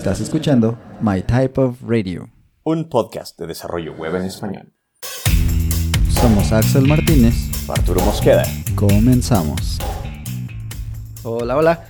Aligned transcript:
Estás 0.00 0.22
escuchando 0.22 0.78
My 1.02 1.20
Type 1.20 1.60
of 1.60 1.82
Radio, 1.82 2.30
un 2.62 2.88
podcast 2.88 3.38
de 3.38 3.46
desarrollo 3.46 3.92
web 3.92 4.16
en 4.16 4.22
español. 4.22 4.72
Somos 6.08 6.50
Axel 6.52 6.88
Martínez, 6.88 7.34
Arturo 7.68 8.00
Mosqueda. 8.00 8.44
Comenzamos. 8.74 9.78
Hola, 11.22 11.58
hola. 11.58 11.86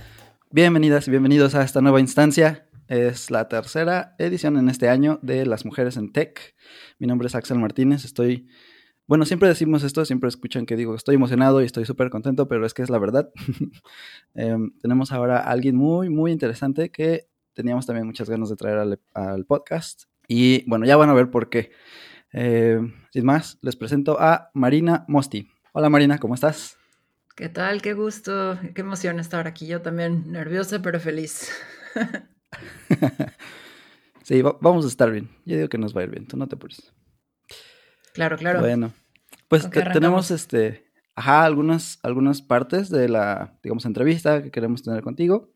Bienvenidas 0.49 1.07
y 1.07 1.11
bienvenidos 1.11 1.55
a 1.55 1.63
esta 1.63 1.79
nueva 1.79 2.01
instancia. 2.01 2.67
Es 2.89 3.31
la 3.31 3.47
tercera 3.47 4.13
edición 4.17 4.57
en 4.57 4.67
este 4.67 4.89
año 4.89 5.17
de 5.21 5.45
Las 5.45 5.63
Mujeres 5.63 5.95
en 5.95 6.11
Tech. 6.11 6.53
Mi 6.99 7.07
nombre 7.07 7.29
es 7.29 7.35
Axel 7.35 7.59
Martínez. 7.59 8.03
Estoy 8.03 8.49
bueno, 9.07 9.25
siempre 9.25 9.49
decimos 9.49 9.83
esto, 9.83 10.05
siempre 10.05 10.29
escuchan 10.29 10.65
que 10.65 10.77
digo, 10.77 10.95
estoy 10.95 11.15
emocionado 11.15 11.61
y 11.61 11.65
estoy 11.65 11.85
súper 11.85 12.09
contento, 12.09 12.47
pero 12.47 12.65
es 12.65 12.73
que 12.73 12.81
es 12.81 12.89
la 12.89 12.99
verdad. 12.99 13.29
Em, 14.35 14.71
tenemos 14.81 15.11
ahora 15.11 15.39
a 15.39 15.51
alguien 15.51 15.75
muy, 15.75 16.09
muy 16.09 16.31
interesante 16.31 16.91
que 16.91 17.27
teníamos 17.53 17.85
también 17.85 18.05
muchas 18.05 18.29
ganas 18.29 18.49
de 18.49 18.55
traer 18.55 18.99
al, 19.13 19.45
podcast. 19.45 20.03
Y 20.27 20.67
bueno, 20.69 20.85
ya 20.85 20.97
van 20.97 21.09
a 21.09 21.13
ver 21.13 21.29
por 21.29 21.49
qué. 21.49 21.71
Em, 22.31 22.93
sin 23.11 23.25
más, 23.25 23.57
les 23.61 23.75
presento 23.75 24.19
a 24.19 24.49
Marina 24.53 25.05
Mosti. 25.07 25.49
Hola 25.73 25.89
Marina, 25.89 26.17
¿cómo 26.17 26.35
estás? 26.35 26.77
¿Qué 27.35 27.49
tal? 27.49 27.81
Qué 27.81 27.93
gusto, 27.93 28.57
qué 28.73 28.81
emoción 28.81 29.19
estar 29.19 29.47
aquí. 29.47 29.67
Yo 29.67 29.81
también 29.81 30.31
nerviosa, 30.31 30.81
pero 30.81 30.99
feliz. 30.99 31.51
sí, 34.23 34.41
vamos 34.41 34.85
a 34.85 34.87
estar 34.87 35.11
bien. 35.11 35.29
Yo 35.45 35.55
digo 35.55 35.69
que 35.69 35.77
nos 35.77 35.95
va 35.95 36.01
a 36.01 36.03
ir 36.05 36.09
bien, 36.09 36.27
tú 36.27 36.37
no 36.37 36.47
te 36.47 36.55
apures. 36.55 36.93
Claro, 38.13 38.37
claro. 38.37 38.59
Bueno, 38.59 38.93
pues 39.47 39.69
tenemos 39.69 40.31
este, 40.31 40.85
ajá, 41.15 41.45
algunas, 41.45 41.99
algunas 42.03 42.41
partes 42.41 42.89
de 42.89 43.09
la, 43.09 43.57
digamos, 43.63 43.85
entrevista 43.85 44.43
que 44.43 44.51
queremos 44.51 44.83
tener 44.83 45.01
contigo. 45.01 45.53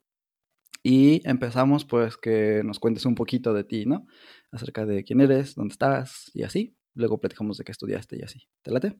Y 0.87 1.27
empezamos 1.27 1.83
pues 1.83 2.15
que 2.15 2.61
nos 2.63 2.79
cuentes 2.79 3.07
un 3.07 3.15
poquito 3.15 3.55
de 3.55 3.63
ti, 3.63 3.87
¿no? 3.87 4.05
Acerca 4.51 4.85
de 4.85 5.03
quién 5.03 5.19
eres, 5.19 5.55
dónde 5.55 5.71
estás 5.71 6.29
y 6.35 6.43
así. 6.43 6.77
Luego 6.93 7.19
platicamos 7.19 7.57
de 7.57 7.63
qué 7.63 7.71
estudiaste 7.71 8.17
y 8.17 8.21
así. 8.21 8.47
¿Te 8.61 8.69
late? 8.69 8.95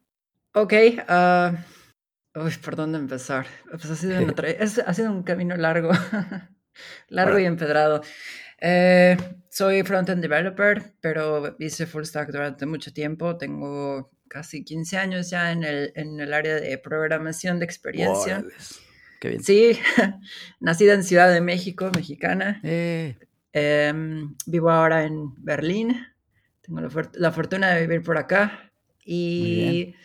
Ok. 0.56 0.74
Uh... 1.08 1.56
Uy, 2.44 2.52
¿por 2.64 2.76
dónde 2.76 2.98
empezar? 2.98 3.46
Pues 3.70 3.86
ha 3.86 3.96
sido, 3.96 4.16
ha 4.88 4.94
sido 4.96 5.12
un 5.12 5.22
camino 5.22 5.56
largo, 5.58 5.92
largo 7.10 7.38
y 7.38 7.46
empedrado. 7.46 8.02
Eh, 8.60 9.16
soy 9.52 9.84
front-end 9.84 10.24
developer, 10.24 10.96
pero 11.02 11.56
hice 11.60 11.86
full 11.86 12.04
stack 12.04 12.32
durante 12.32 12.66
mucho 12.66 12.92
tiempo. 12.94 13.38
Tengo 13.38 14.12
casi 14.28 14.66
15 14.66 14.98
años 14.98 15.30
ya 15.30 15.52
en 15.52 15.64
el, 15.64 15.94
en 15.96 16.20
el 16.20 16.34
área 16.34 16.56
de 16.56 16.80
programación 16.80 17.60
de 17.60 17.66
experiencia. 17.66 18.44
Qué 19.26 19.30
bien. 19.30 19.44
Sí, 19.44 19.80
nacida 20.60 20.94
en 20.94 21.04
Ciudad 21.04 21.34
de 21.34 21.42
México, 21.42 21.90
mexicana. 21.96 22.60
Eh. 22.62 23.18
Em, 23.54 24.36
vivo 24.46 24.70
ahora 24.70 25.04
en 25.04 25.34
Berlín. 25.44 26.00
Tengo 26.62 26.82
la, 27.14 27.32
fortuna 27.32 27.72
de 27.72 27.82
vivir 27.82 28.04
por 28.04 28.20
acá. 28.20 28.72
Y, 29.04 29.96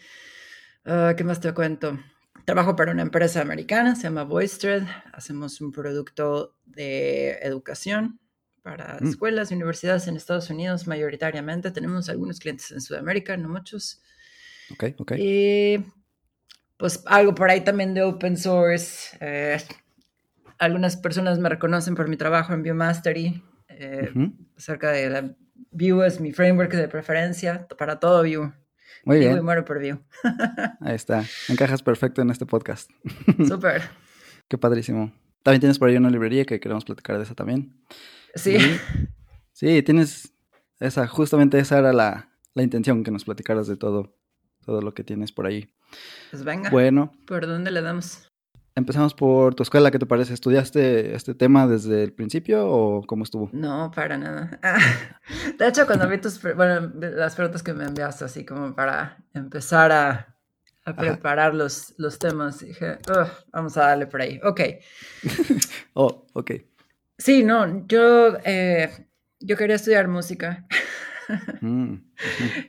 uh, 0.87 1.15
¿qué 1.15 1.23
más 1.25 1.39
te 1.39 1.53
cuento? 1.53 1.99
Trabajo 2.47 2.77
para 2.77 2.93
una 2.93 3.03
empresa 3.03 3.43
americana, 3.43 3.95
se 3.95 4.05
llama 4.05 4.25
VoiceThread. 4.25 4.85
Hacemos 5.12 5.61
un 5.61 5.71
producto 5.71 6.57
de 6.65 7.33
educación 7.43 8.21
para 8.62 8.97
mm. 9.03 9.07
escuelas 9.07 9.51
y 9.51 9.55
universidades 9.55 10.09
en 10.09 10.17
Estados 10.17 10.49
Unidos 10.49 10.87
mayoritariamente. 10.87 11.71
Tenemos 11.73 12.09
algunos 12.09 12.41
clientes 12.41 12.71
en 12.71 12.81
Sudamérica, 12.81 13.37
no 13.37 13.51
muchos. 13.51 14.01
Ok, 14.71 14.84
ok. 14.97 15.12
Y 15.19 15.84
pues 16.81 17.03
algo 17.05 17.34
por 17.34 17.50
ahí 17.50 17.61
también 17.61 17.92
de 17.92 18.03
open 18.03 18.39
source. 18.39 19.17
Eh, 19.20 19.59
algunas 20.59 20.97
personas 20.97 21.39
me 21.39 21.50
reconocen 21.50 21.95
por 21.95 22.09
mi 22.09 22.17
trabajo 22.17 22.55
en 22.55 22.62
Viewmastery, 22.62 23.45
eh, 23.69 24.11
acerca 24.56 24.91
de 24.91 25.11
la 25.11 25.37
Vue 25.70 26.06
es 26.06 26.20
mi 26.20 26.33
framework 26.33 26.72
de 26.72 26.88
preferencia 26.88 27.69
para 27.78 28.00
todo 28.00 28.22
Vue. 28.22 28.50
Muy 29.05 29.19
bien. 29.19 29.37
Y 29.37 29.41
muero 29.43 29.65
por 29.66 29.78
Vue. 29.78 29.99
ahí 30.81 30.94
está. 30.94 31.22
Encajas 31.49 31.82
perfecto 31.82 32.22
en 32.22 32.31
este 32.31 32.47
podcast. 32.47 32.91
Súper. 33.47 33.82
Qué 34.49 34.56
padrísimo. 34.56 35.12
También 35.43 35.60
tienes 35.60 35.78
por 35.78 35.91
ahí 35.91 35.97
una 35.97 36.10
librería 36.10 36.47
que 36.47 36.60
queremos 36.60 36.87
platicar 36.87 37.19
de 37.19 37.25
esa 37.25 37.34
también. 37.34 37.78
Sí. 38.34 38.56
sí, 39.53 39.82
tienes 39.82 40.32
esa, 40.78 41.06
justamente 41.06 41.59
esa 41.59 41.78
era 41.78 41.93
la, 41.93 42.31
la, 42.55 42.62
intención, 42.62 43.05
que 43.05 43.10
nos 43.10 43.25
platicaras 43.25 43.66
de 43.66 43.76
todo, 43.76 44.16
todo 44.65 44.81
lo 44.81 44.94
que 44.94 45.05
tienes 45.05 45.31
por 45.31 45.47
ahí. 45.47 45.75
Pues 46.31 46.45
venga. 46.45 46.71
Bueno. 46.71 47.12
¿Por 47.27 47.47
dónde 47.47 47.71
le 47.71 47.83
damos? 47.83 48.31
Empezamos 48.77 49.15
por 49.15 49.55
tu 49.55 49.62
escuela, 49.62 49.91
¿qué 49.91 49.99
te 49.99 50.06
parece? 50.06 50.33
¿Estudiaste 50.33 51.15
este 51.15 51.34
tema 51.34 51.67
desde 51.67 52.05
el 52.05 52.12
principio 52.12 52.67
o 52.67 53.03
cómo 53.03 53.25
estuvo? 53.25 53.51
No, 53.53 53.91
para 53.95 54.17
nada. 54.17 54.59
de 55.59 55.69
hecho, 55.69 55.87
cuando 55.87 56.09
vi 56.09 56.19
tus, 56.19 56.41
bueno, 56.55 56.91
las 56.95 57.34
preguntas 57.34 57.62
que 57.62 57.75
me 57.75 57.84
enviaste, 57.84 58.25
así 58.25 58.45
como 58.45 58.75
para 58.75 59.19
empezar 59.34 59.91
a, 59.91 60.37
a 60.84 60.95
preparar 60.95 61.55
los, 61.55 61.95
los 61.99 62.19
temas, 62.19 62.61
dije, 62.61 62.99
vamos 63.53 63.77
a 63.77 63.87
darle 63.87 64.06
por 64.06 64.23
ahí. 64.23 64.41
Ok. 64.45 64.61
oh, 65.95 66.27
ok. 66.33 66.53
Sí, 67.19 67.43
no, 67.43 67.87
yo, 67.87 68.39
eh, 68.45 69.09
yo 69.41 69.56
quería 69.56 69.77
estudiar 69.77 70.09
música. 70.09 70.67
Mm, 71.61 71.95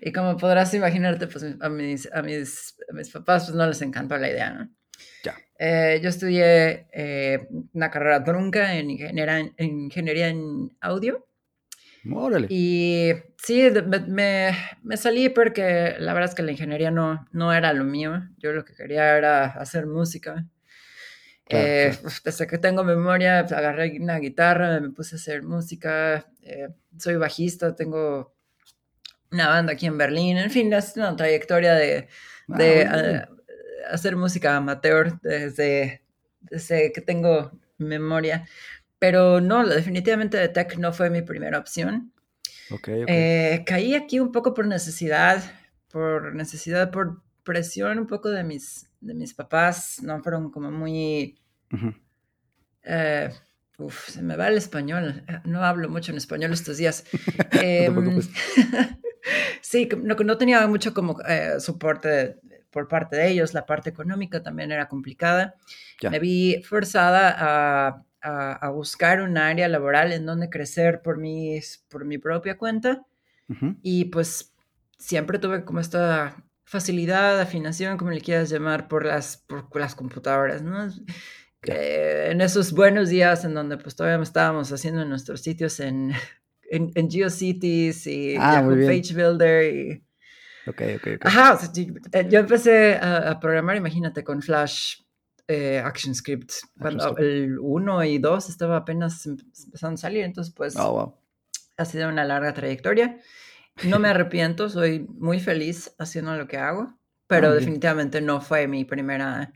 y 0.01 0.11
como 0.11 0.37
podrás 0.37 0.73
imaginarte, 0.73 1.27
pues 1.27 1.45
a 1.59 1.69
mis, 1.69 2.11
a 2.11 2.21
mis, 2.21 2.75
mis 2.93 3.09
papás 3.09 3.45
pues, 3.45 3.55
no 3.55 3.65
les 3.65 3.81
encantó 3.81 4.17
la 4.17 4.29
idea, 4.29 4.51
¿no? 4.51 4.69
Ya. 5.23 5.35
Eh, 5.57 5.99
yo 6.03 6.09
estudié 6.09 6.87
eh, 6.91 7.47
una 7.73 7.89
carrera 7.89 8.23
trunca 8.23 8.75
en 8.75 8.89
ingeniería, 8.89 9.39
en, 9.39 9.53
ingeniería 9.57 10.27
en 10.27 10.75
audio. 10.81 11.25
Órale. 12.11 12.47
Y 12.49 13.11
sí, 13.37 13.69
me, 14.07 14.51
me, 14.83 14.97
salí 14.97 15.29
porque 15.29 15.95
la 15.99 16.13
verdad 16.13 16.29
es 16.29 16.35
que 16.35 16.43
la 16.43 16.51
ingeniería 16.51 16.91
no, 16.91 17.27
no 17.31 17.53
era 17.53 17.73
lo 17.73 17.83
mío. 17.83 18.27
Yo 18.39 18.51
lo 18.53 18.65
que 18.65 18.73
quería 18.73 19.17
era 19.17 19.45
hacer 19.45 19.85
música. 19.85 20.45
Eh, 21.53 21.97
desde 22.23 22.47
que 22.47 22.57
tengo 22.57 22.83
memoria, 22.83 23.41
pues, 23.41 23.51
agarré 23.53 23.97
una 23.99 24.19
guitarra, 24.19 24.79
me 24.79 24.89
puse 24.89 25.15
a 25.15 25.17
hacer 25.17 25.43
música, 25.43 26.25
eh, 26.41 26.69
soy 26.97 27.15
bajista, 27.15 27.75
tengo 27.75 28.33
una 29.31 29.47
banda 29.47 29.73
aquí 29.73 29.85
en 29.85 29.97
Berlín, 29.97 30.37
en 30.37 30.51
fin, 30.51 30.71
es 30.73 30.95
una 30.95 31.15
trayectoria 31.15 31.73
de, 31.73 32.07
ah, 32.49 33.27
hacer 33.89 34.15
música 34.15 34.55
amateur 34.55 35.19
desde, 35.21 36.03
desde 36.41 36.91
que 36.91 37.01
tengo 37.01 37.51
memoria, 37.77 38.47
pero 38.99 39.41
no, 39.41 39.65
definitivamente 39.67 40.37
de 40.37 40.49
tech 40.49 40.77
no 40.77 40.93
fue 40.93 41.09
mi 41.09 41.21
primera 41.21 41.57
opción. 41.57 42.13
Eh, 42.87 43.63
caí 43.65 43.95
aquí 43.95 44.19
un 44.19 44.31
poco 44.31 44.53
por 44.53 44.65
necesidad, 44.67 45.43
por 45.91 46.35
necesidad, 46.35 46.91
por 46.91 47.21
presión 47.43 47.99
un 47.99 48.07
poco 48.07 48.29
de 48.29 48.43
mis, 48.43 48.87
de 49.01 49.13
mis 49.13 49.33
papás, 49.33 50.01
no 50.03 50.21
fueron 50.21 50.51
como 50.51 50.71
muy 50.71 51.37
eh, 52.83 53.29
uf, 53.77 54.09
se 54.09 54.21
me 54.21 54.35
va 54.35 54.47
el 54.47 54.57
español. 54.57 55.23
No 55.45 55.63
hablo 55.63 55.89
mucho 55.89 56.11
en 56.11 56.17
español 56.17 56.53
estos 56.53 56.77
días. 56.77 57.05
Em, 57.51 58.21
sí, 59.61 59.89
no, 59.97 60.15
no, 60.15 60.37
tenía 60.37 60.65
mucho 60.67 60.93
como 60.93 61.19
eh, 61.27 61.59
soporte 61.59 62.39
por 62.69 62.87
parte 62.87 63.17
de 63.17 63.29
ellos. 63.29 63.53
La 63.53 63.65
parte 63.65 63.89
económica 63.89 64.41
también 64.41 64.71
era 64.71 64.87
complicada. 64.87 65.55
Me 66.09 66.19
vi 66.19 66.63
forzada 66.63 67.35
a, 67.37 68.03
a, 68.21 68.69
buscar 68.69 69.21
un 69.21 69.37
área 69.37 69.67
laboral 69.67 70.11
en 70.11 70.25
donde 70.25 70.49
crecer 70.49 71.01
por, 71.01 71.17
mis, 71.17 71.85
por 71.89 72.05
mi 72.05 72.17
propia 72.17 72.57
cuenta. 72.57 73.05
Y 73.81 74.05
pues 74.05 74.53
siempre 74.97 75.37
tuve 75.37 75.65
como 75.65 75.81
esta 75.81 76.41
facilidad, 76.63 77.37
afinación, 77.41 77.97
como 77.97 78.11
le 78.11 78.21
quieras 78.21 78.49
llamar, 78.49 78.87
por 78.87 79.05
las, 79.05 79.37
por 79.37 79.81
las 79.81 79.93
computadoras, 79.93 80.61
¿no? 80.61 80.89
en 81.63 82.41
esos 82.41 82.71
buenos 82.71 83.09
días 83.09 83.45
en 83.45 83.53
donde 83.53 83.77
pues 83.77 83.95
todavía 83.95 84.23
estábamos 84.23 84.71
haciendo 84.71 85.05
nuestros 85.05 85.41
sitios 85.41 85.79
en, 85.79 86.13
en, 86.71 87.09
GeoCities 87.09 88.07
y 88.07 88.35
ah, 88.37 88.63
Page 88.65 89.13
Builder 89.13 89.73
y... 89.73 90.03
Ok, 90.67 90.81
ok, 90.97 91.07
Ajá, 91.21 91.59
eh, 92.11 92.27
yo 92.29 92.39
empecé 92.39 92.95
a, 92.95 93.39
programar, 93.39 93.75
imagínate, 93.75 94.23
con 94.23 94.41
Flash 94.41 95.01
eh, 95.47 95.79
ActionScript, 95.79 96.51
cuando 96.79 97.17
el 97.17 97.57
1 97.59 98.03
y 98.05 98.19
2 98.19 98.49
estaba 98.49 98.77
apenas 98.77 99.25
em, 99.25 99.37
empezando 99.65 99.95
a 99.95 99.97
salir, 99.97 100.23
entonces 100.23 100.53
pues 100.53 100.75
oh, 100.77 101.19
ha 101.77 101.85
sido 101.85 102.07
una 102.09 102.23
larga 102.23 102.53
trayectoria. 102.53 103.19
No 103.83 103.97
me 103.99 104.07
arrepiento, 104.09 104.69
soy 104.69 105.07
muy 105.09 105.39
feliz 105.39 105.95
haciendo 105.97 106.37
lo 106.37 106.47
que 106.47 106.57
hago, 106.57 106.93
pero 107.25 107.49
ah, 107.49 107.53
definitivamente 107.53 108.21
no 108.21 108.39
fue 108.39 108.67
mi 108.67 108.85
primera 108.85 109.51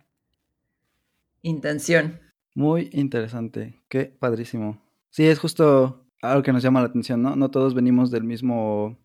intención. 1.44 2.19
Muy 2.56 2.89
interesante, 2.94 3.83
qué 3.89 4.06
padrísimo. 4.06 4.81
Sí, 5.12 5.27
es 5.27 5.38
justo 5.38 6.05
algo 6.31 6.44
que 6.44 6.54
nos 6.54 6.63
llama 6.63 6.81
la 6.81 6.88
atención, 6.88 7.22
¿no? 7.22 7.36
No 7.36 7.50
todos 7.51 7.74
venimos 7.74 8.12
del 8.12 8.24
mismo, 8.24 8.98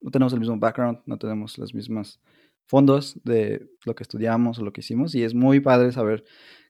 no 0.00 0.10
tenemos 0.10 0.32
el 0.32 0.40
mismo 0.40 0.58
background, 0.58 1.00
no 1.06 1.18
tenemos 1.18 1.58
los 1.58 1.74
mismos 1.74 2.20
fondos 2.66 3.20
de 3.24 3.68
lo 3.84 3.94
que 3.94 4.02
estudiamos 4.02 4.58
o 4.58 4.64
lo 4.64 4.72
que 4.72 4.80
hicimos 4.80 5.14
y 5.14 5.22
es 5.22 5.34
muy 5.34 5.60
padre 5.60 5.92
saber 5.92 6.24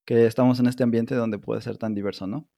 que 0.05 0.27
estamos 0.27 0.59
en 0.59 0.67
este 0.67 0.83
ambiente 0.83 1.15
donde 1.15 1.39
puede 1.39 1.61
ser 1.61 1.79
tan 1.79 1.95
diverso, 1.95 2.27
¿no? 2.27 2.49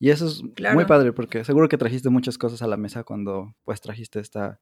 Y 0.00 0.10
eso 0.10 0.26
es 0.26 0.42
muy 0.74 0.84
padre 0.84 1.12
porque 1.12 1.44
seguro 1.44 1.68
que 1.68 1.78
trajiste 1.78 2.08
muchas 2.08 2.38
cosas 2.38 2.62
a 2.62 2.66
la 2.66 2.76
mesa 2.76 3.04
cuando 3.04 3.54
pues 3.64 3.80
trajiste 3.80 4.20
esta 4.20 4.60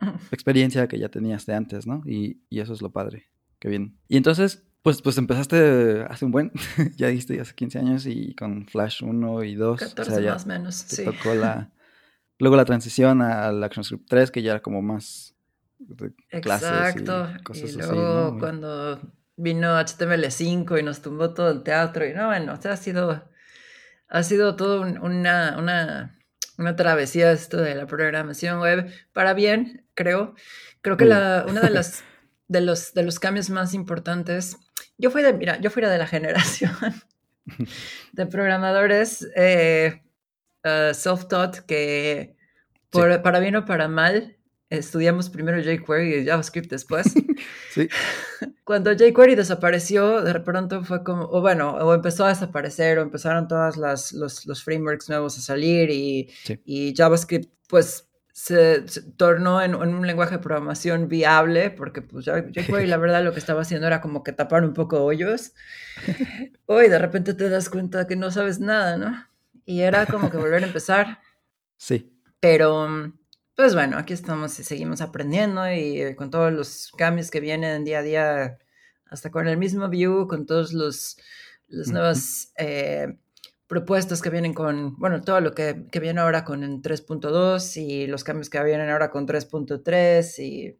experiencia 0.30 0.88
que 0.88 0.98
ya 0.98 1.08
tenías 1.08 1.46
de 1.46 1.54
antes, 1.54 1.86
¿no? 1.86 2.02
Y, 2.06 2.42
y 2.48 2.60
eso 2.60 2.72
es 2.72 2.82
lo 2.82 2.90
padre. 2.90 3.26
Qué 3.58 3.68
bien. 3.68 3.98
Y 4.08 4.16
entonces, 4.16 4.64
pues, 4.82 5.02
pues 5.02 5.18
empezaste 5.18 6.04
hace 6.08 6.24
un 6.24 6.32
buen, 6.32 6.52
ya 6.96 7.08
dijiste 7.08 7.40
hace 7.40 7.54
15 7.54 7.78
años 7.78 8.06
y 8.06 8.34
con 8.34 8.66
Flash 8.66 9.02
1 9.02 9.44
y 9.44 9.54
2. 9.54 9.80
14 9.80 10.00
o 10.00 10.14
sea, 10.14 10.32
más 10.32 10.44
o 10.44 10.48
menos, 10.48 10.74
sí. 10.74 11.04
Tocó 11.04 11.34
la, 11.34 11.70
luego 12.38 12.56
la 12.56 12.64
transición 12.64 13.22
al 13.22 13.62
ActionScript 13.62 14.08
3, 14.08 14.30
que 14.30 14.42
ya 14.42 14.52
era 14.52 14.62
como 14.62 14.82
más 14.82 15.34
clases 16.42 16.68
Exacto. 16.68 17.28
y 17.38 17.42
cosas 17.42 17.70
y 17.72 17.76
luego 17.76 18.38
cuando 18.38 19.00
vino 19.36 19.78
HTML5 19.80 20.78
y 20.78 20.82
nos 20.82 21.00
tumbó 21.00 21.32
todo 21.32 21.50
el 21.50 21.62
teatro 21.62 22.06
y 22.06 22.12
no, 22.12 22.26
bueno, 22.26 22.52
o 22.52 22.60
sea, 22.60 22.72
ha 22.72 22.76
sido, 22.76 23.24
ha 24.08 24.22
sido 24.22 24.56
todo 24.56 24.82
una, 24.82 25.56
una, 25.58 26.18
una 26.58 26.76
travesía 26.76 27.32
esto 27.32 27.56
de 27.56 27.74
la 27.74 27.86
programación 27.86 28.60
web 28.60 28.90
para 29.12 29.34
bien, 29.34 29.86
creo. 29.94 30.34
Creo 30.82 30.96
que 30.96 31.04
la, 31.04 31.44
una 31.48 31.60
de 31.60 31.70
las 31.70 32.04
de 32.50 32.60
los, 32.60 32.94
de 32.94 33.04
los 33.04 33.20
cambios 33.20 33.48
más 33.48 33.74
importantes. 33.74 34.58
Yo 35.00 35.10
fui 35.10 35.22
de, 35.22 35.32
mira, 35.32 35.58
yo 35.60 35.70
fui 35.70 35.82
de 35.82 35.98
la 35.98 36.06
generación 36.06 36.72
de 38.12 38.26
programadores 38.26 39.26
eh, 39.34 40.02
uh, 40.64 40.92
self-taught 40.92 41.60
que 41.66 42.36
por, 42.90 43.22
para 43.22 43.40
bien 43.40 43.56
o 43.56 43.64
para 43.64 43.88
mal 43.88 44.36
estudiamos 44.68 45.30
primero 45.30 45.60
jQuery 45.60 46.14
y 46.14 46.26
JavaScript 46.26 46.70
después. 46.70 47.12
sí. 47.72 47.88
Cuando 48.64 48.92
jQuery 48.92 49.34
desapareció, 49.34 50.22
de 50.22 50.38
pronto 50.40 50.84
fue 50.84 51.02
como, 51.02 51.24
o 51.24 51.40
bueno, 51.40 51.74
o 51.74 51.94
empezó 51.94 52.24
a 52.24 52.28
desaparecer, 52.28 52.98
o 52.98 53.02
empezaron 53.02 53.48
todos 53.48 53.76
los, 53.76 54.12
los, 54.12 54.62
frameworks 54.62 55.08
nuevos 55.08 55.36
a 55.38 55.40
salir 55.40 55.90
y, 55.90 56.30
y 56.64 56.94
JavaScript, 56.94 57.50
pues 57.68 58.09
se, 58.42 58.80
tornó 59.18 59.60
en, 59.60 59.74
un 59.74 60.06
lenguaje 60.06 60.36
de 60.36 60.42
programación 60.42 61.08
viable, 61.08 61.70
porque 61.70 62.00
pues 62.00 62.24
jQuery 62.24 62.86
la 62.86 62.96
verdad 62.96 63.22
lo 63.22 63.34
que 63.34 63.38
estaba 63.38 63.60
haciendo 63.60 63.86
era 63.86 64.00
como 64.00 64.24
que 64.24 64.32
tapar 64.32 64.64
un 64.64 64.72
poco 64.72 65.04
hoyos. 65.04 65.52
Hoy 66.64 66.88
de 66.88 66.98
repente 66.98 67.34
te 67.34 67.50
das 67.50 67.68
cuenta 67.68 68.06
que 68.06 68.16
no 68.16 68.30
sabes 68.30 68.58
nada, 68.58 68.96
¿no? 68.96 69.26
Y 69.66 69.82
era 69.82 70.06
como 70.06 70.30
que 70.30 70.38
volver 70.38 70.64
a 70.64 70.66
empezar. 70.66 71.20
Sí. 71.76 72.18
Pero, 72.40 73.12
pues 73.54 73.74
bueno, 73.74 73.98
aquí 73.98 74.14
estamos 74.14 74.58
y 74.58 74.64
seguimos 74.64 75.02
aprendiendo 75.02 75.70
y 75.70 76.00
eh, 76.00 76.16
con 76.16 76.30
todos 76.30 76.50
los 76.50 76.92
cambios 76.96 77.30
que 77.30 77.40
vienen 77.40 77.84
día 77.84 77.98
a 77.98 78.02
día, 78.02 78.58
hasta 79.04 79.30
con 79.30 79.48
el 79.48 79.58
mismo 79.58 79.86
view, 79.90 80.26
con 80.26 80.46
todos 80.46 80.72
los, 80.72 81.18
los 81.68 81.88
nuevos 81.88 82.52
eh, 82.56 83.18
propuestas 83.70 84.20
que 84.20 84.30
vienen 84.30 84.52
con, 84.52 84.96
bueno, 84.96 85.20
todo 85.20 85.40
lo 85.40 85.54
que, 85.54 85.86
viene 86.00 86.20
ahora 86.20 86.44
con 86.44 86.60
3.2 86.82 87.76
y 87.80 88.08
los 88.08 88.24
cambios 88.24 88.50
que 88.50 88.60
vienen 88.64 88.90
ahora 88.90 89.12
con 89.12 89.28
3.3 89.28 90.42
y 90.42 90.76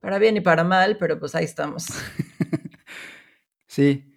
para 0.00 0.18
bien 0.18 0.36
y 0.36 0.40
para 0.40 0.64
mal, 0.64 0.96
pero 0.98 1.20
pues 1.20 1.36
ahí 1.36 1.44
estamos. 1.44 1.86
sí, 3.68 4.12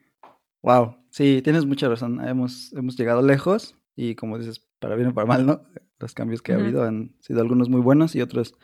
wow, 0.64 0.96
sí, 1.12 1.44
tienes 1.44 1.68
mucha 1.68 1.88
razón, 1.88 2.28
hemos, 2.28 2.74
hemos 2.74 2.98
llegado 2.98 3.22
lejos 3.22 3.76
y 3.96 4.16
como 4.16 4.40
dices, 4.40 4.68
para 4.80 4.96
bien 4.96 5.10
o 5.10 5.14
para 5.14 5.28
mal, 5.28 5.46
¿no? 5.46 5.62
Los 6.00 6.16
cambios 6.16 6.42
que 6.42 6.54
ha 6.54 6.56
habido 6.56 6.84
han 6.86 7.16
sido 7.20 7.42
algunos 7.42 7.70
muy 7.70 7.82
buenos 7.82 8.16
y 8.16 8.24
otros, 8.24 8.56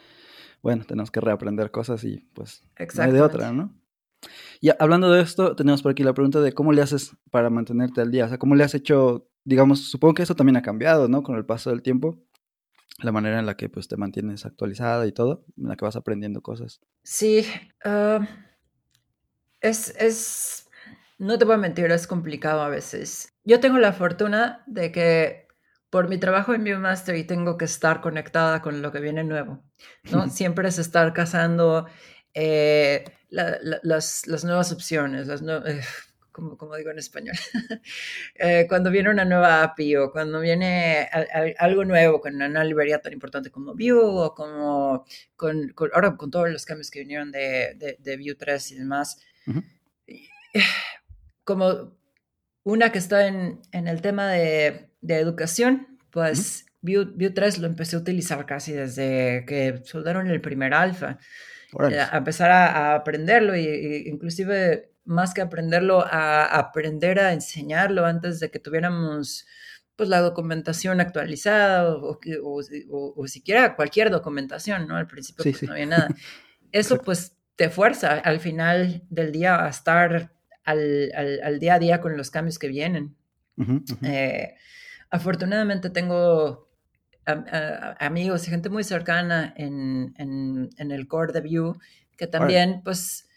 bueno, 0.63 0.85
tenemos 0.85 1.11
que 1.11 1.21
reaprender 1.21 1.69
cosas 1.69 2.03
y 2.03 2.27
pues 2.33 2.63
no 2.95 3.03
hay 3.03 3.11
de 3.11 3.21
otra, 3.21 3.51
¿no? 3.51 3.75
Y 4.59 4.71
hablando 4.79 5.11
de 5.11 5.21
esto, 5.21 5.55
tenemos 5.55 5.83
por 5.83 5.91
aquí 5.91 6.01
la 6.01 6.15
pregunta 6.15 6.41
de 6.41 6.53
cómo 6.53 6.73
le 6.73 6.81
haces 6.81 7.15
para 7.29 7.51
mantenerte 7.51 8.01
al 8.01 8.09
día. 8.09 8.25
O 8.25 8.29
sea, 8.29 8.39
¿cómo 8.39 8.55
le 8.55 8.63
has 8.63 8.73
hecho 8.73 9.29
digamos, 9.45 9.89
supongo 9.89 10.15
que 10.15 10.23
eso 10.23 10.35
también 10.35 10.57
ha 10.57 10.61
cambiado, 10.61 11.07
¿no? 11.07 11.23
Con 11.23 11.37
el 11.37 11.45
paso 11.45 11.69
del 11.69 11.83
tiempo, 11.83 12.19
la 12.99 13.11
manera 13.11 13.39
en 13.39 13.45
la 13.45 13.55
que 13.55 13.69
pues 13.69 13.87
te 13.87 13.95
mantienes 13.95 14.45
actualizada 14.45 15.05
y 15.05 15.11
todo, 15.11 15.45
en 15.57 15.69
la 15.69 15.75
que 15.75 15.85
vas 15.85 15.95
aprendiendo 15.95 16.41
cosas. 16.41 16.81
Sí, 17.03 17.45
ah, 17.85 18.27
es, 19.61 19.95
es, 19.97 20.69
no 21.19 21.37
te 21.37 21.45
voy 21.45 21.55
a 21.55 21.59
mentir, 21.59 21.85
es 21.91 22.07
complicado 22.07 22.61
a 22.61 22.69
veces. 22.69 23.33
Yo 23.43 23.59
tengo 23.59 23.77
la 23.77 23.93
fortuna 23.93 24.63
de 24.65 24.91
que 24.91 25.47
por 25.91 26.09
mi 26.09 26.17
trabajo 26.17 26.53
en 26.53 26.63
Viewmaster 26.63 27.15
y 27.15 27.23
tengo 27.23 27.57
que 27.57 27.65
estar 27.65 28.01
conectada 28.01 28.61
con 28.61 28.81
lo 28.81 28.91
que 28.91 28.99
viene 28.99 29.23
nuevo, 29.23 29.63
¿no? 30.11 30.29
Siempre 30.29 30.67
es 30.67 30.79
estar 30.79 31.13
cazando 31.13 31.85
eh, 32.33 33.05
las, 33.29 34.27
las, 34.27 34.43
nuevas 34.43 34.71
opciones, 34.71 35.27
las 35.27 35.41
nuevas... 35.41 35.69
Eh, 35.69 35.81
como, 36.35 36.75
digo 36.75 36.91
en 36.91 36.99
español, 36.99 37.35
eh, 38.35 38.65
cuando 38.67 38.91
viene 38.91 39.09
una 39.09 39.23
nueva 39.23 39.63
API 39.63 39.95
o 39.95 40.11
cuando 40.11 40.41
viene 40.41 41.09
algo 41.57 41.85
nuevo 41.85 42.19
con 42.19 42.35
una 42.35 42.63
librería 42.63 42.99
tan 42.99 43.13
importante 43.13 43.49
como 43.49 43.73
Vue 43.73 43.93
o 43.93 44.33
como 44.35 45.05
con, 45.37 45.73
ahora 45.93 46.17
con 46.17 46.29
todos 46.29 46.49
los 46.49 46.65
cambios 46.65 46.91
que 46.91 46.99
vinieron 46.99 47.31
de, 47.31 47.97
de, 47.99 48.17
Vue 48.17 48.35
3 48.35 48.71
y 48.71 48.75
demás, 48.75 49.21
como 51.45 51.97
una 52.63 52.91
que 52.91 52.97
está 52.97 53.27
en, 53.27 53.61
en 53.71 53.87
el 53.87 54.01
tema 54.01 54.27
de, 54.27 54.89
de 55.01 55.19
educación, 55.19 55.99
pues 56.11 56.65
Vue, 56.81 57.29
3 57.29 57.59
lo 57.59 57.67
empecé 57.67 57.95
a 57.95 57.99
utilizar 57.99 58.45
casi 58.45 58.73
desde 58.73 59.45
que 59.47 59.81
soldaron 59.85 60.27
el 60.27 60.41
primer 60.41 60.73
alfa. 60.73 61.17
Eh, 61.91 61.99
a 61.99 62.17
empezar 62.17 62.51
a, 62.51 62.95
aprenderlo 62.95 63.53
e 63.53 64.03
inclusive 64.07 64.94
más 65.05 65.33
que 65.33 65.41
aprenderlo, 65.41 66.03
a 66.05 66.45
aprender 66.45 67.19
a 67.19 67.33
enseñarlo 67.33 68.05
antes 68.05 68.39
de 68.39 68.49
que 68.49 68.59
tuviéramos 68.59 69.45
pues 69.95 70.09
la 70.09 70.19
documentación 70.19 70.99
actualizada 70.99 71.95
o, 71.95 72.19
o, 72.91 73.27
siquiera 73.27 73.75
cualquier 73.75 74.09
documentación, 74.09 74.87
¿no? 74.87 74.97
Al 74.97 75.07
principio 75.07 75.43
pues, 75.43 75.63
no 75.63 75.71
había 75.71 75.85
nada. 75.85 76.09
Eso 76.71 76.97
pues 77.01 77.37
te 77.55 77.69
fuerza 77.69 78.13
al 78.19 78.39
final 78.39 79.03
del 79.09 79.31
día 79.31 79.63
a 79.63 79.69
estar 79.69 80.33
al, 80.65 81.11
al, 81.15 81.59
día 81.59 81.75
a 81.75 81.79
día 81.79 82.01
con 82.01 82.17
los 82.17 82.29
cambios 82.29 82.59
que 82.59 82.67
vienen. 82.67 83.15
Eh, 84.01 84.55
afortunadamente 85.09 85.89
tengo 85.89 86.67
amigos 87.25 88.45
y 88.47 88.51
gente 88.51 88.69
muy 88.69 88.83
cercana 88.83 89.53
en, 89.55 90.13
en, 90.17 90.69
en, 90.77 90.91
el 90.91 91.07
core 91.07 91.31
de 91.31 91.41
Vue 91.41 91.73
que 92.17 92.27
también 92.27 92.81
pues 92.83 93.27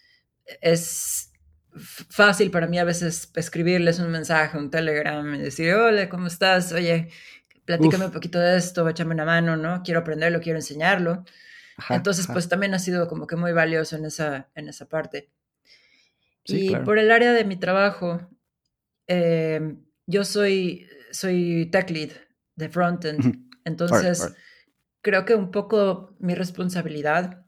es 0.61 1.28
fácil 1.76 2.50
para 2.50 2.67
mí 2.67 2.79
a 2.79 2.85
veces 2.85 3.31
escribirles 3.35 3.99
un 3.99 4.11
mensaje, 4.11 4.59
un 4.59 4.70
telegram 4.70 5.35
y 5.35 5.38
decir, 5.38 5.75
hola, 5.75 6.09
¿cómo 6.09 6.26
estás? 6.26 6.73
Oye, 6.73 7.09
platícame 7.64 8.07
un 8.07 8.12
poquito 8.12 8.38
de 8.38 8.57
esto, 8.57 8.88
échame 8.88 9.14
una 9.14 9.25
mano, 9.25 9.57
¿no? 9.57 9.83
Quiero 9.83 10.00
aprenderlo, 10.00 10.40
quiero 10.40 10.59
enseñarlo. 10.59 11.25
Entonces, 11.90 12.26
pues 12.26 12.49
también 12.49 12.75
ha 12.75 12.78
sido 12.78 13.07
como 13.09 13.26
que 13.26 13.37
muy 13.37 13.52
valioso 13.52 13.97
en 13.97 14.07
esa, 14.07 14.49
en 14.54 14.69
esa 14.69 14.88
parte. 14.88 15.31
y 16.45 16.75
por 16.76 16.99
el 16.99 17.11
área 17.11 17.33
de 17.33 17.45
mi 17.45 17.57
trabajo, 17.57 18.26
em, 19.07 19.85
yo 20.07 20.25
soy, 20.25 20.88
soy 21.11 21.69
tech 21.71 21.90
lead 21.90 22.11
de 22.57 22.69
frontend. 22.69 23.49
Entonces, 23.64 24.35
creo 25.02 25.25
que 25.25 25.35
un 25.35 25.50
poco 25.50 26.16
mi 26.19 26.35
responsabilidad 26.35 27.45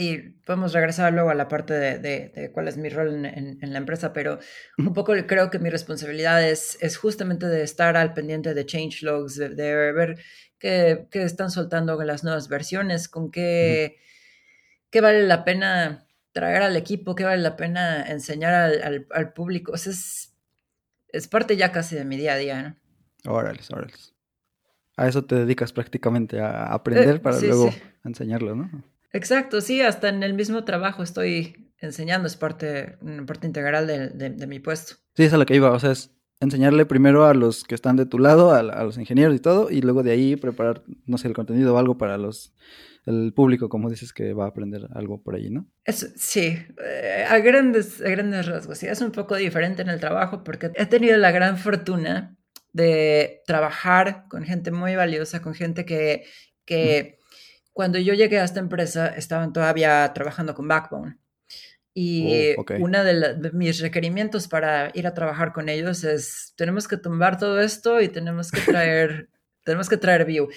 y 0.00 0.18
podemos 0.46 0.72
regresar 0.72 1.12
luego 1.12 1.30
a 1.30 1.34
la 1.34 1.48
parte 1.48 1.74
de, 1.74 1.98
de, 1.98 2.52
cuál 2.52 2.68
es 2.68 2.76
mi 2.76 2.88
rol 2.88 3.26
en, 3.26 3.58
en, 3.60 3.72
la 3.72 3.78
empresa, 3.78 4.12
pero 4.12 4.38
un 4.78 4.92
poco 4.92 5.12
creo 5.26 5.50
que 5.50 5.58
mi 5.58 5.70
responsabilidad 5.70 6.48
es, 6.48 6.78
es 6.80 6.96
justamente 6.96 7.46
de 7.46 7.64
estar 7.64 7.96
al 7.96 8.14
pendiente 8.14 8.54
de 8.54 8.64
change 8.64 9.02
logs, 9.02 9.34
de, 9.34 9.48
ver 9.48 10.20
qué, 10.60 11.08
qué, 11.10 11.24
están 11.24 11.50
soltando 11.50 12.00
las 12.04 12.22
nuevas 12.22 12.48
versiones, 12.48 13.08
con 13.08 13.32
qué, 13.32 13.96
qué 14.90 15.00
vale 15.00 15.26
la 15.26 15.44
pena 15.44 16.06
traer 16.30 16.62
al 16.62 16.76
equipo, 16.76 17.16
qué 17.16 17.24
vale 17.24 17.42
la 17.42 17.56
pena 17.56 18.08
enseñar 18.08 18.54
al, 18.54 19.08
al, 19.10 19.32
público. 19.32 19.72
O 19.72 19.76
sea, 19.76 19.90
es, 19.92 20.32
es, 21.08 21.26
parte 21.26 21.56
ya 21.56 21.72
casi 21.72 21.96
de 21.96 22.04
mi 22.04 22.16
día 22.16 22.34
a 22.34 22.36
día, 22.36 22.62
¿no? 22.62 23.32
Órale, 23.32 23.62
órale. 23.72 23.94
A 24.96 25.08
eso 25.08 25.24
te 25.24 25.34
dedicas 25.34 25.72
prácticamente, 25.72 26.38
a 26.38 26.72
aprender 26.72 27.16
eh, 27.16 27.18
para 27.18 27.40
luego 27.40 27.68
enseñarlo, 28.04 28.54
¿no? 28.54 28.97
Exacto, 29.12 29.60
sí, 29.60 29.80
hasta 29.80 30.08
en 30.08 30.22
el 30.22 30.34
mismo 30.34 30.64
trabajo 30.64 31.02
estoy 31.02 31.72
enseñando, 31.80 32.26
es 32.26 32.36
parte, 32.36 32.98
una 33.00 33.24
parte 33.24 33.46
integral 33.46 33.86
de, 33.86 34.08
de, 34.10 34.46
mi 34.46 34.58
puesto. 34.58 34.96
Sí, 35.14 35.24
es 35.24 35.32
a 35.32 35.38
lo 35.38 35.46
que 35.46 35.54
iba, 35.54 35.70
o 35.70 35.78
sea, 35.78 35.92
es 35.92 36.10
enseñarle 36.40 36.86
primero 36.86 37.24
a 37.26 37.34
los 37.34 37.64
que 37.64 37.74
están 37.74 37.96
de 37.96 38.06
tu 38.06 38.18
lado, 38.18 38.52
a, 38.52 38.62
los 38.62 38.98
ingenieros 38.98 39.34
y 39.34 39.40
todo, 39.40 39.70
y 39.70 39.80
luego 39.80 40.02
de 40.02 40.12
ahí 40.12 40.36
preparar, 40.36 40.82
no 41.06 41.18
sé, 41.18 41.28
el 41.28 41.34
contenido 41.34 41.74
o 41.74 41.78
algo 41.78 41.98
para 41.98 42.18
los 42.18 42.54
el 43.06 43.32
público, 43.32 43.70
como 43.70 43.88
dices, 43.88 44.12
que 44.12 44.34
va 44.34 44.44
a 44.44 44.48
aprender 44.48 44.86
algo 44.92 45.22
por 45.22 45.34
ahí, 45.34 45.48
¿no? 45.48 45.66
Es, 45.84 46.12
sí, 46.16 46.58
eh, 46.84 47.24
a, 47.26 47.38
grandes, 47.38 48.02
a 48.02 48.10
grandes 48.10 48.46
rasgos, 48.46 48.76
sí, 48.76 48.86
es 48.86 49.00
un 49.00 49.12
poco 49.12 49.34
diferente 49.36 49.80
en 49.80 49.88
el 49.88 49.98
trabajo 49.98 50.44
porque 50.44 50.70
he 50.74 50.84
tenido 50.84 51.16
la 51.16 51.30
gran 51.30 51.56
fortuna 51.56 52.36
de 52.74 53.40
trabajar 53.46 54.26
con 54.28 54.44
gente 54.44 54.70
muy 54.72 54.94
valiosa, 54.94 55.40
con 55.40 55.54
gente 55.54 55.86
que, 55.86 56.24
que 56.66 57.17
cuando 57.78 58.00
yo 58.00 58.12
llegué 58.12 58.40
a 58.40 58.44
esta 58.44 58.58
empresa, 58.58 59.06
estaban 59.06 59.52
todavía 59.52 60.10
trabajando 60.12 60.52
con 60.52 60.66
Backbone. 60.66 61.16
Y 61.94 62.54
Oh, 62.58 62.62
ok. 62.62 62.72
uno 62.80 63.04
de, 63.04 63.14
la- 63.14 63.32
de 63.34 63.52
mis 63.52 63.78
requerimientos 63.80 64.48
para 64.48 64.90
ir 64.94 65.06
a 65.06 65.14
trabajar 65.14 65.52
con 65.52 65.68
ellos 65.68 66.02
es, 66.02 66.54
tenemos 66.56 66.88
que 66.88 66.96
tumbar 66.96 67.38
todo 67.38 67.60
esto 67.60 68.00
y 68.00 68.08
tenemos 68.08 68.50
que 68.50 68.62
traer, 68.62 69.28
tenemos 69.64 69.88
que 69.88 69.96
traer 69.96 70.24
Vue. 70.24 70.48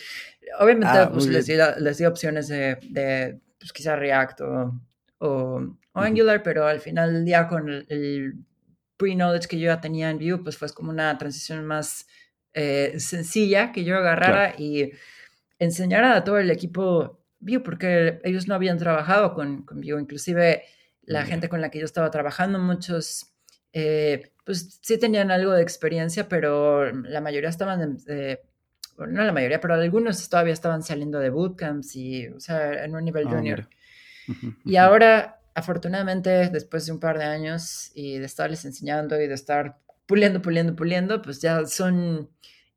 Obviamente, 0.60 0.88
Ah, 0.98 1.12
pues 1.14 1.28
les 1.28 1.46
di, 1.46 1.54
les 1.78 1.98
di 2.00 2.06
opciones 2.06 2.48
de, 2.48 2.78
de, 2.90 3.40
pues 3.60 3.72
quizá 3.72 3.96
React 3.96 4.42
o, 4.42 4.82
o, 5.20 5.30
o 5.30 6.02
Ujú. 6.02 6.02
Angular, 6.02 6.42
pero 6.42 6.66
al 6.66 6.80
final 6.80 7.14
del 7.14 7.24
día 7.26 7.48
con 7.48 7.70
el, 7.70 7.86
el 7.90 8.34
pre-knowledge 8.98 9.48
que 9.48 9.60
yo 9.60 9.68
ya 9.68 9.80
tenía 9.80 10.10
en 10.10 10.18
Vue, 10.18 10.44
pues 10.44 10.58
fue 10.58 10.74
como 10.74 10.90
una 10.90 11.16
transición 11.20 11.68
más 11.68 12.08
eh, 12.56 12.96
sencilla 13.00 13.72
que 13.72 13.84
yo 13.84 13.96
agarrara 13.98 14.56
y 14.58 14.92
enseñara 15.66 16.16
a 16.16 16.24
todo 16.24 16.40
el 16.40 16.50
equipo 16.52 17.20
Vue, 17.40 17.60
porque 17.60 18.20
ellos 18.24 18.48
no 18.48 18.56
habían 18.56 18.78
trabajado 18.78 19.34
con, 19.34 19.64
con 19.64 19.80
Vue, 19.82 20.00
inclusive 20.02 20.64
la 21.04 21.24
gente 21.26 21.50
con 21.50 21.62
la 21.62 21.70
que 21.72 21.80
yo 21.80 21.86
estaba 21.86 22.12
trabajando, 22.12 22.60
muchos, 22.60 23.34
eh, 23.74 24.32
pues 24.46 24.80
sí 24.82 24.98
tenían 25.00 25.32
algo 25.32 25.52
de 25.54 25.62
experiencia, 25.64 26.28
pero 26.30 26.92
la 26.92 27.22
mayoría 27.22 27.50
estaban, 27.50 27.82
en- 27.82 27.98
eh, 28.08 28.40
bueno, 28.98 29.14
no 29.14 29.24
la 29.24 29.32
mayoría, 29.34 29.60
pero 29.60 29.74
algunos 29.74 30.30
todavía 30.30 30.54
estaban 30.54 30.84
saliendo 30.84 31.20
de 31.20 31.30
bootcamps 31.30 31.96
y, 31.96 32.28
o 32.28 32.40
sea, 32.40 32.84
en 32.84 32.96
un 32.96 33.04
nivel 33.06 33.28
Ah, 33.28 33.32
junior. 33.32 33.68
Y 34.66 34.76
ahora, 34.78 35.40
afortunadamente, 35.56 36.50
después 36.50 36.86
de 36.86 36.92
un 36.92 37.00
par 37.00 37.18
de 37.18 37.26
años 37.26 37.92
y 37.96 38.20
de 38.20 38.26
estarles 38.26 38.66
enseñando 38.66 39.20
y 39.20 39.28
de 39.28 39.34
estar 39.34 39.78
puliendo, 40.06 40.42
puliendo, 40.42 40.76
puliendo, 40.76 41.22
pues 41.22 41.42
ya 41.42 41.66
son 41.66 42.30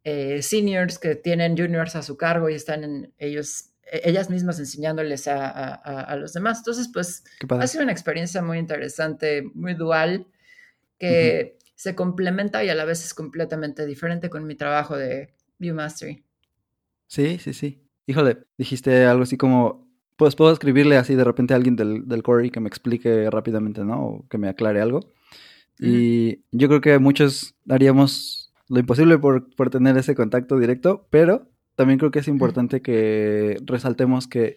eh, 0.05 0.43
seniors 0.43 0.99
que 0.99 1.17
tienen 1.17 1.57
juniors 1.57 1.97
a 1.97 2.03
su 2.03 2.17
cargo 2.17 2.49
y 2.51 2.55
están 2.55 2.85
en 2.85 3.13
ellos, 3.19 3.71
e- 3.91 4.03
ellas 4.09 4.31
mismas 4.31 4.59
enseñándoles 4.59 5.27
a, 5.29 5.49
a- 5.49 5.75
a- 6.03 6.17
los 6.17 6.33
demás. 6.35 6.59
Entonces, 6.59 6.89
pues 6.93 7.25
ha 7.63 7.67
sido 7.67 7.83
una 7.85 7.93
experiencia 7.93 8.43
muy 8.43 8.59
interesante, 8.59 9.43
muy 9.55 9.75
dual, 9.75 10.27
que 10.99 11.59
se 11.75 11.95
complementa 11.95 12.63
y 12.65 12.69
a 12.69 12.75
la 12.75 12.85
vez 12.85 13.05
es 13.05 13.15
completamente 13.15 13.85
diferente 13.87 14.31
con 14.31 14.47
mi 14.47 14.55
trabajo 14.55 14.97
de 14.97 15.35
View 15.59 15.75
Mastery. 15.75 16.25
Sí, 17.07 17.39
sí, 17.39 17.53
sí. 17.53 17.81
Híjole, 18.07 18.39
dijiste 18.59 19.07
algo 19.07 19.23
así 19.23 19.37
como, 19.37 19.89
pues 20.17 20.37
puedo 20.37 20.53
escribirle 20.53 20.97
así 20.97 21.15
de 21.15 21.25
repente 21.25 21.55
a 21.55 21.57
alguien 21.57 21.77
del, 21.77 22.07
del 22.07 22.23
core 22.23 22.47
y 22.47 22.51
que 22.51 22.61
me 22.61 22.69
explique 22.69 23.31
rápidamente, 23.31 23.85
¿no? 23.85 24.05
O 24.07 24.29
que 24.29 24.39
me 24.39 24.49
aclare 24.49 24.81
algo. 24.81 25.13
Y 25.81 26.45
yo 26.53 26.69
creo 26.69 26.81
que 26.81 26.99
muchos 26.99 27.55
haríamos 27.69 28.44
lo 28.69 28.79
imposible 28.81 29.19
por, 29.19 29.55
por 29.55 29.71
tener 29.71 29.97
ese 29.97 30.15
contacto 30.15 30.59
directo, 30.59 31.07
pero 31.11 31.49
también 31.77 31.99
creo 31.99 32.11
que 32.11 32.21
es 32.21 32.29
importante 32.29 32.83
que 32.83 33.57
resaltemos 33.65 34.27
que 34.29 34.57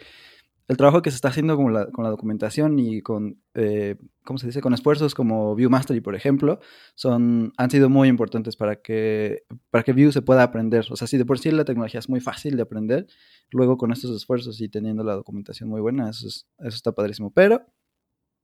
el 0.68 0.76
trabajo 0.76 1.02
que 1.02 1.12
se 1.12 1.16
está 1.16 1.30
haciendo 1.30 1.56
con 1.56 1.74
la, 1.74 1.90
con 1.92 2.04
la 2.04 2.10
documentación 2.10 2.78
y 2.78 3.02
con, 3.02 3.42
eh, 3.54 3.96
¿cómo 4.26 4.38
se 4.38 4.48
dice? 4.48 4.60
Con 4.60 4.74
esfuerzos 4.74 5.16
como 5.16 5.56
Vue 5.56 5.70
Mastery, 5.70 6.02
por 6.02 6.14
ejemplo, 6.14 6.60
son, 6.94 7.54
han 7.58 7.72
sido 7.72 7.90
muy 7.90 8.10
importantes 8.10 8.58
para 8.58 8.76
que, 8.82 9.44
para 9.70 9.84
que 9.86 9.94
Vue 9.94 10.12
se 10.12 10.22
pueda 10.22 10.44
aprender. 10.44 10.86
O 10.92 10.98
sea, 10.98 11.08
si 11.08 11.18
de 11.18 11.24
por 11.26 11.40
sí 11.40 11.52
la 11.52 11.64
tecnología 11.64 12.00
es 12.02 12.10
muy 12.10 12.20
fácil 12.20 12.58
de 12.58 12.64
aprender, 12.64 13.08
luego 13.50 13.78
con 13.78 13.94
estos 13.94 14.14
esfuerzos 14.14 14.60
y 14.60 14.68
teniendo 14.68 15.06
la 15.06 15.14
documentación 15.14 15.70
muy 15.70 15.80
buena, 15.80 16.10
eso, 16.10 16.28
es- 16.28 16.48
eso 16.60 16.76
está 16.76 16.92
padrísimo. 16.92 17.32
Pero 17.32 17.66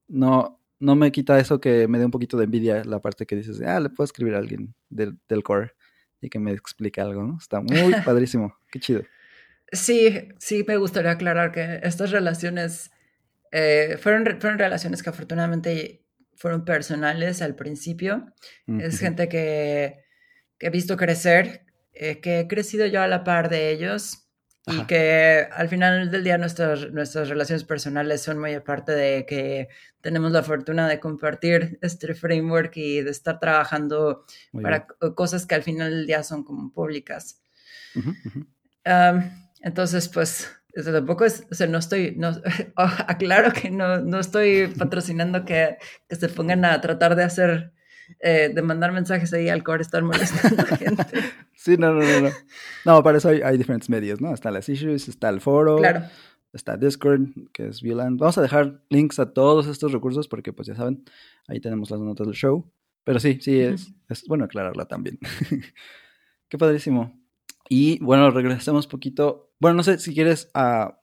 no, 0.07 0.61
no 0.83 0.97
me 0.97 1.13
quita 1.13 1.39
eso 1.39 1.61
que 1.61 1.87
me 1.87 1.97
dé 1.97 2.03
un 2.03 2.11
poquito 2.11 2.37
de 2.37 2.43
envidia 2.43 2.83
la 2.83 2.99
parte 2.99 3.25
que 3.25 3.37
dices, 3.37 3.61
ah, 3.61 3.79
le 3.79 3.89
puedo 3.89 4.03
escribir 4.03 4.35
a 4.35 4.39
alguien 4.39 4.75
del, 4.89 5.17
del 5.29 5.41
core 5.41 5.71
y 6.19 6.29
que 6.29 6.39
me 6.39 6.51
explique 6.51 6.99
algo, 6.99 7.23
¿no? 7.23 7.37
Está 7.39 7.61
muy 7.61 7.93
padrísimo. 8.05 8.57
Qué 8.69 8.81
chido. 8.81 9.03
Sí, 9.71 10.27
sí, 10.39 10.65
me 10.67 10.75
gustaría 10.75 11.11
aclarar 11.11 11.53
que 11.53 11.79
estas 11.83 12.11
relaciones 12.11 12.91
eh, 13.53 13.97
fueron, 13.97 14.25
fueron 14.41 14.59
relaciones 14.59 15.01
que 15.01 15.09
afortunadamente 15.09 16.03
fueron 16.35 16.65
personales 16.65 17.41
al 17.41 17.55
principio. 17.55 18.33
Es 18.67 18.99
gente 18.99 19.29
que, 19.29 20.03
que 20.57 20.67
he 20.67 20.69
visto 20.69 20.97
crecer, 20.97 21.65
eh, 21.93 22.19
que 22.19 22.41
he 22.41 22.47
crecido 22.49 22.85
yo 22.87 23.01
a 23.01 23.07
la 23.07 23.23
par 23.23 23.49
de 23.49 23.71
ellos 23.71 24.22
y 24.65 24.71
Ajá. 24.77 24.87
que 24.87 25.47
al 25.51 25.67
final 25.67 26.09
del 26.09 26.23
día 26.23 26.37
nuestras, 26.37 26.89
nuestras 26.91 27.27
relaciones 27.29 27.65
personales 27.65 28.21
son 28.21 28.39
muy 28.39 28.53
aparte 28.53 28.93
de 28.93 29.25
que 29.25 29.67
tenemos 30.01 30.31
la 30.31 30.41
fortuna 30.43 30.87
de 30.87 30.99
compartir 31.01 31.77
este 31.81 32.13
framework 32.15 32.75
y 32.77 33.01
de 33.01 33.11
estar 33.11 33.39
trabajando 33.39 34.25
Muy 34.53 34.63
para 34.63 34.79
bien. 34.79 34.87
co- 34.99 35.15
cosas 35.15 35.45
que 35.45 35.55
al 35.55 35.63
final 35.63 35.91
del 35.91 36.07
día 36.07 36.23
son 36.23 36.43
como 36.45 36.71
públicas. 36.71 37.41
Ujú, 37.95 38.11
ujú. 38.25 38.47
Am, 38.85 39.49
entonces, 39.61 40.07
pues, 40.09 40.49
tampoco 40.73 41.25
es, 41.25 41.45
o 41.51 41.55
sea, 41.55 41.67
no 41.67 41.77
estoy, 41.77 42.15
no, 42.17 42.29
oh, 42.77 42.89
aclaro 43.07 43.51
que 43.53 43.69
no, 43.69 43.99
no 43.99 44.19
estoy 44.19 44.67
patrocinando 44.77 45.45
que, 45.45 45.77
que 46.07 46.15
se 46.15 46.29
pongan 46.29 46.63
a 46.65 46.79
tratar 46.81 47.15
de 47.15 47.23
hacer, 47.23 47.73
eh, 48.19 48.51
de 48.53 48.61
mandar 48.61 48.91
mensajes 48.91 49.33
ahí 49.33 49.49
al 49.49 49.63
core, 49.63 49.81
estar 49.81 50.03
molestando 50.03 50.63
a 50.63 50.77
gente. 50.77 51.05
Sí, 51.55 51.77
no, 51.77 51.93
no, 51.93 52.01
no, 52.01 52.21
no. 52.27 52.29
No, 52.83 53.03
para 53.03 53.19
eso 53.19 53.29
hay, 53.29 53.41
hay 53.41 53.57
diferentes 53.57 53.89
medios, 53.89 54.19
¿no? 54.19 54.33
Está 54.33 54.51
las 54.51 54.67
issues, 54.67 55.07
está 55.07 55.29
el 55.29 55.39
foro, 55.39 55.77
Claro, 55.77 56.01
está 56.51 56.75
Discord, 56.75 57.21
que 57.53 57.67
es 57.67 57.81
VLAN. 57.81 58.17
Vamos 58.17 58.37
a 58.37 58.41
dejar 58.41 58.81
links 58.89 59.19
a 59.19 59.33
todos 59.33 59.67
estos 59.67 59.93
recursos 59.93 60.27
porque, 60.27 60.51
pues 60.51 60.67
ya 60.67 60.75
saben, 60.75 61.05
ahí 61.47 61.61
tenemos 61.61 61.89
las 61.89 62.01
notas 62.01 62.27
del 62.27 62.35
show. 62.35 62.69
Pero 63.05 63.19
sí, 63.19 63.39
sí, 63.41 63.59
es, 63.59 63.93
es 64.09 64.25
bueno 64.27 64.45
aclararla 64.45 64.85
también. 64.85 65.19
Qué 66.49 66.57
padrísimo. 66.57 67.17
Y 67.69 67.99
bueno, 68.03 68.29
regresemos 68.31 68.87
poquito. 68.87 69.53
Bueno, 69.59 69.77
no 69.77 69.83
sé 69.83 69.99
si 69.99 70.13
quieres 70.13 70.49
a, 70.53 70.99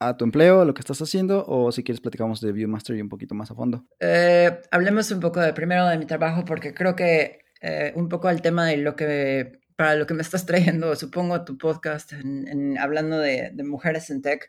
a 0.00 0.16
tu 0.16 0.24
empleo, 0.24 0.60
a 0.60 0.64
lo 0.64 0.74
que 0.74 0.80
estás 0.80 1.00
haciendo, 1.02 1.44
o 1.46 1.72
si 1.72 1.82
quieres 1.82 2.00
platicamos 2.00 2.40
de 2.40 2.52
Viewmastery 2.52 3.00
un 3.00 3.08
poquito 3.08 3.34
más 3.34 3.50
a 3.50 3.54
fondo. 3.54 3.84
Eh, 4.00 4.60
hablemos 4.70 5.10
un 5.10 5.20
poco 5.20 5.40
de 5.40 5.52
primero 5.52 5.86
de 5.86 5.98
mi 5.98 6.06
trabajo 6.06 6.44
porque 6.44 6.72
creo 6.74 6.94
que 6.94 7.40
eh, 7.60 7.92
un 7.96 8.08
poco 8.08 8.28
al 8.28 8.40
tema 8.40 8.66
de 8.66 8.76
lo 8.76 8.94
que 8.94 9.58
para 9.76 9.94
lo 9.94 10.06
que 10.06 10.14
me 10.14 10.22
estás 10.22 10.44
trayendo, 10.46 10.94
supongo 10.96 11.44
tu 11.44 11.56
podcast 11.58 12.12
en, 12.12 12.48
en- 12.48 12.78
hablando 12.78 13.18
de, 13.18 13.50
de 13.52 13.64
mujeres 13.64 14.10
en 14.10 14.22
tech. 14.22 14.48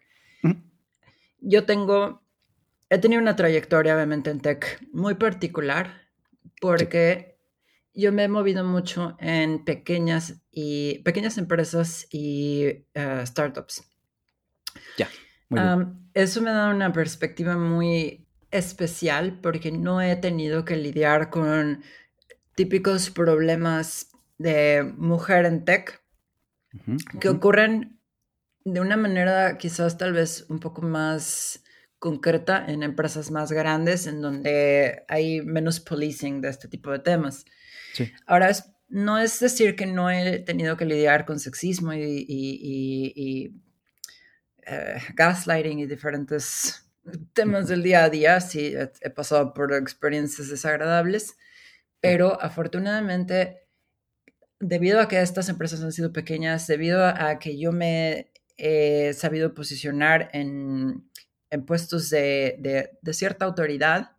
Yo 1.42 1.66
tengo, 1.66 2.24
he 2.90 2.98
tenido 2.98 3.22
una 3.22 3.36
trayectoria 3.36 3.96
obviamente 3.96 4.30
en 4.30 4.42
tech 4.42 4.80
muy 4.92 5.16
particular 5.16 6.02
porque 6.60 7.38
yo 7.94 8.12
me 8.12 8.24
he 8.26 8.28
movido 8.28 8.64
mucho 8.64 9.16
en 9.20 9.64
pequeñas 9.66 10.42
y 10.52 11.00
pequeñas 11.00 11.38
empresas 11.38 12.08
y 12.12 12.86
eh, 12.94 13.24
startups. 13.26 13.84
Bien. 14.98 15.10
Am, 15.52 16.10
eso 16.14 16.42
me 16.42 16.52
da 16.52 16.70
una 16.70 16.92
perspectiva 16.94 17.58
muy 17.58 18.28
especial 18.52 19.40
porque 19.42 19.72
no 19.72 20.02
he 20.02 20.16
tenido 20.16 20.66
que 20.66 20.76
lidiar 20.76 21.30
con 21.30 21.84
típicos 22.56 23.10
problemas 23.10 24.10
de 24.38 24.84
mujer 24.98 25.46
en 25.46 25.66
tech 25.66 26.02
Ujú, 26.74 26.98
que 27.20 27.30
ujú. 27.30 27.38
ocurren 27.38 28.00
de 28.66 28.80
una 28.80 28.98
manera 28.98 29.58
quizás 29.58 29.98
tal 29.98 30.14
vez 30.14 30.46
un 30.50 30.60
poco 30.60 30.82
más 30.82 31.64
concreta 31.98 32.66
en 32.68 32.84
empresas 32.84 33.32
más 33.32 33.52
grandes 33.52 34.08
en 34.08 34.22
donde 34.22 35.04
hay 35.08 35.42
menos 35.42 35.80
policing 35.80 36.42
de 36.42 36.50
este 36.50 36.68
tipo 36.68 36.92
de 36.92 37.00
temas. 37.00 37.46
Sí. 37.94 38.12
Ahora, 38.26 38.52
no 38.88 39.18
es 39.18 39.40
decir 39.40 39.76
que 39.76 39.86
no 39.86 40.10
he 40.10 40.40
tenido 40.40 40.78
que 40.78 40.86
lidiar 40.86 41.26
con 41.26 41.40
sexismo 41.40 41.94
y, 41.94 42.02
y- 42.02 42.26
y- 42.28 43.14
y, 43.16 43.54
eh, 44.70 44.98
gaslighting 45.16 45.80
y 45.80 45.86
diferentes 45.88 46.90
temas 47.34 47.68
del 47.68 47.84
día 47.84 48.04
a 48.06 48.10
día. 48.10 48.42
Sí, 48.42 48.74
he, 48.76 48.92
he 49.02 49.10
pasado 49.10 49.54
por 49.54 49.74
experiencias 49.74 50.50
desagradables, 50.50 51.38
pero 52.02 52.42
afortunadamente, 52.42 53.68
debido 54.60 55.00
a 55.00 55.08
que 55.08 55.22
estas 55.22 55.50
empresas 55.50 55.82
han 55.84 55.92
sido 55.92 56.12
pequeñas, 56.14 56.68
debido 56.68 57.06
a 57.06 57.40
que 57.40 57.58
yo 57.58 57.72
me 57.72 58.32
he 58.58 59.14
sabido 59.14 59.54
posicionar 59.54 60.30
en, 60.34 61.10
en 61.50 61.66
puestos 61.66 62.10
de, 62.10 62.58
de- 62.60 62.92
de 63.02 63.14
cierta 63.14 63.46
autoridad, 63.46 64.12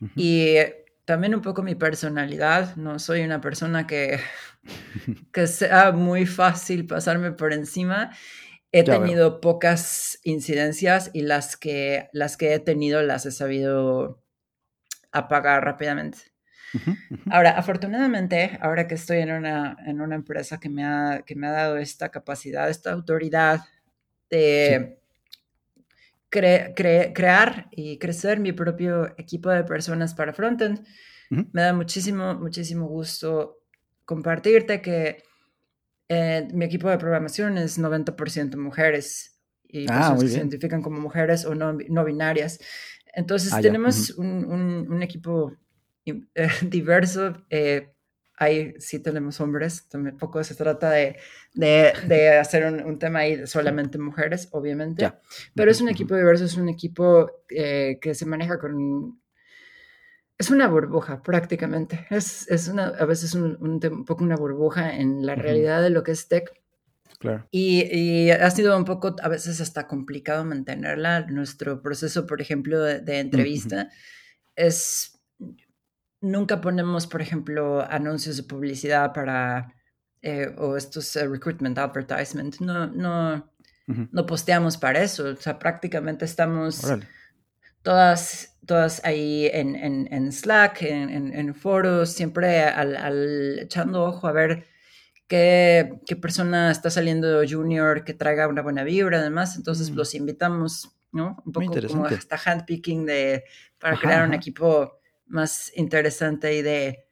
Ujú. 0.00 0.12
y 0.16 0.56
también 1.04 1.34
un 1.34 1.42
poco 1.42 1.62
mi 1.62 1.74
personalidad, 1.74 2.76
no 2.76 2.98
soy 2.98 3.22
una 3.22 3.40
persona 3.40 3.86
que, 3.86 4.20
que 5.32 5.46
sea 5.46 5.92
muy 5.92 6.26
fácil 6.26 6.86
pasarme 6.86 7.32
por 7.32 7.52
encima. 7.52 8.12
He 8.74 8.82
Ya 8.84 8.98
veo. 8.98 9.00
tenido 9.00 9.40
pocas 9.40 10.18
incidencias 10.24 11.10
y 11.14 11.22
las 11.22 11.56
que, 11.56 12.08
las 12.12 12.36
que 12.36 12.54
he 12.54 12.58
tenido 12.58 13.02
las 13.02 13.24
he 13.26 13.30
sabido 13.30 14.22
apagar 15.12 15.64
rápidamente. 15.64 16.18
Ujú, 16.74 16.90
ujú. 17.10 17.30
Ahora, 17.30 17.52
afortunadamente, 17.56 18.58
ahora 18.60 18.86
que 18.86 18.96
estoy 18.96 19.18
en 19.18 19.32
una, 19.32 19.76
en 19.86 20.00
una 20.00 20.14
empresa 20.16 20.58
que 20.60 20.68
me, 20.68 20.84
ha, 20.84 21.22
que 21.26 21.34
me 21.36 21.46
ha 21.46 21.52
dado 21.52 21.76
esta 21.78 22.10
capacidad, 22.10 22.68
esta 22.68 22.92
autoridad 22.92 23.60
de 24.30 24.98
cre- 26.30 26.74
cre- 26.74 27.12
crear 27.14 27.68
y 27.70 27.98
crecer 27.98 28.40
mi 28.40 28.52
propio 28.52 29.14
equipo 29.18 29.50
de 29.50 29.64
personas 29.64 30.14
para 30.14 30.32
frontend, 30.32 30.84
Ujú. 31.30 31.46
me 31.52 31.62
da 31.62 31.72
muchísimo, 31.72 32.34
muchísimo 32.34 32.86
gusto 32.86 33.58
compartirte 34.04 34.82
que 34.82 35.22
eh, 36.08 36.48
mi 36.52 36.64
equipo 36.64 36.88
de 36.90 36.98
programación 36.98 37.58
es 37.58 37.78
90% 37.78 38.56
mujeres 38.58 39.40
y 39.64 39.86
Ah, 39.88 39.92
personas 39.92 40.22
que 40.22 40.28
se 40.28 40.36
identifican 40.38 40.82
como 40.82 41.00
mujeres 41.00 41.44
o 41.44 41.54
no, 41.54 41.72
no 41.88 42.04
binarias. 42.04 42.58
Entonces 43.14 43.52
Ah, 43.52 43.60
tenemos 43.60 44.10
un, 44.10 44.44
un- 44.44 44.86
un 44.92 45.02
equipo 45.02 45.52
eh, 46.06 46.20
diverso. 46.62 47.44
eh, 47.50 47.90
ahí 48.36 48.74
sí 48.78 48.98
tenemos 48.98 49.40
hombres. 49.40 49.88
Tampoco 49.88 50.42
se 50.44 50.54
trata 50.56 50.90
de, 50.90 51.16
de- 51.54 51.92
de 52.08 52.30
hacer 52.38 52.66
un, 52.66 52.80
un 52.84 52.98
tema 52.98 53.20
ahí 53.20 53.36
de 53.36 53.46
solamente 53.46 53.98
mujeres, 53.98 54.48
obviamente. 54.52 55.02
Ya. 55.02 55.20
Pero 55.54 55.70
es 55.70 55.80
un 55.80 55.88
equipo 55.88 56.16
diverso, 56.16 56.44
es 56.44 56.56
un 56.56 56.68
equipo 56.68 57.30
eh, 57.48 57.98
que 58.00 58.14
se 58.14 58.26
maneja 58.26 58.58
con... 58.58 59.20
Es 60.36 60.50
una 60.50 60.66
burbuja 60.68 61.22
prácticamente. 61.22 62.06
Es, 62.10 62.50
es 62.50 62.68
una, 62.68 62.88
a 62.88 63.04
veces 63.04 63.34
un, 63.34 63.56
un 63.60 63.80
un 63.84 64.04
poco 64.04 64.24
una 64.24 64.36
burbuja 64.36 64.96
en 64.96 65.24
la 65.24 65.34
realidad 65.34 65.82
de 65.82 65.90
lo 65.90 66.02
que 66.02 66.12
es 66.12 66.28
tech. 66.28 66.50
Claro. 67.20 67.46
Y, 67.50 67.84
y 67.96 68.30
ha 68.30 68.50
sido 68.50 68.76
un 68.76 68.84
poco, 68.84 69.14
a 69.22 69.28
veces 69.28 69.60
hasta 69.60 69.86
complicado 69.86 70.44
mantenerla. 70.44 71.20
Nuestro 71.26 71.80
proceso, 71.80 72.26
por 72.26 72.40
ejemplo, 72.40 72.82
de, 72.82 73.00
de 73.00 73.20
entrevista 73.20 73.88
es, 74.56 75.18
nunca 76.20 76.60
ponemos, 76.60 77.06
por 77.06 77.22
ejemplo, 77.22 77.80
anuncios 77.88 78.36
de 78.36 78.42
publicidad 78.42 79.12
para, 79.14 79.72
eh, 80.20 80.52
o 80.58 80.76
estos 80.76 81.14
eh, 81.16 81.26
recruitment 81.26 81.78
advertisement. 81.78 82.60
No, 82.60 82.88
no, 82.88 83.52
no 83.86 84.26
posteamos 84.26 84.76
para 84.76 85.02
eso. 85.02 85.28
O 85.28 85.36
sea, 85.36 85.58
prácticamente 85.58 86.24
estamos 86.24 86.82
todas, 87.82 88.53
todas 88.66 89.02
ahí 89.04 89.46
en, 89.52 89.76
en, 89.76 90.08
en 90.12 90.32
Slack, 90.32 90.82
en, 90.82 91.32
en, 91.34 91.54
foros, 91.54 92.10
siempre 92.12 92.62
al, 92.64 92.96
al 92.96 93.58
echando 93.60 94.04
ojo 94.04 94.26
a 94.28 94.32
ver 94.32 94.66
qué, 95.28 96.00
qué 96.06 96.16
persona 96.16 96.70
está 96.70 96.90
saliendo 96.90 97.42
junior 97.48 98.04
que 98.04 98.14
traiga 98.14 98.48
una 98.48 98.62
buena 98.62 98.84
vibra, 98.84 99.18
además. 99.20 99.56
Entonces 99.56 99.90
Mm. 99.90 99.96
los 99.96 100.14
invitamos, 100.14 100.90
¿no? 101.12 101.42
Un 101.46 101.52
poco 101.52 101.80
como 101.86 102.06
hasta 102.06 102.36
handpicking 102.36 103.06
de, 103.06 103.44
para 103.78 103.94
Ajá, 103.94 104.00
crear 104.00 104.22
un 104.24 104.34
ajá. 104.34 104.36
equipo 104.36 105.00
más 105.26 105.72
interesante 105.76 106.54
y 106.54 106.62
de, 106.62 107.06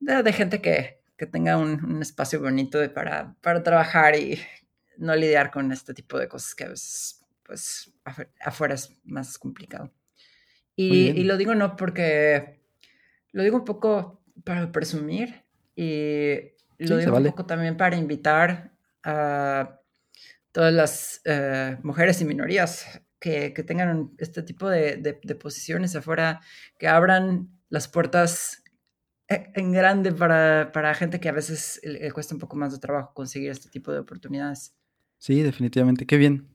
de, 0.00 0.22
de 0.22 0.32
gente 0.32 0.60
que, 0.60 1.00
que 1.16 1.26
tenga 1.26 1.56
un, 1.56 1.84
un 1.84 2.02
espacio 2.02 2.40
bonito 2.40 2.78
de- 2.78 2.88
para, 2.90 3.34
para 3.40 3.62
trabajar 3.62 4.16
y 4.16 4.40
no 4.98 5.14
lidiar 5.16 5.50
con 5.50 5.72
este 5.72 5.94
tipo 5.94 6.18
de 6.18 6.28
cosas 6.28 6.54
que 6.54 6.64
a 6.64 6.68
veces, 6.68 7.24
pues, 7.44 7.92
afu- 8.04 8.28
afuera 8.40 8.74
es 8.74 8.90
más 9.04 9.38
complicado. 9.38 9.92
Y, 10.82 11.24
lo 11.24 11.36
digo 11.36 11.54
no 11.54 11.76
porque, 11.76 12.60
lo 13.32 13.42
digo 13.42 13.56
un 13.58 13.64
poco 13.64 14.22
para 14.44 14.72
presumir 14.72 15.44
y 15.76 16.52
lo 16.78 16.96
digo 16.96 17.12
vale. 17.12 17.28
un 17.28 17.34
poco 17.34 17.46
también 17.46 17.76
para 17.76 17.96
invitar 17.96 18.72
a 19.02 19.80
todas 20.52 20.72
las 20.72 21.20
eh, 21.24 21.78
mujeres 21.82 22.20
y 22.20 22.24
minorías 22.24 23.02
que, 23.20 23.52
que 23.52 23.62
tengan 23.62 24.12
este 24.18 24.42
tipo 24.42 24.68
de, 24.68 24.96
de- 24.96 25.20
de 25.22 25.34
posiciones 25.34 25.94
afuera, 25.94 26.40
que 26.78 26.88
abran 26.88 27.48
las 27.68 27.86
puertas 27.86 28.62
e- 29.28 29.52
en 29.54 29.72
grande 29.72 30.12
para, 30.12 30.72
para 30.72 30.94
gente 30.94 31.20
que 31.20 31.28
a 31.28 31.32
veces 31.32 31.80
le 31.84 32.00
le 32.00 32.12
cuesta 32.12 32.34
un 32.34 32.40
poco 32.40 32.56
más 32.56 32.72
de 32.72 32.78
trabajo 32.78 33.12
conseguir 33.14 33.50
este 33.50 33.68
tipo 33.68 33.92
de 33.92 34.00
oportunidades. 34.00 34.74
Sí, 35.18 35.42
definitivamente. 35.42 36.06
Qué 36.06 36.16
bien. 36.16 36.48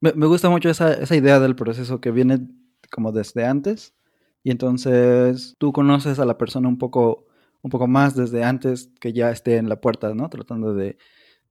Me, 0.00 0.12
me 0.14 0.26
gusta 0.26 0.50
mucho 0.50 0.68
esa, 0.70 0.92
esa 0.94 1.16
idea 1.16 1.40
del 1.40 1.56
proceso 1.56 2.00
que 2.00 2.10
viene 2.10 2.40
como 2.90 3.12
desde 3.12 3.44
antes. 3.44 3.94
Y 4.42 4.50
entonces 4.50 5.54
tú 5.58 5.72
conoces 5.72 6.18
a 6.18 6.24
la 6.24 6.38
persona 6.38 6.68
un 6.68 6.78
poco, 6.78 7.26
un 7.62 7.70
poco 7.70 7.86
más 7.88 8.14
desde 8.14 8.44
antes 8.44 8.90
que 9.00 9.12
ya 9.12 9.30
esté 9.30 9.56
en 9.56 9.68
la 9.68 9.80
puerta, 9.80 10.14
¿no? 10.14 10.28
Tratando 10.30 10.72
de, 10.74 10.98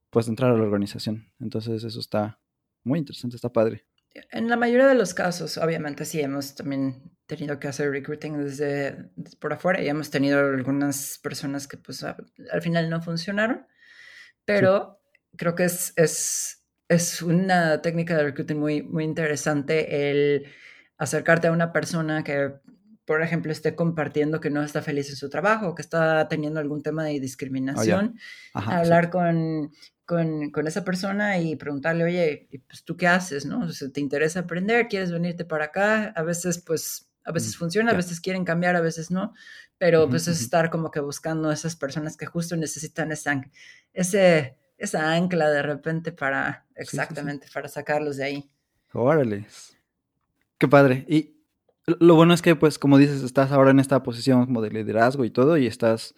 pues, 0.10 0.28
entrar 0.28 0.52
a 0.52 0.58
la 0.58 0.64
organización. 0.64 1.30
Entonces 1.40 1.84
eso 1.84 2.00
está 2.00 2.40
muy 2.84 3.00
interesante, 3.00 3.36
está 3.36 3.52
padre. 3.52 3.86
En 4.32 4.48
la 4.48 4.56
mayoría 4.56 4.88
de 4.88 4.96
los 4.96 5.14
casos, 5.14 5.58
obviamente 5.58 6.06
sí, 6.06 6.22
hemos 6.22 6.56
también 6.56 7.02
tenido 7.26 7.60
que 7.60 7.68
hacer 7.68 7.92
recruiting 7.92 8.38
desde, 8.46 9.10
desde 9.18 9.36
por 9.38 9.52
afuera 9.52 9.82
y 9.82 9.90
hemos 9.90 10.10
tenido 10.10 10.40
algunas 10.40 11.20
personas 11.22 11.68
que 11.68 11.76
pues 11.76 12.02
a- 12.04 12.16
al 12.52 12.62
final 12.62 12.90
no 12.90 13.02
funcionaron, 13.02 13.66
pero 14.46 15.02
creo 15.36 15.56
que 15.56 15.66
es, 15.66 15.94
es, 15.98 16.66
es 16.88 17.22
una 17.22 17.82
técnica 17.82 18.16
de 18.16 18.24
recruiting 18.24 18.60
muy, 18.60 18.84
muy 18.84 19.04
interesante 19.04 20.10
el 20.12 20.46
acercarte 20.98 21.48
a 21.48 21.52
una 21.52 21.72
persona 21.74 22.24
que, 22.24 22.54
por 23.06 23.22
ejemplo, 23.22 23.52
esté 23.52 23.76
compartiendo 23.76 24.40
que 24.40 24.50
no 24.50 24.64
está 24.64 24.82
feliz 24.82 25.10
en 25.10 25.16
su 25.16 25.30
trabajo, 25.30 25.76
que 25.76 25.82
está 25.82 26.28
teniendo 26.28 26.60
algún 26.60 26.82
tema 26.84 27.04
de 27.04 27.20
discriminación 27.20 28.18
Ajá, 28.54 28.80
hablar 28.80 29.10
con, 29.10 29.72
con, 30.06 30.52
con 30.52 30.68
esa 30.68 30.84
persona 30.84 31.38
y 31.40 31.56
preguntarle, 31.56 32.04
oye, 32.04 32.48
¿y 32.52 32.60
pues 32.60 32.84
tú 32.84 32.96
qué 32.98 33.08
haces, 33.08 33.46
no? 33.46 33.62
O 33.66 33.70
sea, 33.70 33.90
¿te 33.90 34.02
interesa 34.02 34.42
aprender? 34.42 34.88
¿Quieres 34.88 35.12
venirte 35.12 35.46
para 35.46 35.66
acá? 35.66 36.06
A 36.16 36.24
veces, 36.24 36.60
pues, 36.60 37.10
a 37.24 37.32
veces 37.32 37.56
Mm, 37.56 37.60
funciona, 37.60 37.92
a 37.92 37.96
veces 37.96 38.22
quieren 38.22 38.46
cambiar, 38.46 38.76
a 38.76 38.82
veces 38.82 39.12
no, 39.12 39.34
pero 39.78 40.10
pues 40.10 40.28
es 40.28 40.42
estar 40.42 40.70
como 40.70 40.92
que 40.92 41.00
buscando 41.00 41.50
a 41.50 41.54
esas 41.54 41.76
personas 41.76 42.18
que 42.18 42.26
justo 42.28 42.56
necesitan 42.56 43.12
esa, 43.12 43.42
ese, 43.94 44.58
esa 44.78 45.14
ancla 45.14 45.50
de 45.50 45.62
repente 45.64 46.12
para, 46.12 46.66
sí, 46.82 47.00
sí. 47.08 47.32
exactamente, 47.32 47.48
para 47.54 47.68
sacarlos 47.68 48.18
de 48.18 48.24
ahí. 48.26 48.52
Órale. 48.94 49.46
Qué 50.58 50.68
padre. 50.68 51.06
Y 51.10 51.36
lo- 52.00 52.16
bueno 52.16 52.34
es 52.34 52.42
que, 52.42 52.56
pues, 52.56 52.80
como 52.80 52.98
dices, 52.98 53.22
estás 53.24 53.52
ahora 53.52 53.72
en 53.72 53.80
esta 53.80 54.02
posición 54.04 54.46
como 54.46 54.62
de 54.62 54.70
liderazgo 54.72 55.26
y 55.26 55.30
todo, 55.32 55.58
y 55.58 55.68
estás 55.68 56.16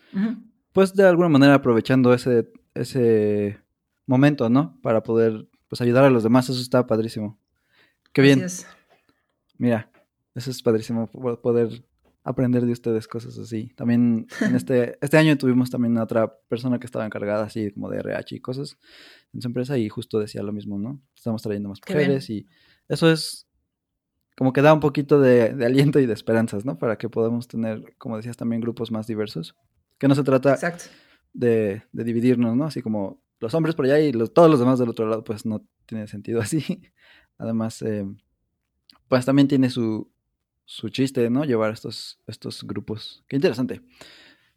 pues 0.73 0.93
de 0.93 1.05
alguna 1.07 1.29
manera 1.29 1.55
aprovechando 1.55 2.13
ese, 2.13 2.51
ese 2.75 3.59
momento, 4.05 4.49
¿no? 4.49 4.79
Para 4.81 5.01
poder 5.03 5.47
pues 5.67 5.81
ayudar 5.81 6.03
a 6.05 6.09
los 6.09 6.23
demás, 6.23 6.49
eso 6.49 6.61
está 6.61 6.85
padrísimo. 6.87 7.39
Qué 8.13 8.21
bien, 8.21 8.41
es. 8.43 8.65
mira, 9.57 9.91
eso 10.35 10.51
es 10.51 10.61
padrísimo 10.61 11.07
po- 11.07 11.41
poder 11.41 11.83
aprender 12.23 12.65
de 12.65 12.71
ustedes 12.73 13.07
cosas 13.07 13.37
así. 13.37 13.71
También 13.75 14.27
en 14.41 14.55
este, 14.55 14.97
este 15.01 15.17
año 15.17 15.37
tuvimos 15.37 15.69
también 15.69 15.97
a 15.97 16.03
otra 16.03 16.37
persona 16.47 16.79
que 16.79 16.85
estaba 16.85 17.05
encargada 17.05 17.43
así 17.45 17.71
como 17.71 17.89
de 17.89 17.97
RH 17.99 18.35
y 18.35 18.39
cosas 18.39 18.77
en 19.33 19.41
su 19.41 19.47
empresa 19.47 19.77
y 19.77 19.89
justo 19.89 20.19
decía 20.19 20.43
lo 20.43 20.53
mismo, 20.53 20.77
¿no? 20.77 21.01
Estamos 21.15 21.41
trayendo 21.41 21.69
más 21.69 21.79
mujeres 21.87 22.29
y 22.29 22.47
eso 22.87 23.11
es 23.11 23.46
como 24.37 24.53
que 24.53 24.61
da 24.61 24.71
un 24.71 24.79
poquito 24.79 25.19
de, 25.19 25.55
de 25.55 25.65
aliento 25.65 25.99
y 25.99 26.05
de 26.05 26.13
esperanzas, 26.13 26.63
¿no? 26.63 26.77
Para 26.77 26.99
que 26.99 27.09
podamos 27.09 27.47
tener, 27.47 27.95
como 27.97 28.17
decías, 28.17 28.37
también 28.37 28.61
grupos 28.61 28.91
más 28.91 29.07
diversos. 29.07 29.55
Que 29.97 30.07
no 30.07 30.13
se 30.13 30.23
trata 30.23 30.53
Exacto. 30.53 30.85
de, 31.33 31.81
de 31.91 32.03
dividirnos, 32.03 32.55
¿no? 32.55 32.65
Así 32.65 32.83
como 32.83 33.19
los 33.39 33.55
hombres 33.55 33.73
por 33.73 33.85
allá 33.85 33.99
y 33.99 34.13
los, 34.13 34.31
todos 34.35 34.47
los 34.47 34.59
demás 34.59 34.77
del 34.77 34.89
otro 34.89 35.07
lado, 35.07 35.23
pues 35.23 35.47
no 35.47 35.65
tiene 35.87 36.07
sentido 36.07 36.39
así. 36.41 36.83
Además, 37.39 37.81
eh, 37.81 38.05
pues 39.07 39.25
también 39.25 39.47
tiene 39.47 39.71
su, 39.71 40.07
su 40.65 40.89
chiste, 40.89 41.31
¿no? 41.31 41.43
Llevar 41.43 41.73
estos, 41.73 42.19
estos 42.27 42.63
grupos. 42.63 43.23
Qué 43.27 43.37
interesante. 43.37 43.81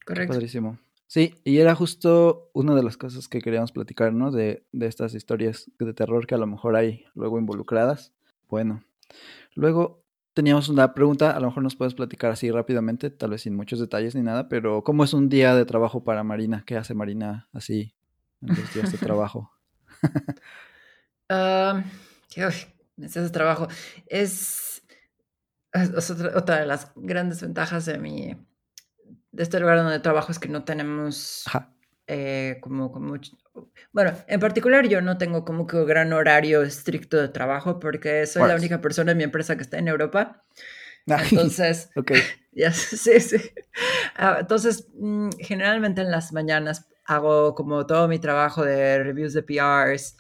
Correcto. 0.05 0.35
Padrísimo. 0.35 0.79
Sí, 1.07 1.37
y 1.43 1.57
era 1.57 1.75
justo 1.75 2.51
una 2.53 2.75
de 2.75 2.83
las 2.83 2.99
cosas 2.99 3.29
que 3.29 3.41
queríamos 3.41 3.73
platicar, 3.73 4.13
¿no? 4.13 4.31
De, 4.31 4.63
de 4.73 4.87
estas 4.87 5.15
historias 5.15 5.71
de 5.79 5.95
terror 5.95 6.27
que 6.27 6.35
a 6.35 6.39
lo 6.39 6.47
mejor 6.47 6.77
hay 6.77 7.07
luego 7.15 7.39
involucradas. 7.39 8.13
Bueno, 8.47 8.85
luego 9.55 10.05
teníamos 10.35 10.69
una 10.69 10.95
pregunta, 10.95 11.33
a 11.33 11.41
lo 11.41 11.49
mejor 11.49 11.63
nos 11.63 11.77
puedes 11.77 11.95
platicar 11.95 12.31
así 12.31 12.51
rápidamente, 12.51 13.11
tal 13.11 13.31
vez 13.31 13.43
sin 13.43 13.57
muchos 13.57 13.81
detalles 13.81 14.15
ni 14.15 14.23
nada, 14.23 14.49
pero 14.49 14.85
¿cómo 14.85 15.05
es 15.05 15.13
un 15.13 15.29
día 15.29 15.55
de 15.55 15.65
trabajo 15.65 16.05
para 16.05 16.25
Marina? 16.25 16.63
¿Qué 16.67 16.77
hace 16.77 16.95
Marina 16.95 17.49
así 17.53 17.95
en 18.41 18.49
los 18.49 18.75
días 18.75 18.93
de 18.93 18.99
trabajo? 18.99 19.53
Que, 22.29 22.45
uy, 22.45 22.55
ese 23.01 23.31
trabajo 23.31 23.69
es 24.07 24.83
otra, 25.73 26.37
otra 26.37 26.61
de 26.61 26.67
las 26.67 26.91
grandes 26.97 27.41
ventajas 27.41 27.87
de 27.87 27.99
mi 27.99 28.37
de 29.31 29.43
este 29.43 29.61
lugar 29.61 29.79
donde 29.79 30.01
trabajo 30.01 30.33
es 30.33 30.41
que 30.41 30.49
no 30.49 30.65
tenemos 30.65 31.45
Ajá. 31.47 31.73
Eh, 32.13 32.59
como, 32.61 32.91
como 32.91 33.15
bueno, 33.93 34.13
en 34.27 34.41
particular 34.41 34.89
yo 34.89 35.01
no 35.01 35.17
tengo 35.17 35.45
como 35.45 35.65
que 35.69 35.77
un 35.77 35.87
gran 35.87 36.13
horario 36.13 36.63
estricto 36.63 37.17
de 37.17 37.29
trabajo 37.29 37.79
porque 37.79 38.27
soy 38.27 38.49
la 38.49 38.57
única 38.57 38.81
persona 38.81 39.13
en 39.13 39.19
mi 39.19 39.23
empresa 39.25 39.55
que 39.57 39.63
está 39.63 39.79
en 39.79 39.87
Europa. 39.87 40.43
Entonces, 41.07 41.91
ok. 41.95 42.13
ya, 42.53 42.73
sí, 42.73 43.21
sí. 43.21 43.37
Ah, 44.17 44.39
entonces, 44.41 44.89
mm, 44.95 45.31
generalmente 45.39 46.01
en 46.03 46.11
las 46.11 46.33
mañanas 46.33 46.89
hago 47.05 47.55
como 47.55 47.87
todo 47.87 48.09
mi 48.09 48.19
trabajo 48.19 48.65
de 48.65 49.03
reviews 49.05 49.33
de 49.33 49.43
PRs, 49.45 50.17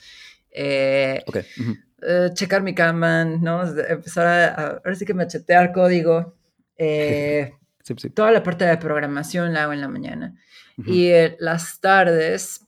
eh, 0.52 1.22
Ok. 1.26 1.38
ujú. 1.60 1.76
eh, 2.02 2.30
checar 2.34 2.62
mi 2.62 2.72
Kanban, 2.72 3.42
¿no? 3.42 3.62
Empezar 3.64 4.26
a, 4.26 4.54
ahora 4.76 4.94
sí 4.94 5.04
que 5.04 5.14
machetear 5.14 5.72
código. 5.72 6.36
eh, 6.76 7.52
Sí, 7.82 7.94
sí. 7.98 8.10
toda 8.10 8.30
la 8.30 8.42
parte 8.42 8.64
de 8.64 8.76
programación 8.76 9.52
la 9.54 9.64
hago 9.64 9.72
en 9.72 9.80
la 9.80 9.88
mañana. 9.88 10.36
Y 10.86 11.08
eh, 11.08 11.36
las 11.40 11.80
tardes 11.80 12.66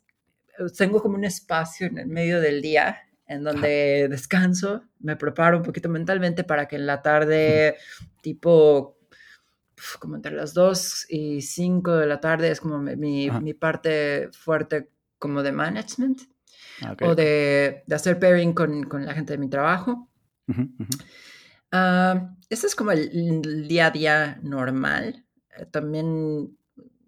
eh, 0.58 0.64
tengo 0.76 1.00
como 1.02 1.16
un 1.16 1.24
espacio 1.24 1.86
en 1.86 1.98
el 1.98 2.06
medio 2.06 2.40
del 2.40 2.60
día 2.62 2.98
en 3.26 3.44
donde 3.44 4.08
descanso, 4.10 4.82
me 5.00 5.16
preparo 5.16 5.56
un 5.56 5.62
poquito 5.62 5.88
mentalmente 5.88 6.44
para 6.44 6.66
que 6.68 6.76
en 6.76 6.86
la 6.86 7.00
tarde, 7.00 7.76
tipo, 8.20 8.98
como 9.98 10.16
entre 10.16 10.32
las 10.32 10.52
2 10.52 11.06
y 11.08 11.40
5 11.40 11.92
de 11.96 12.06
la 12.06 12.20
tarde, 12.20 12.50
es 12.50 12.60
como 12.60 12.78
mi- 12.78 13.30
mi, 13.30 13.54
parte 13.54 14.28
fuerte 14.32 14.90
como 15.18 15.42
de 15.42 15.52
management 15.52 16.20
Ah, 16.82 16.96
o 17.00 17.14
de, 17.14 17.84
de 17.86 17.94
hacer 17.94 18.18
pairing 18.18 18.52
con, 18.52 18.82
con 18.84 19.06
la 19.06 19.14
gente 19.14 19.32
de 19.32 19.38
mi 19.38 19.48
trabajo. 19.48 20.08
Ese 22.50 22.66
es 22.66 22.74
como 22.74 22.90
el, 22.90 23.66
día 23.68 23.86
a 23.86 23.90
día 23.90 24.38
normal. 24.42 25.24
Eh, 25.56 25.66
también 25.66 26.56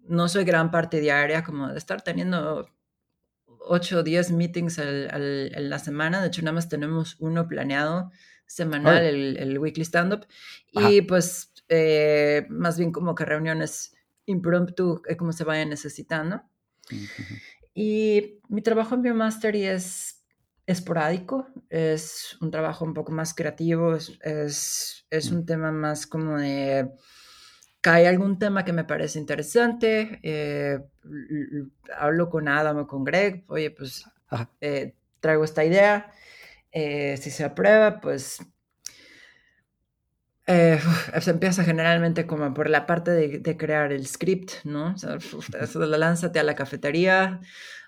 no 0.07 0.27
soy 0.27 0.43
gran 0.43 0.71
parte 0.71 0.99
diaria, 0.99 1.43
como 1.43 1.69
de 1.69 1.77
estar 1.77 2.01
teniendo 2.01 2.69
8 3.45 3.99
o 3.99 4.03
10 4.03 4.31
meetings 4.31 4.77
en 4.77 5.69
la 5.69 5.79
semana. 5.79 6.21
De 6.21 6.27
hecho, 6.27 6.41
nada 6.41 6.53
más 6.53 6.69
tenemos 6.69 7.15
uno 7.19 7.47
planeado 7.47 8.11
semanal, 8.45 9.03
el, 9.03 9.37
el, 9.37 9.59
weekly 9.59 9.83
stand-up. 9.83 10.27
Y 10.71 11.01
pues, 11.01 11.51
eh, 11.69 12.45
más 12.49 12.77
bien 12.77 12.91
como 12.91 13.15
que 13.15 13.25
reuniones 13.25 13.95
impromptu, 14.25 15.01
eh, 15.07 15.15
como 15.17 15.33
se 15.33 15.43
vayan 15.43 15.69
necesitando. 15.69 16.43
Y 17.73 18.39
mi 18.47 18.61
trabajo 18.61 18.95
en 18.95 19.01
Biomastery 19.01 19.65
es 19.65 20.23
esporádico, 20.67 21.47
es 21.69 22.37
un 22.41 22.51
trabajo 22.51 22.85
un 22.85 22.93
poco 22.93 23.11
más 23.11 23.33
creativo, 23.33 23.95
es, 23.95 25.05
es, 25.09 25.31
un 25.31 25.45
tema 25.45 25.71
más 25.71 26.07
como 26.07 26.37
de 26.37 26.91
hay 27.93 28.05
algún 28.05 28.39
tema 28.39 28.65
que 28.65 28.73
me 28.73 28.83
parece 28.83 29.19
interesante, 29.19 30.19
eh, 30.23 30.79
hablo 31.97 32.29
con 32.29 32.47
Adam 32.47 32.77
o 32.77 32.87
con 32.87 33.03
Greg, 33.03 33.43
oye, 33.47 33.71
pues 33.71 34.05
eh, 34.61 34.93
traigo 35.19 35.43
esta 35.43 35.63
idea, 35.63 36.11
eh, 36.71 37.17
si 37.17 37.29
se 37.29 37.43
aprueba, 37.43 37.99
pues 38.01 38.39
se 40.47 41.31
empieza 41.31 41.63
generalmente 41.63 42.27
como 42.27 42.53
por 42.53 42.69
la 42.69 42.85
parte 42.85 43.11
de, 43.11 43.57
crear 43.57 43.91
el 43.91 44.05
script, 44.05 44.63
¿no? 44.63 44.93
O 44.93 44.97
sea, 44.97 45.17
lánzate 45.85 46.39
a 46.39 46.43
la 46.43 46.55
cafetería, 46.55 47.39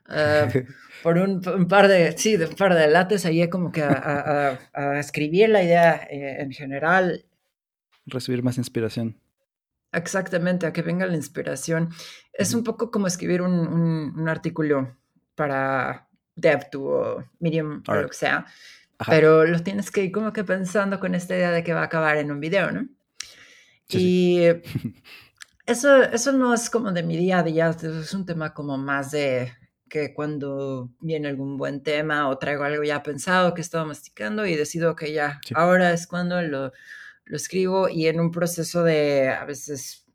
por 1.03 1.17
un, 1.17 1.41
par 1.67 1.87
de, 1.87 2.17
sí, 2.17 2.35
un 2.35 2.55
par 2.55 2.73
de 2.73 2.87
lates 2.87 3.25
ahí 3.25 3.47
como 3.49 3.71
que 3.71 3.83
a, 3.83 4.59
escribir 4.99 5.49
la 5.49 5.63
idea 5.63 6.07
en 6.09 6.51
general. 6.51 7.25
Recibir 8.05 8.41
más 8.41 8.57
inspiración. 8.57 9.19
Exactamente, 9.97 10.65
a 10.65 10.73
que 10.73 10.81
venga 10.81 11.05
la 11.05 11.15
inspiración. 11.15 11.89
Es 12.33 12.53
un 12.53 12.63
poco 12.63 12.91
como 12.91 13.07
escribir 13.07 13.41
un, 13.41 14.13
un, 14.15 14.29
artículo 14.29 14.95
para 15.35 16.07
DevTo 16.35 16.81
o 16.81 17.25
Medium 17.39 17.83
o 17.87 17.95
lo 17.95 18.07
que 18.07 18.15
sea, 18.15 18.45
pero 19.07 19.45
lo 19.45 19.61
tienes 19.61 19.91
que 19.91 20.03
ir 20.03 20.11
como 20.11 20.33
que 20.33 20.43
pensando 20.43 20.99
con 20.99 21.15
esta 21.15 21.35
idea 21.35 21.51
de 21.51 21.63
que 21.63 21.73
va 21.73 21.81
a 21.81 21.85
acabar 21.85 22.17
en 22.17 22.31
un 22.31 22.39
video, 22.39 22.71
¿no? 22.71 22.87
y 23.89 24.41
eso, 25.65 26.03
eso 26.03 26.31
no 26.31 26.53
es 26.53 26.69
como 26.69 26.91
de 26.91 27.03
mi 27.03 27.17
día 27.17 27.39
a 27.39 27.43
día, 27.43 27.69
es 27.69 28.13
un 28.13 28.25
tema 28.25 28.53
como 28.53 28.77
más 28.77 29.11
de 29.11 29.53
que 29.89 30.13
cuando 30.13 30.89
viene 30.99 31.29
algún 31.29 31.57
buen 31.57 31.81
tema 31.81 32.27
o 32.29 32.37
traigo 32.37 32.63
algo 32.63 32.83
ya 32.83 33.03
pensado 33.03 33.53
que 33.53 33.61
estaba 33.61 33.85
masticando 33.85 34.45
y 34.45 34.55
decido 34.55 34.95
que 34.95 35.13
ya, 35.13 35.39
ahora 35.53 35.93
es 35.93 36.07
cuando 36.07 36.41
lo 36.41 36.73
lo 37.27 37.37
escribo 37.37 37.89
y 37.89 38.07
en 38.07 38.19
un 38.19 38.31
proceso 38.31 38.83
de 38.83 39.29
a 39.29 39.45
veces 39.45 40.05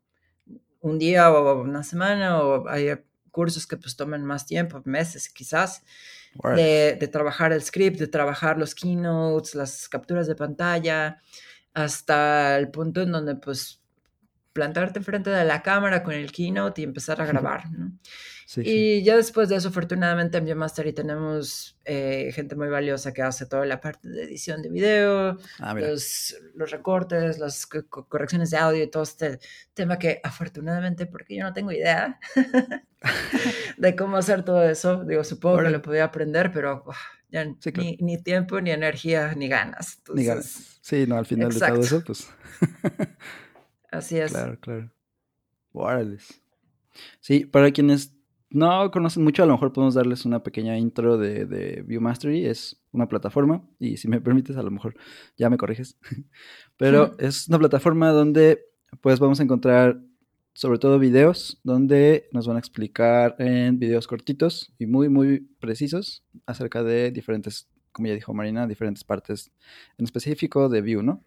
un 0.81 0.99
día 0.99 1.31
o 1.31 1.61
una 1.61 1.83
semana 1.83 2.41
o 2.41 2.67
hay 2.67 2.89
cursos 3.31 3.65
que 3.65 3.77
pues 3.77 3.95
toman 3.95 4.23
más 4.23 4.45
tiempo, 4.45 4.81
meses 4.85 5.29
quizás, 5.29 5.83
de, 6.55 6.97
de, 6.99 7.07
trabajar 7.07 7.53
el 7.53 7.61
script, 7.61 7.99
de 7.99 8.07
trabajar 8.07 8.57
los 8.57 8.75
keynotes, 8.75 9.55
las 9.55 9.87
capturas 9.87 10.27
de 10.27 10.35
pantalla, 10.35 11.21
hasta 11.73 12.57
el 12.57 12.69
punto 12.69 13.01
en 13.01 13.11
donde 13.11 13.35
pues 13.35 13.82
plantarte 14.53 15.01
frente 15.01 15.29
de 15.29 15.43
la 15.43 15.61
cámara 15.61 16.03
con 16.03 16.13
el 16.13 16.31
keynote 16.31 16.81
y 16.81 16.83
empezar 16.83 17.21
a 17.21 17.25
grabar. 17.25 17.69
¿no? 17.71 17.91
y 18.57 19.03
ya 19.03 19.15
después 19.15 19.49
de 19.49 19.55
eso, 19.55 19.69
afortunadamente 19.69 20.37
en 20.37 20.45
Biomastery 20.45 20.93
tenemos 20.93 21.77
eh, 21.85 22.31
gente 22.33 22.55
muy 22.55 22.67
valiosa 22.67 23.13
que 23.13 23.21
hace 23.21 23.45
toda 23.45 23.65
la 23.65 23.81
parte 23.81 24.07
de 24.09 24.23
edición 24.23 24.61
de 24.61 24.69
video, 24.69 25.37
ah, 25.59 25.73
los, 25.73 26.35
los, 26.53 26.69
recortes, 26.69 27.39
las 27.39 27.65
correcciones 27.65 28.51
de 28.51 28.57
audio 28.57 28.83
y 28.83 28.87
todo 28.91 29.03
este 29.03 29.39
tema 29.73 29.97
que 29.97 30.19
afortunadamente, 30.23 31.05
porque 31.05 31.35
yo 31.37 31.43
no 31.43 31.53
tengo 31.53 31.71
idea 31.71 32.19
de 33.77 33.95
cómo 33.95 34.17
hacer 34.17 34.43
todo 34.43 34.63
eso, 34.63 35.03
digo, 35.03 35.23
supongo 35.23 35.63
que 35.63 35.69
lo 35.69 35.81
podía 35.81 36.03
aprender, 36.03 36.51
pero 36.51 36.85
ya 37.31 37.45
ni, 37.45 37.97
ni, 37.99 38.21
tiempo, 38.21 38.61
ni 38.61 38.71
energía, 38.71 39.33
ni 39.35 39.47
ganas. 39.47 39.99
ni 40.13 40.25
ganas. 40.25 40.77
Sí, 40.81 41.05
no, 41.07 41.17
al 41.17 41.25
final 41.25 41.51
de 41.51 41.59
todo 41.59 41.81
eso, 41.81 42.03
pues... 42.05 42.27
Así 43.93 44.17
es. 44.17 44.31
Claro, 44.31 44.59
claro. 44.59 44.91
Órales. 45.71 46.41
Sí, 47.19 47.45
para 47.45 47.71
quienes 47.71 48.13
no 48.49 48.91
conocen 48.91 49.23
mucho, 49.23 49.43
a 49.43 49.45
lo 49.45 49.53
mejor 49.53 49.73
podemos 49.73 49.95
darles 49.95 50.25
una 50.25 50.43
pequeña 50.43 50.77
intro 50.77 51.17
de, 51.17 51.45
de 51.45 51.83
Viewmastery. 51.83 52.45
Es 52.45 52.81
una 52.91 53.07
plataforma, 53.07 53.63
y 53.79 53.97
si 53.97 54.07
me 54.07 54.21
permites, 54.21 54.57
a 54.57 54.63
lo 54.63 54.71
mejor 54.71 54.95
ya 55.37 55.49
me 55.49 55.57
corriges. 55.57 55.97
Pero 56.77 57.15
es 57.19 57.47
una 57.47 57.59
plataforma 57.59 58.09
donde 58.09 58.65
pues 59.01 59.19
vamos 59.19 59.39
a 59.39 59.43
encontrar 59.43 59.99
sobre 60.53 60.77
todo 60.77 60.99
videos 60.99 61.59
donde 61.63 62.29
nos 62.31 62.47
van 62.47 62.57
a 62.57 62.59
explicar 62.59 63.35
en 63.39 63.79
videos 63.79 64.05
cortitos 64.05 64.71
y 64.77 64.85
muy, 64.85 65.09
muy 65.09 65.39
precisos 65.59 66.23
acerca 66.45 66.83
de 66.83 67.11
diferentes, 67.11 67.67
como 67.91 68.07
ya 68.07 68.13
dijo 68.13 68.33
Marina, 68.33 68.67
diferentes 68.67 69.03
partes 69.03 69.51
en 69.97 70.05
específico 70.05 70.69
de 70.69 70.81
View, 70.81 71.01
¿no? 71.01 71.23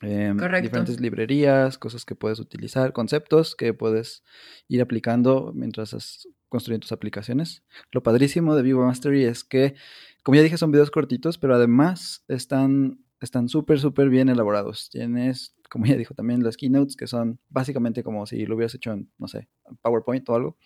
Eh, 0.00 0.32
diferentes 0.62 1.00
librerías, 1.00 1.76
cosas 1.76 2.04
que 2.04 2.14
puedes 2.14 2.38
utilizar, 2.38 2.92
conceptos 2.92 3.56
que 3.56 3.74
puedes 3.74 4.22
ir 4.68 4.80
aplicando 4.80 5.52
mientras 5.54 5.92
estás 5.92 6.28
construyendo 6.48 6.84
tus 6.84 6.92
aplicaciones. 6.92 7.64
Lo 7.90 8.02
padrísimo 8.02 8.54
de 8.54 8.62
Vivo 8.62 8.84
Mastery 8.84 9.24
es 9.24 9.44
que, 9.44 9.74
como 10.22 10.36
ya 10.36 10.42
dije, 10.42 10.56
son 10.56 10.70
videos 10.70 10.90
cortitos, 10.90 11.38
pero 11.38 11.54
además 11.54 12.24
están 12.28 13.00
están 13.20 13.48
súper, 13.48 13.80
súper 13.80 14.08
bien 14.08 14.28
elaborados. 14.28 14.90
Tienes, 14.90 15.54
como 15.68 15.86
ya 15.86 15.96
dijo 15.96 16.14
también, 16.14 16.42
las 16.42 16.56
keynotes 16.56 16.96
que 16.96 17.06
son 17.06 17.38
básicamente 17.48 18.02
como 18.02 18.26
si 18.26 18.46
lo 18.46 18.54
hubieras 18.54 18.74
hecho 18.74 18.92
en, 18.92 19.10
no 19.18 19.28
sé, 19.28 19.48
PowerPoint 19.82 20.28
o 20.28 20.34
algo, 20.34 20.56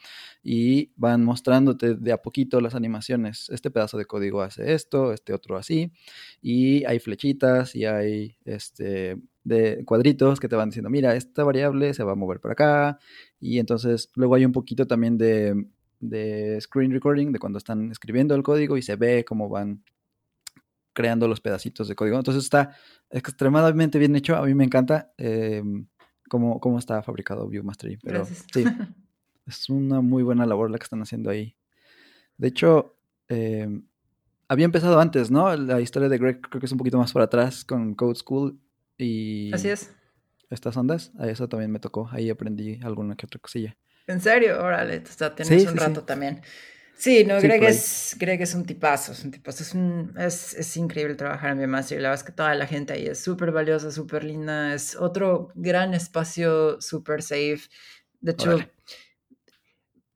y 0.43 0.93
van 0.97 1.25
mostrándote 1.25 1.95
de 1.95 2.13
a 2.13 2.23
poquito 2.23 2.61
las 2.61 2.75
animaciones. 2.75 3.49
Este 3.51 3.71
pedazo 3.71 3.99
de 3.99 4.05
código 4.05 4.43
hace 4.43 4.73
esto, 4.75 5.13
este 5.13 5.33
otro 5.33 5.57
así, 5.57 5.93
y 6.41 6.85
hay 6.85 6.99
flechitas 6.99 7.75
y 7.75 7.85
hay 7.85 8.37
este 8.45 9.17
de 9.45 9.85
cuadritos 9.85 10.39
que 10.39 10.49
te 10.49 10.55
van 10.55 10.69
diciendo, 10.69 10.89
mira, 10.89 11.17
esta 11.17 11.43
variable 11.43 11.95
se 11.95 12.05
va 12.05 12.13
a 12.13 12.17
mover 12.17 12.39
por 12.39 12.53
acá, 12.53 12.99
y 13.41 13.59
entonces 13.59 14.11
luego 14.15 14.37
hay 14.37 14.45
un 14.45 14.53
poquito 14.53 14.87
también 14.87 15.19
de, 15.19 15.67
de 15.99 16.61
screen 16.61 16.93
recording, 16.93 17.33
de 17.33 17.39
cuando 17.41 17.59
están 17.59 17.91
escribiendo 17.91 18.35
el 18.37 18.43
código 18.45 18.77
y 18.77 18.83
se 18.83 18.95
ve 18.97 19.25
cómo 19.25 19.49
van 19.49 19.83
creando 20.93 21.29
los 21.29 21.41
pedacitos 21.41 21.89
de 21.89 21.95
código. 21.95 22.17
Entonces 22.17 22.45
está 22.45 22.77
extremadamente 23.11 23.99
bien 23.99 24.15
hecho. 24.17 24.37
A 24.37 24.45
mí 24.45 24.55
me 24.55 24.65
encanta 24.65 25.13
em, 25.17 25.87
cómo, 26.29 26.61
cómo, 26.61 26.79
está 26.79 27.03
fabricado 27.03 27.49
Viewmastery. 27.49 27.99
Pero 27.99 28.25
sí, 28.25 28.65
es 29.47 29.69
una 29.69 30.01
muy 30.01 30.23
buena 30.23 30.47
labor 30.47 30.71
la 30.71 30.79
que 30.79 30.85
están 30.85 31.03
haciendo 31.03 31.31
ahí. 31.31 31.57
De 32.37 32.49
hecho, 32.49 32.97
em, 33.29 33.85
había 34.49 34.65
empezado 34.65 35.01
antes, 35.01 35.31
¿no? 35.31 35.55
La 35.57 35.81
historia 35.81 36.09
de 36.09 36.19
Greg 36.19 36.41
creo 36.41 36.61
que 36.61 36.67
es 36.67 36.73
un 36.73 36.79
poquito 36.79 36.99
más 36.99 37.13
para 37.13 37.25
atrás 37.25 37.65
con 37.65 37.95
Code 37.95 38.17
School 38.17 38.61
y... 38.99 39.53
Así 39.53 39.69
es. 39.69 39.93
Estas 40.51 40.77
ondas, 40.77 41.13
a 41.19 41.29
eso 41.29 41.49
también 41.49 41.71
me 41.71 41.79
tocó. 41.79 42.11
Ahí 42.13 42.29
aprendí 42.29 42.79
alguna 42.83 43.17
que 43.17 43.25
otra 43.25 43.41
cosilla. 43.41 43.75
¿En 44.07 44.21
serio? 44.21 44.63
Órale, 44.63 44.99
o 44.99 45.07
sea, 45.07 45.35
tenés 45.35 45.67
un 45.67 45.77
rato 45.77 46.03
también. 46.03 46.43
Sí, 46.97 47.25
no, 47.25 47.41
Greg, 47.41 47.65
es, 47.65 48.15
Greg 48.19 48.41
es 48.43 48.55
un 48.55 48.65
tipazo, 48.65 49.13
es 49.13 49.25
un 49.25 49.33
tipazo, 49.33 49.63
es, 49.65 49.75
un, 49.75 50.15
es, 50.19 50.55
es 50.55 50.77
increíble 50.77 51.17
trabajar 51.17 51.51
en 51.51 51.59
Biomaster, 51.59 52.01
la 52.01 52.11
verdad 52.11 52.21
es 52.21 52.27
que 52.27 52.33
toda 52.33 52.55
la 52.55 52.67
gente 52.67 52.93
ahí 52.93 53.07
es 53.07 53.19
súper 53.19 53.51
valiosa, 53.51 53.91
súper 53.91 54.23
linda, 54.23 54.73
es 54.73 54.95
otro 54.95 55.49
gran 55.55 55.95
espacio, 55.95 56.81
súper 56.81 57.23
safe, 57.23 57.63
de 58.21 58.33
hecho, 58.33 58.59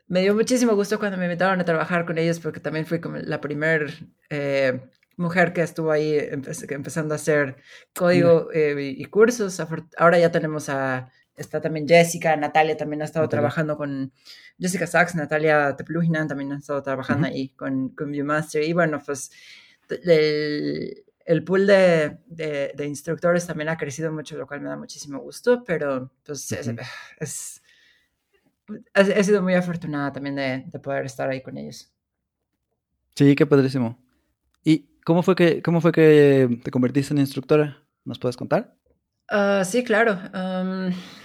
me 0.07 0.21
dio 0.21 0.35
muchísimo 0.35 0.75
gusto 0.75 0.99
cuando 0.99 1.19
me 1.19 1.25
invitaron 1.25 1.61
a 1.61 1.65
trabajar 1.65 2.07
con 2.07 2.19
ellos 2.19 2.39
porque 2.39 2.61
también 2.61 2.87
fui 2.87 3.01
como 3.01 3.17
la 3.17 3.41
primera 3.41 3.87
eh, 4.31 4.81
mujer 5.17 5.53
que 5.53 5.62
estuvo 5.62 5.91
ahí 5.91 6.17
empezando 6.69 7.15
a 7.15 7.17
hacer 7.17 7.57
código 7.95 8.49
eh, 8.53 8.95
y 8.97 9.05
cursos, 9.07 9.61
ahora 9.97 10.19
ya 10.19 10.31
tenemos 10.31 10.69
a 10.69 11.11
está 11.37 11.61
también 11.61 11.87
Jessica, 11.87 12.37
Natalia 12.37 12.77
también 12.77 13.03
ha 13.03 13.05
estado 13.05 13.29
trabajando 13.29 13.77
con 13.77 14.12
Jessica 14.59 14.87
Sachs, 14.87 15.14
Natalia 15.14 15.77
Tepluginan 15.77 16.29
también 16.29 16.53
ha 16.53 16.59
estado 16.59 16.83
trabajando 16.83 17.27
ahí 17.27 17.51
con, 17.51 17.90
con 17.90 18.11
Viewmaster. 18.11 18.62
Y 18.62 18.72
bueno, 18.72 19.01
pues 19.05 19.31
el, 19.88 21.05
el 21.25 21.44
pool 21.44 21.66
de, 21.66 22.18
de, 22.27 22.87
instructores 22.87 23.46
también 23.46 23.68
ha 23.68 23.77
crecido 23.77 24.12
mucho, 24.12 24.37
lo 24.37 24.46
cual 24.46 24.61
me 24.61 24.68
da 24.68 24.77
muchísimo 24.77 25.18
gusto, 25.18 25.64
pero 25.64 26.12
pues 26.25 26.53
es, 27.20 27.62
he 28.94 29.25
sido 29.25 29.42
muy 29.42 29.55
afortunada 29.55 30.12
también 30.12 30.37
de, 30.37 30.64
de, 30.66 30.79
poder 30.79 31.05
estar 31.05 31.29
ahí 31.29 31.42
con 31.42 31.57
ellos. 31.57 31.92
Sí, 33.14 33.35
qué 33.35 33.46
padrísimo. 33.46 33.99
¿Y 34.62 34.88
cómo 35.05 35.22
fue 35.22 35.35
que, 35.35 35.62
cómo 35.62 35.81
fue 35.81 35.92
que 35.92 36.61
te 36.62 36.70
convertiste 36.70 37.14
en 37.14 37.18
instructora? 37.18 37.83
¿Nos 38.05 38.18
puedes 38.18 38.37
contar? 38.37 38.77
Ah, 39.29 39.62
sí, 39.64 39.83
claro. 39.85 40.18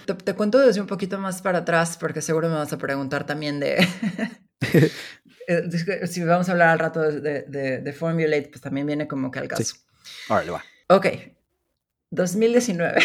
Te, 0.06 0.34
cuento 0.34 0.58
desde 0.58 0.80
un 0.80 0.86
poquito 0.86 1.18
más 1.18 1.42
para 1.42 1.58
atrás 1.58 1.96
porque 1.98 2.20
seguro 2.22 2.48
me 2.48 2.54
vas 2.56 2.72
a 2.72 2.78
preguntar 2.78 3.24
también 3.26 3.60
de... 3.60 3.86
Eh, 5.48 6.06
si 6.06 6.22
vamos 6.22 6.48
a 6.48 6.52
hablar 6.52 6.68
al 6.68 6.78
rato 6.78 7.00
de, 7.00 7.42
de, 7.82 7.92
Formulate, 7.92 8.48
pues 8.48 8.60
también 8.60 8.86
viene 8.86 9.08
como 9.08 9.28
que 9.28 9.40
al 9.40 9.48
caso. 9.48 9.64
Sí. 9.64 9.74
Ahora 10.28 10.44
le 10.44 10.50
va. 10.52 10.64
Ok. 10.86 11.06
2019. 12.10 13.02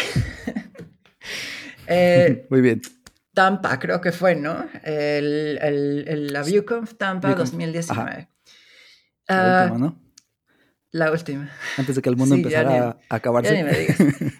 Eh, 1.88 2.46
Muy 2.50 2.60
bien. 2.60 2.80
Tampa, 3.34 3.78
creo 3.80 4.00
que 4.00 4.12
fue, 4.12 4.36
¿no? 4.36 4.66
El, 4.84 5.58
el, 5.60 6.04
el 6.06 6.32
la 6.32 6.42
ViewConf 6.44 6.94
Tampa 6.94 7.28
ViewConf, 7.28 7.50
2019. 7.50 8.28
La 9.26 9.60
Ah, 9.60 9.62
última, 9.64 9.78
¿no? 9.86 10.02
la 10.92 11.10
última. 11.10 11.50
Antes 11.76 11.96
de 11.96 12.02
que 12.02 12.08
el 12.08 12.16
mundo 12.16 12.36
sí, 12.36 12.42
ya 12.44 12.60
empezara 12.62 12.88
a 12.90 12.92
Ya 12.92 13.16
acabarse. 13.16 13.52
ni 13.56 13.64
me 13.64 13.72
digas. 13.72 13.98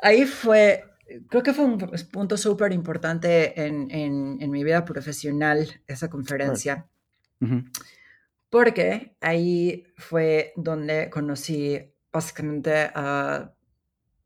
Ahí 0.00 0.24
fue, 0.24 0.84
creo 1.28 1.42
que 1.42 1.52
fue 1.54 1.64
un 1.64 1.78
punto 2.12 2.36
súper 2.36 2.72
importante 2.72 3.60
en, 3.66 3.90
en- 3.90 4.38
en 4.40 4.50
mi 4.50 4.64
vida 4.64 4.84
profesional, 4.84 5.80
esa 5.86 6.08
conferencia, 6.10 6.86
porque 8.50 9.16
ahí 9.20 9.84
fue 9.96 10.52
donde 10.56 11.10
conocí 11.10 11.78
básicamente 12.12 12.90
a 12.94 13.52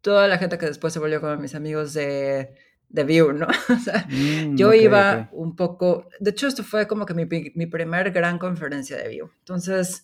toda 0.01 0.29
la 0.29 0.39
gente 0.39 0.59
que 0.59 0.67
después 0.67 0.93
se 0.93 0.99
volvió 1.01 1.21
como 1.21 1.37
mis 1.37 1.55
amigos 1.55 1.95
de, 1.95 2.55
de 2.89 3.05
View, 3.05 3.33
¿no? 3.33 3.47
O 3.71 3.79
sea, 3.79 4.09
Mm, 4.09 4.55
yo 4.57 4.69
ok, 4.69 4.75
iba 4.75 5.23
ok. 5.23 5.29
un 5.33 5.57
poco, 5.57 6.09
de 6.21 6.31
hecho 6.31 6.47
esto 6.49 6.63
fue 6.65 6.87
como 6.87 7.07
que 7.07 7.15
mi, 7.15 7.27
mi 7.55 7.67
primer 7.67 8.13
gran 8.13 8.39
conferencia 8.39 8.97
de 8.97 9.09
View. 9.09 9.31
Entonces, 9.41 10.03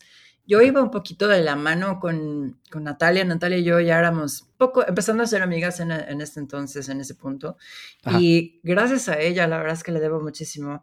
yo 0.48 0.62
iba 0.62 0.82
un 0.82 0.90
poquito 0.90 1.28
de 1.28 1.42
la 1.42 1.56
mano 1.56 2.00
con, 2.00 2.58
con 2.70 2.82
Natalia. 2.82 3.22
Natalia 3.22 3.58
y 3.58 3.64
yo 3.64 3.80
ya 3.80 3.98
éramos 3.98 4.48
poco, 4.56 4.84
empezando 4.88 5.22
a 5.22 5.26
ser 5.26 5.42
amigas 5.42 5.78
en, 5.78 5.90
en 5.90 6.22
este 6.22 6.40
entonces, 6.40 6.88
en 6.88 7.02
ese 7.02 7.14
punto. 7.14 7.58
Ajá. 8.02 8.18
Y 8.18 8.58
gracias 8.62 9.10
a 9.10 9.20
ella, 9.20 9.46
la 9.46 9.58
verdad 9.58 9.74
es 9.74 9.82
que 9.82 9.92
le 9.92 10.00
debo 10.00 10.22
muchísimo, 10.22 10.82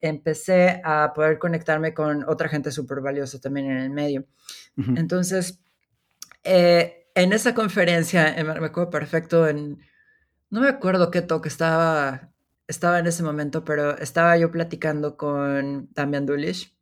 empecé 0.00 0.80
a 0.84 1.12
poder 1.14 1.38
conectarme 1.38 1.94
con 1.94 2.28
otra 2.28 2.48
gente 2.48 2.72
súper 2.72 3.00
valiosa 3.00 3.40
también 3.40 3.70
en 3.70 3.78
el 3.78 3.90
medio. 3.90 4.26
Entonces, 4.96 5.60
eh, 6.42 7.06
en 7.14 7.32
esa 7.32 7.54
conferencia, 7.54 8.36
eh, 8.36 8.42
me 8.42 8.58
me 8.58 8.66
acuerdo 8.66 8.90
perfecto, 8.90 9.46
en, 9.46 9.78
no 10.50 10.60
me 10.60 10.68
acuerdo 10.68 11.12
qué 11.12 11.22
toque 11.22 11.48
estaba, 11.48 12.32
estaba 12.66 12.98
en 12.98 13.06
ese 13.06 13.22
momento, 13.22 13.64
pero 13.64 13.96
estaba 13.96 14.36
yo 14.36 14.50
platicando 14.50 15.16
con 15.16 15.88
Damian 15.92 16.26
Dulish 16.26 16.73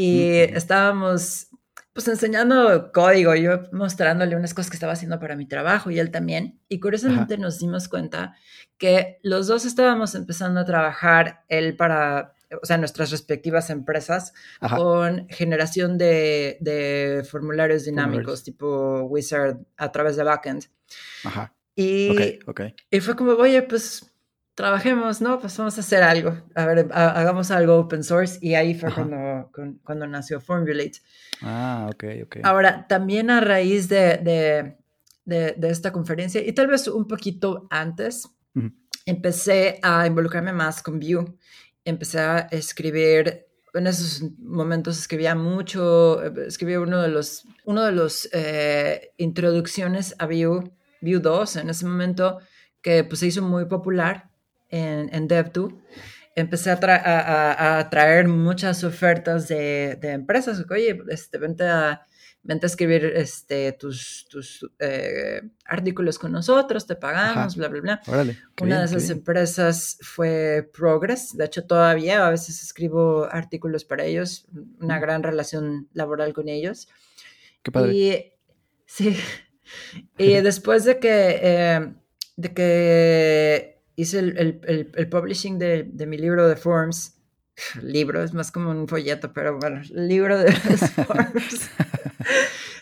y 0.00 0.46
Mm. 0.52 0.56
estábamos 0.56 1.48
pues 1.92 2.06
enseñando 2.06 2.92
código, 2.92 3.34
yo 3.34 3.62
mostrándole 3.72 4.36
unas 4.36 4.54
cosas 4.54 4.70
que 4.70 4.76
estaba 4.76 4.92
haciendo 4.92 5.18
para 5.18 5.34
mi 5.34 5.46
trabajo 5.48 5.90
y 5.90 5.98
él 5.98 6.12
también. 6.12 6.60
Y 6.68 6.78
curiosamente 6.78 7.36
nos 7.38 7.58
dimos 7.58 7.88
cuenta 7.88 8.36
que 8.78 9.18
los 9.24 9.48
dos 9.48 9.64
estábamos 9.64 10.14
empezando 10.14 10.60
a 10.60 10.64
trabajar, 10.64 11.42
él 11.48 11.74
para, 11.76 12.34
o 12.62 12.64
sea, 12.64 12.78
nuestras 12.78 13.10
respectivas 13.10 13.68
empresas, 13.70 14.32
Ajá. 14.60 14.76
con 14.76 15.26
generación 15.28 15.98
de, 15.98 16.58
de 16.60 17.24
formularios 17.28 17.84
dinámicos 17.84 18.42
Formularios. 18.42 18.44
tipo 18.44 19.00
Wizard 19.02 19.56
a 19.76 19.90
través 19.90 20.14
de 20.16 20.22
backend. 20.22 20.66
Ajá. 21.24 21.52
Y, 21.74 22.38
y 22.90 23.00
fue 23.00 23.16
como, 23.16 23.32
oye, 23.32 23.62
pues 23.62 24.07
trabajemos, 24.58 25.20
¿no? 25.20 25.38
Pues 25.38 25.56
vamos 25.56 25.76
a 25.78 25.80
hacer 25.80 26.02
algo. 26.02 26.36
A 26.56 26.66
ver, 26.66 26.88
ha- 26.92 27.10
hagamos 27.20 27.50
algo 27.52 27.76
open 27.76 28.02
source. 28.02 28.38
Y 28.42 28.54
ahí 28.54 28.74
fue 28.74 28.88
Ajá. 28.88 28.96
cuando, 29.04 29.50
con- 29.52 29.78
cuando 29.84 30.06
nació 30.08 30.40
Formulate. 30.40 30.98
Ah, 31.42 31.88
ok, 31.92 32.04
ok. 32.24 32.36
Ahora, 32.42 32.84
también 32.88 33.30
a 33.30 33.40
raíz 33.40 33.88
de, 33.88 34.18
de, 34.18 34.76
de- 35.24 35.54
de 35.56 35.68
esta 35.70 35.92
conferencia, 35.92 36.44
y 36.44 36.52
tal 36.52 36.66
vez 36.66 36.88
un 36.88 37.06
poquito 37.06 37.68
antes, 37.70 38.28
empecé 39.06 39.78
a 39.82 40.06
involucrarme 40.06 40.52
más 40.52 40.82
con 40.82 40.98
Vue. 40.98 41.24
Empecé 41.84 42.18
a 42.18 42.38
escribir, 42.50 43.46
en 43.74 43.86
esos 43.86 44.22
momentos 44.40 44.98
escribía 44.98 45.34
mucho, 45.36 46.22
eh, 46.24 46.32
escribí 46.48 46.74
uno 46.76 47.00
de 47.00 47.08
los, 47.08 47.44
uno 47.64 47.84
de 47.84 47.92
los 47.92 48.28
eh, 48.32 49.12
introducciones 49.18 50.16
a 50.18 50.26
Vue, 50.26 50.64
Vue 51.00 51.20
2, 51.20 51.56
en 51.56 51.70
ese 51.70 51.86
momento 51.86 52.38
que 52.82 53.04
pues, 53.04 53.20
se 53.20 53.28
hizo 53.28 53.40
muy 53.42 53.64
popular 53.66 54.27
en, 54.68 55.08
en 55.14 55.28
Dev2 55.28 55.74
empecé 56.34 56.70
a, 56.70 56.78
tra- 56.78 57.02
a- 57.04 57.20
a- 57.52 57.78
a 57.80 57.90
traer 57.90 58.28
muchas 58.28 58.84
ofertas 58.84 59.48
de, 59.48 59.96
de 60.00 60.10
empresas. 60.12 60.64
Oye, 60.70 60.96
este, 61.08 61.36
vente, 61.38 61.64
a, 61.64 62.02
vente 62.44 62.66
a 62.66 62.68
escribir 62.68 63.04
este, 63.16 63.72
tus, 63.72 64.26
tus 64.30 64.64
eh, 64.78 65.42
artículos 65.64 66.16
con 66.18 66.30
nosotros, 66.30 66.86
te 66.86 66.94
pagamos, 66.94 67.54
Ajá. 67.54 67.56
bla, 67.56 67.68
bla, 67.68 67.80
bla. 67.80 68.00
Órale. 68.06 68.38
Una 68.60 68.66
bien, 68.66 68.78
de 68.78 68.84
esas 68.84 69.02
bien. 69.08 69.18
empresas 69.18 69.98
fue 70.00 70.70
Progress. 70.72 71.36
De 71.36 71.44
hecho, 71.46 71.64
todavía 71.66 72.24
a 72.24 72.30
veces 72.30 72.62
escribo 72.62 73.24
artículos 73.28 73.84
para 73.84 74.04
ellos, 74.04 74.46
una 74.80 75.00
gran 75.00 75.24
relación 75.24 75.88
laboral 75.92 76.32
con 76.34 76.48
ellos. 76.48 76.88
Qué 77.64 77.72
padre. 77.72 77.92
Y 77.94 78.32
sí, 78.86 79.16
y 80.16 80.34
después 80.34 80.84
de 80.84 81.00
que, 81.00 81.38
eh, 81.42 81.94
de 82.36 82.54
que 82.54 83.77
hice 84.00 84.18
el, 84.20 84.38
el- 84.38 84.60
el- 84.66 84.92
el 84.94 85.08
publishing 85.08 85.58
de, 85.58 85.84
de 85.92 86.06
mi 86.06 86.18
libro 86.18 86.48
de 86.48 86.56
Forms, 86.56 87.16
libro, 87.82 88.22
es 88.22 88.32
más 88.34 88.52
como 88.52 88.70
un 88.70 88.86
folleto, 88.88 89.32
pero 89.32 89.58
bueno, 89.58 89.80
libro 89.92 90.38
de 90.38 90.52
Forms, 91.06 91.70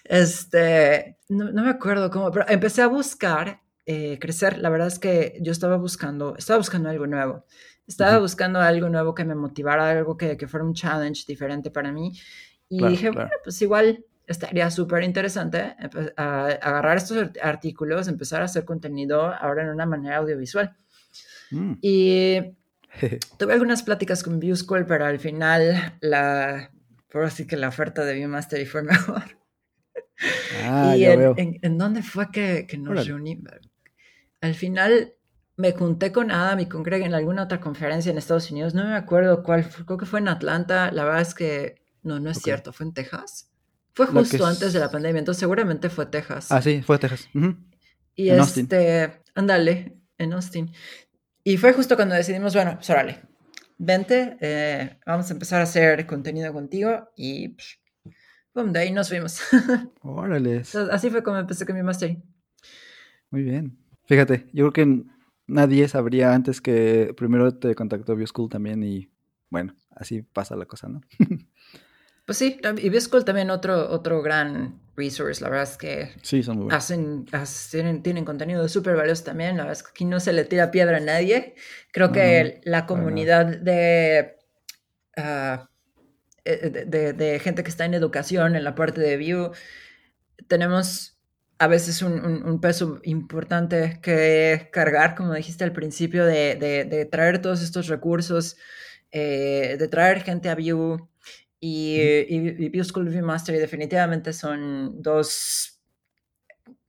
este, 0.05 1.19
no, 1.29 1.51
no 1.53 1.65
me 1.65 1.71
acuerdo 1.71 2.11
cómo, 2.11 2.31
pero 2.31 2.47
empecé 2.49 2.83
a 2.83 2.87
buscar 2.89 3.61
eh, 3.87 4.19
crecer. 4.21 4.59
La 4.59 4.69
verdad 4.71 4.89
es 4.89 4.99
que 4.99 5.39
yo 5.41 5.53
estaba 5.53 5.77
buscando, 5.77 6.37
estaba 6.37 6.59
buscando 6.59 6.89
algo 6.91 7.07
nuevo. 7.07 7.45
Estaba 7.87 8.13
Ujú. 8.15 8.23
buscando 8.23 8.61
algo 8.61 8.89
nuevo 8.89 9.15
que 9.15 9.25
me 9.25 9.35
motivara, 9.35 9.91
algo 9.91 10.17
que, 10.17 10.37
que 10.37 10.49
fuera 10.49 10.65
un 10.67 10.75
challenge 10.75 11.25
diferente 11.27 11.71
para 11.71 11.93
mí. 11.93 12.13
Y 12.69 12.79
Claro, 12.79 12.91
dije, 12.93 13.11
claro. 13.11 13.29
bueno, 13.29 13.31
pues 13.45 13.63
igual 13.63 14.05
estaría 14.27 14.71
súper 14.73 15.05
interesante 15.05 15.77
empe- 15.81 16.13
a- 16.17 16.47
agarrar 16.47 16.97
estos 16.97 17.17
art- 17.19 17.39
artículos, 17.43 18.09
empezar 18.09 18.43
a 18.43 18.47
hacer 18.47 18.65
contenido 18.65 19.23
ahora 19.33 19.63
en 19.63 19.69
una 19.71 19.87
manera 19.87 20.17
audiovisual. 20.19 20.77
Mm. 21.51 21.73
Y 21.83 22.37
tuve 23.39 23.53
algunas 23.53 23.83
pláticas 23.83 24.23
con 24.23 24.41
View 24.41 24.57
School, 24.57 24.87
pero 24.87 25.05
al 25.07 25.19
final 25.21 25.97
la, 26.01 26.71
por 27.11 27.25
así 27.25 27.47
que 27.47 27.57
la 27.57 27.69
oferta 27.69 28.05
de 28.05 28.15
Viewmastery 28.15 28.67
fue 28.67 28.83
mejor. 28.85 29.23
Ah, 30.65 30.95
¿Y 30.97 31.01
ya 31.01 31.13
en, 31.13 31.19
veo. 31.19 31.35
en- 31.37 31.59
en 31.63 31.79
dónde 31.79 32.03
fue 32.03 32.31
que, 32.31 32.67
que 32.67 32.79
nos 32.79 33.07
reunimos? 33.07 33.53
Al 34.41 34.55
final 34.55 35.15
me 35.57 35.73
junté 35.73 36.13
con 36.13 36.31
Adam 36.31 36.61
y 36.61 36.67
con 36.69 36.83
Greg 36.83 37.03
en 37.03 37.15
alguna 37.15 37.43
otra 37.45 37.61
conferencia 37.61 38.11
en 38.11 38.19
Estados 38.19 38.51
Unidos. 38.51 38.75
No 38.75 38.85
me 38.85 38.95
acuerdo 38.95 39.43
cuál, 39.43 39.65
fue, 39.65 39.85
creo 39.85 39.99
que 39.99 40.07
fue 40.07 40.21
en 40.21 40.29
Atlanta. 40.29 40.91
La 40.93 41.05
verdad 41.05 41.21
es 41.23 41.35
que 41.35 41.83
no, 42.03 42.21
no 42.21 42.31
es 42.31 42.39
cierto, 42.39 42.73
fue 42.73 42.87
en 42.87 42.93
Texas. 42.95 43.51
Fue 43.95 44.07
justo 44.07 44.37
es- 44.37 44.43
antes 44.43 44.73
de 44.73 44.81
la 44.81 44.91
pandemia, 44.91 45.19
entonces 45.21 45.41
seguramente 45.41 45.89
fue 45.91 46.07
Texas. 46.07 46.51
Ah, 46.53 46.61
sí, 46.63 46.83
fue 46.83 46.99
Texas. 46.99 47.29
Y 48.15 48.29
en 48.31 48.41
este, 48.41 49.23
ándale, 49.35 49.97
en 50.19 50.33
Austin. 50.35 50.71
Y 51.47 51.59
fue 51.59 51.73
justo 51.73 51.95
cuando 51.95 52.17
decidimos, 52.17 52.55
bueno, 52.55 52.75
pues 52.75 52.91
órale, 52.91 53.21
vente, 53.79 54.37
eh, 54.41 54.99
vamos 55.07 55.31
a 55.31 55.33
empezar 55.33 55.61
a 55.61 55.63
hacer 55.63 56.05
contenido 56.05 56.53
contigo 56.53 57.11
y 57.15 57.51
psh, 57.51 57.77
boom, 58.53 58.73
de 58.73 58.81
ahí 58.81 58.91
nos 58.91 59.09
fuimos. 59.09 59.41
Órale. 60.03 60.57
Entonces, 60.57 60.89
Así 60.91 61.09
fue 61.09 61.23
como 61.23 61.39
empecé 61.39 61.65
con 61.65 61.77
mi 61.77 61.85
master. 61.85 62.17
Muy 63.31 63.45
bien. 63.45 63.79
Fíjate, 64.07 64.49
yo 64.53 64.69
creo 64.69 64.73
que 64.73 65.05
nadie 65.47 65.87
sabría 65.87 66.35
antes 66.35 66.61
que 66.61 67.15
primero 67.17 67.57
te 67.57 67.77
contactó 67.77 68.17
Bioschool 68.17 68.49
también 68.49 68.83
y 68.83 69.09
bueno, 69.49 69.73
así 69.91 70.23
pasa 70.23 70.57
la 70.57 70.65
cosa, 70.65 70.89
¿no? 70.89 71.01
Pues 72.27 72.39
sí, 72.39 72.59
y 72.79 72.89
Biscool 72.91 73.25
también 73.25 73.51
otro, 73.51 73.89
otro 73.91 74.21
gran 74.21 74.81
resource, 74.97 75.41
la 75.43 75.49
verdad 75.49 75.69
es 75.71 75.77
que 75.77 76.11
Sí, 76.23 76.43
son 76.43 76.57
muy 76.57 76.65
buenos. 76.67 76.85
hacen, 76.85 77.27
hacen- 77.33 78.03
tienen, 78.03 78.25
contenido 78.25 78.69
súper 78.69 78.97
valioso 78.97 79.23
también, 79.25 79.57
la 79.57 79.62
verdad 79.65 79.79
es 79.79 79.83
que 79.85 79.91
aquí 79.91 80.05
no 80.05 80.19
se 80.19 80.33
le 80.33 80.45
tira 80.45 80.71
piedra 80.73 80.97
a 80.97 81.01
nadie. 81.01 81.55
Creo 81.93 82.09
No, 82.09 82.12
que 82.15 82.61
no, 82.65 82.71
la 82.71 82.87
comunidad 82.87 83.47
de, 83.47 84.37
ah, 85.17 85.71
eh, 86.45 86.71
de, 86.71 86.85
de- 86.85 87.12
de 87.12 87.39
gente 87.39 87.62
que 87.62 87.71
está 87.71 87.85
en 87.85 87.95
educación, 87.95 88.57
en 88.57 88.65
la 88.65 88.75
parte 88.75 89.01
de 89.01 89.17
View, 89.17 89.53
tenemos 90.49 91.19
a 91.59 91.69
veces 91.69 92.03
un, 92.03 92.12
un- 92.25 92.45
un 92.45 92.61
peso 92.61 93.01
importante 93.05 93.99
que 94.03 94.69
cargar, 94.73 95.15
como 95.15 95.33
dijiste 95.35 95.62
al 95.65 95.73
principio, 95.73 96.25
de, 96.27 96.57
de- 96.57 96.85
de 96.85 97.05
traer 97.07 97.41
todos 97.41 97.62
estos 97.62 97.87
recursos, 97.87 98.57
eh, 99.12 99.77
de 99.79 99.89
traer 99.89 100.23
gente 100.23 100.49
a 100.49 100.55
View. 100.57 101.09
Y, 101.61 101.97
y, 102.01 102.37
y 102.64 102.69
View 102.69 102.85
School 102.85 103.09
y 103.09 103.11
View 103.12 103.25
Mastery 103.25 103.59
definitivamente 103.59 104.33
son 104.33 105.01
dos 105.03 105.81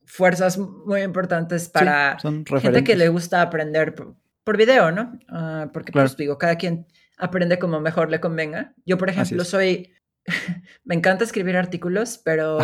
fuerzas 0.06 0.58
muy 0.58 1.02
importantes 1.02 1.64
Sí, 1.64 1.70
para 1.74 2.18
son 2.20 2.46
gente 2.46 2.84
que 2.84 2.96
le 2.96 3.10
gusta 3.10 3.42
aprender 3.42 3.94
por, 3.96 4.16
por 4.44 4.58
video, 4.58 4.92
¿no? 4.92 5.20
Ah, 5.30 5.70
porque, 5.74 5.92
Claro. 5.92 6.08
pues 6.08 6.18
digo, 6.18 6.38
cada 6.38 6.56
quien 6.58 6.86
aprende 7.18 7.60
como 7.60 7.80
mejor 7.82 8.10
le 8.10 8.20
convenga. 8.20 8.74
Yo, 8.86 8.98
por 8.98 9.10
ejemplo, 9.10 9.44
soy... 9.44 9.94
me 10.84 10.96
encanta 10.96 11.24
escribir 11.24 11.58
artículos, 11.58 12.20
pero... 12.24 12.60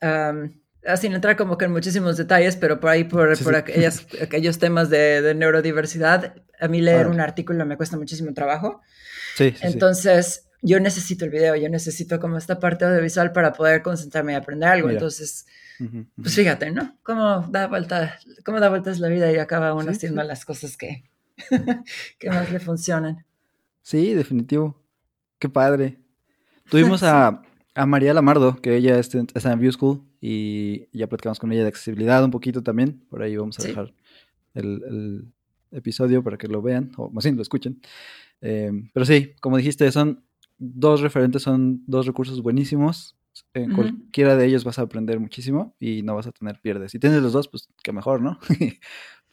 Ah, 0.00 0.34
sin 0.96 1.14
entrar 1.14 1.34
como 1.36 1.56
que 1.56 1.64
en 1.64 1.72
muchísimos 1.72 2.18
detalles, 2.18 2.56
pero 2.56 2.78
por 2.78 2.90
ahí, 2.90 3.04
por, 3.04 3.34
Sí, 3.38 3.44
por 3.44 3.54
sí. 3.54 3.58
aquellas- 3.58 4.06
aquellos 4.20 4.58
temas 4.58 4.90
de, 4.90 5.22
de 5.22 5.34
neurodiversidad, 5.34 6.34
a 6.60 6.68
mí 6.68 6.82
leer 6.82 7.06
un 7.06 7.20
artículo 7.20 7.64
me 7.64 7.78
cuesta 7.78 7.96
muchísimo 7.96 8.34
trabajo. 8.34 8.82
Sí, 9.34 9.50
sí, 9.52 9.56
sí. 9.56 9.66
Entonces, 9.66 10.50
yo 10.64 10.80
necesito 10.80 11.26
el 11.26 11.30
video, 11.30 11.56
yo 11.56 11.68
necesito 11.68 12.18
como 12.18 12.38
esta 12.38 12.58
parte 12.58 12.86
audiovisual 12.86 13.32
para 13.32 13.52
poder 13.52 13.82
concentrarme 13.82 14.32
y 14.32 14.36
aprender 14.36 14.70
algo. 14.70 14.88
Entonces, 14.88 15.46
pues 16.16 16.34
fíjate, 16.34 16.70
¿no? 16.70 16.96
Cómo 17.02 17.46
da 17.50 17.66
vuelta, 17.66 18.18
cómo 18.46 18.58
da 18.60 18.70
vueltas 18.70 18.98
la 18.98 19.08
vida 19.08 19.30
y 19.30 19.36
acaba 19.36 19.74
uno 19.74 19.90
haciendo 19.90 20.22
las 20.22 20.46
cosas 20.46 20.78
que, 20.78 21.04
que 22.18 22.30
más 22.30 22.50
le 22.50 22.60
funcionan. 22.60 23.26
Sí, 23.82 24.14
definitivo. 24.14 24.80
Qué 25.38 25.50
padre. 25.50 25.98
Tuvimos 26.70 27.02
a, 27.02 27.42
a 27.74 27.86
María 27.86 28.14
Lamardo, 28.14 28.56
que 28.56 28.74
ella 28.74 28.98
está 28.98 29.52
en 29.52 29.60
View 29.60 29.72
School 29.72 30.02
y 30.22 30.88
ya 30.96 31.06
platicamos 31.08 31.38
con 31.38 31.52
ella 31.52 31.62
de 31.62 31.68
accesibilidad 31.68 32.24
un 32.24 32.30
poquito 32.30 32.62
también. 32.62 33.04
Por 33.10 33.22
ahí 33.22 33.36
vamos 33.36 33.60
a 33.60 33.64
dejar 33.64 33.92
el, 34.54 35.26
episodio 35.72 36.22
para 36.22 36.38
que 36.38 36.46
lo 36.46 36.62
vean, 36.62 36.92
o 36.96 37.10
más 37.10 37.24
bien 37.24 37.36
lo 37.36 37.42
escuchen. 37.42 37.82
Eh, 38.40 38.70
pero 38.94 39.04
sí, 39.04 39.32
como 39.40 39.56
dijiste, 39.58 39.90
son 39.92 40.24
dos 40.58 41.00
referentes, 41.00 41.42
son 41.42 41.82
dos 41.86 42.06
recursos 42.06 42.42
buenísimos. 42.42 43.16
En 43.52 43.74
cualquiera 43.74 44.36
de 44.36 44.46
ellos 44.46 44.62
vas 44.62 44.78
a 44.78 44.82
aprender 44.82 45.18
muchísimo 45.18 45.74
y 45.80 46.02
no 46.02 46.14
vas 46.14 46.28
a 46.28 46.32
tener 46.32 46.60
pierdes. 46.60 46.92
Si 46.92 47.00
tienes 47.00 47.20
los 47.20 47.32
dos, 47.32 47.48
pues 47.48 47.68
qué 47.82 47.92
mejor, 47.92 48.20
¿no? 48.20 48.38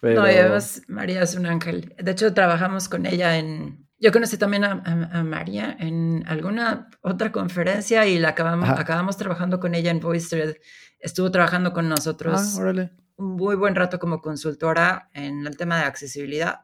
No, 0.01 0.27
y 0.27 0.33
además 0.33 0.81
María 0.87 1.21
es 1.21 1.35
un 1.35 1.45
ángel. 1.45 1.93
De 1.97 2.11
hecho, 2.11 2.33
trabajamos 2.33 2.89
con 2.89 3.05
ella 3.05 3.37
en... 3.37 3.87
Yo 3.99 4.11
conocí 4.11 4.35
también 4.35 4.63
a, 4.63 5.23
María 5.23 5.77
en 5.79 6.23
alguna 6.25 6.89
otra 7.01 7.31
conferencia 7.31 8.07
y 8.07 8.17
la 8.17 8.29
acabamos, 8.29 8.67
acabamos 8.67 9.15
trabajando 9.15 9.59
con 9.59 9.75
ella 9.75 9.91
en 9.91 9.99
VoiceThread. 9.99 10.55
Estuvo 10.97 11.29
trabajando 11.29 11.71
con 11.71 11.87
nosotros 11.87 12.57
ah, 12.59 12.89
un 13.17 13.35
muy 13.35 13.55
buen 13.55 13.75
rato 13.75 13.99
como 13.99 14.21
consultora 14.21 15.11
en 15.13 15.45
el 15.45 15.55
tema 15.55 15.77
de 15.77 15.83
accesibilidad. 15.83 16.61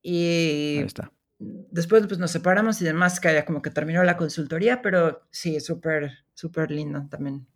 Y 0.00 0.78
Ahí 0.78 0.84
está. 0.84 1.10
Después 1.70 2.06
pues, 2.06 2.18
nos 2.18 2.30
separamos 2.30 2.80
y 2.80 2.84
demás, 2.84 3.20
que 3.20 3.32
ya 3.32 3.44
como 3.44 3.62
que 3.62 3.70
terminó 3.70 4.02
la 4.04 4.16
consultoría, 4.16 4.82
pero 4.82 5.22
sí, 5.30 5.60
súper, 5.60 6.24
súper 6.34 6.70
lindo 6.70 7.06
también. 7.08 7.46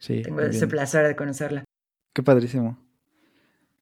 Sí. 0.00 0.22
Tengo 0.22 0.40
ese 0.40 0.66
placer 0.66 1.06
de 1.06 1.16
conocerla. 1.16 1.64
Qué 2.12 2.22
padrísimo. 2.22 2.78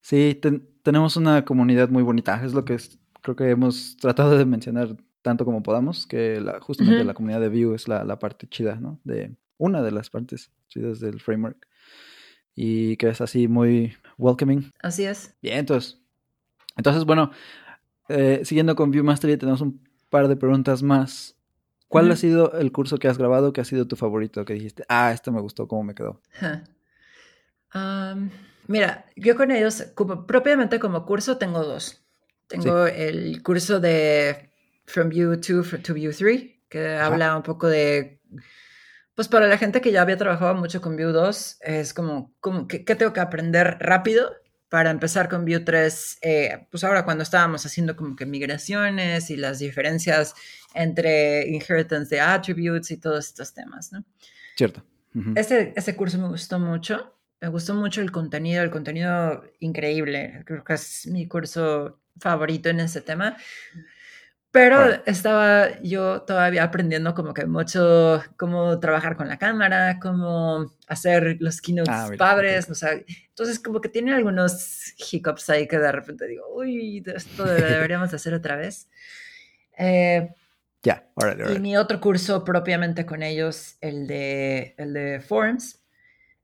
Sí, 0.00 0.40
tenemos 0.82 1.16
una 1.16 1.44
comunidad 1.44 1.88
muy 1.88 2.02
bonita. 2.02 2.44
Es 2.44 2.54
lo 2.54 2.64
que 2.64 2.76
creo 3.20 3.36
que 3.36 3.50
hemos 3.50 3.96
tratado 3.96 4.36
de 4.36 4.44
mencionar 4.44 4.96
tanto 5.22 5.44
como 5.44 5.62
podamos, 5.62 6.06
que 6.06 6.40
la, 6.40 6.60
justamente 6.60 7.04
la 7.04 7.14
comunidad 7.14 7.40
de 7.40 7.48
Vue 7.48 7.74
es 7.74 7.88
la, 7.88 8.18
parte 8.18 8.48
chida, 8.48 8.76
¿no? 8.76 9.00
De 9.04 9.36
una 9.56 9.82
de 9.82 9.92
las 9.92 10.10
partes 10.10 10.50
chidas 10.68 11.00
del 11.00 11.20
framework. 11.20 11.68
Y 12.54 12.96
que 12.96 13.08
es 13.08 13.20
así 13.20 13.48
muy 13.48 13.94
welcoming. 14.18 14.72
Así 14.82 15.04
es. 15.04 15.34
Bien, 15.40 15.58
entonces. 15.58 15.98
Entonces, 16.76 17.04
bueno, 17.04 17.30
eh, 18.08 18.42
siguiendo 18.44 18.76
con 18.76 18.90
Vue 18.90 19.02
Mastery, 19.02 19.36
tenemos 19.36 19.60
un 19.60 19.80
par 20.10 20.28
de 20.28 20.36
preguntas 20.36 20.82
más. 20.82 21.36
¿Cuál 21.88 22.10
ha 22.10 22.16
sido 22.16 22.52
el 22.58 22.72
curso 22.72 22.96
que 22.96 23.08
has 23.08 23.18
grabado 23.18 23.52
que 23.52 23.60
ha 23.60 23.64
sido 23.64 23.86
tu 23.86 23.96
favorito? 23.96 24.44
Que 24.46 24.54
dijiste, 24.54 24.84
ah, 24.88 25.12
este 25.12 25.30
me 25.30 25.40
gustó, 25.40 25.68
¿cómo 25.68 25.82
me 25.82 25.94
quedó? 25.94 26.20
Mira, 28.66 29.06
yo 29.16 29.36
con 29.36 29.50
ellos, 29.50 29.92
propiamente 30.26 30.80
como 30.80 31.04
curso, 31.04 31.36
tengo 31.36 31.62
dos. 31.62 32.02
Tengo 32.46 32.86
el 32.86 33.42
curso 33.42 33.80
de 33.80 34.50
From 34.86 35.08
View 35.08 35.36
2 35.36 35.82
to 35.82 35.94
View 35.94 36.12
3, 36.12 36.42
que 36.68 36.96
habla 36.96 37.36
un 37.36 37.42
poco 37.42 37.68
de, 37.68 38.20
pues 39.14 39.28
para 39.28 39.46
la 39.46 39.58
gente 39.58 39.80
que 39.80 39.92
ya 39.92 40.02
había 40.02 40.16
trabajado 40.16 40.54
mucho 40.54 40.80
con 40.80 40.96
View 40.96 41.12
2, 41.12 41.58
es 41.60 41.94
como, 41.94 42.32
como 42.40 42.66
¿qué, 42.68 42.80
tengo 42.80 43.12
que 43.12 43.20
aprender 43.20 43.76
rápido 43.80 44.32
para 44.72 44.90
empezar 44.90 45.28
con 45.28 45.44
View 45.44 45.62
3? 45.62 46.18
Eh, 46.22 46.66
pues 46.70 46.82
ahora 46.82 47.04
cuando 47.04 47.24
estábamos 47.24 47.66
haciendo 47.66 47.94
como 47.94 48.16
que 48.16 48.24
migraciones 48.24 49.28
y 49.28 49.36
las 49.36 49.58
diferencias 49.58 50.34
entre 50.72 51.46
inheritance 51.46 52.14
de 52.14 52.22
attributes 52.22 52.90
y 52.90 52.96
todos 52.96 53.26
estos 53.26 53.52
temas, 53.52 53.92
¿no? 53.92 54.02
Cierto. 54.56 54.82
ese, 55.34 55.74
ese 55.76 55.94
curso 55.94 56.16
me 56.16 56.28
gustó 56.28 56.58
mucho 56.58 57.12
me 57.42 57.48
gustó 57.48 57.74
mucho 57.74 58.00
el 58.00 58.10
contenido, 58.12 58.62
el 58.62 58.70
contenido 58.70 59.44
increíble. 59.58 60.42
Creo 60.46 60.62
que 60.62 60.74
es 60.74 61.06
mi 61.08 61.26
curso 61.26 61.98
favorito 62.18 62.70
en 62.70 62.80
ese 62.80 63.00
tema. 63.00 63.36
Pero 64.52 65.02
estaba 65.06 65.80
yo 65.80 66.22
todavía 66.22 66.62
aprendiendo 66.62 67.14
como 67.14 67.32
que 67.32 67.46
mucho 67.46 68.22
cómo 68.36 68.78
trabajar 68.80 69.16
con 69.16 69.26
la 69.26 69.38
cámara, 69.38 69.98
cómo 69.98 70.70
hacer 70.86 71.38
los 71.40 71.62
keynotes 71.62 71.94
ah, 71.94 72.10
padres, 72.18 72.68
o 72.68 72.74
sea, 72.74 72.90
entonces 73.28 73.58
como 73.58 73.80
que 73.80 73.88
tiene 73.88 74.12
algunos 74.12 74.92
hiccups 74.98 75.48
ahí 75.48 75.66
que 75.66 75.78
de 75.78 75.90
repente 75.90 76.26
digo, 76.26 76.44
uy, 76.54 77.02
esto 77.14 77.46
deberíamos 77.46 78.12
hacer 78.12 78.34
otra 78.34 78.56
vez. 78.56 78.90
Eh, 79.78 80.28
ya, 80.82 81.08
Y 81.54 81.58
mi 81.58 81.76
otro 81.78 81.98
curso 81.98 82.44
propiamente 82.44 83.06
con 83.06 83.22
ellos, 83.22 83.76
el 83.80 84.06
de, 84.06 84.74
el 84.76 84.92
de 84.92 85.20
Forms, 85.20 85.82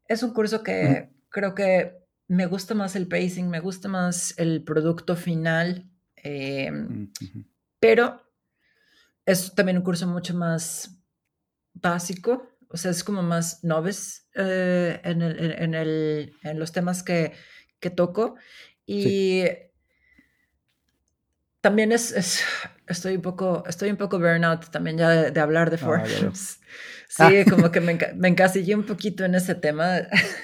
es 0.06 0.22
un 0.22 0.32
curso 0.32 0.62
que 0.62 1.10
creo 1.28 1.54
que 1.54 1.98
me 2.28 2.46
gusta 2.46 2.74
más 2.74 2.96
el 2.96 3.06
pacing, 3.06 3.50
me 3.50 3.60
gusta 3.60 3.88
más 3.88 4.34
el 4.38 4.62
producto 4.62 5.14
final, 5.14 5.90
em, 6.16 7.10
pero 7.80 8.22
es 9.26 9.54
también 9.54 9.78
un 9.78 9.84
curso 9.84 10.06
mucho 10.06 10.34
más 10.34 10.98
básico, 11.74 12.48
o 12.70 12.76
sea, 12.76 12.90
es 12.90 13.02
como 13.02 13.22
más 13.22 13.64
novice 13.64 14.22
eh, 14.34 15.00
en, 15.04 15.22
el, 15.22 16.34
en, 16.42 16.58
los 16.58 16.72
temas 16.72 17.02
que, 17.02 17.32
toco. 17.96 18.36
Y 18.84 19.44
también 21.60 21.92
es, 21.92 22.42
estoy 22.86 23.16
un 23.16 23.22
poco, 23.22 23.64
estoy 23.66 23.90
un 23.90 23.96
poco 23.96 24.18
burnout 24.18 24.70
también 24.70 24.98
ya 24.98 25.30
de, 25.30 25.40
hablar 25.40 25.70
de 25.70 25.76
ah, 25.76 25.78
forms. 25.78 26.60
sí, 27.08 27.44
como 27.48 27.70
que 27.70 27.80
me, 27.80 27.98
me, 28.16 28.28
encasillé 28.28 28.74
un 28.74 28.84
poquito 28.84 29.24
en 29.24 29.34
ese 29.34 29.54
tema. 29.54 30.02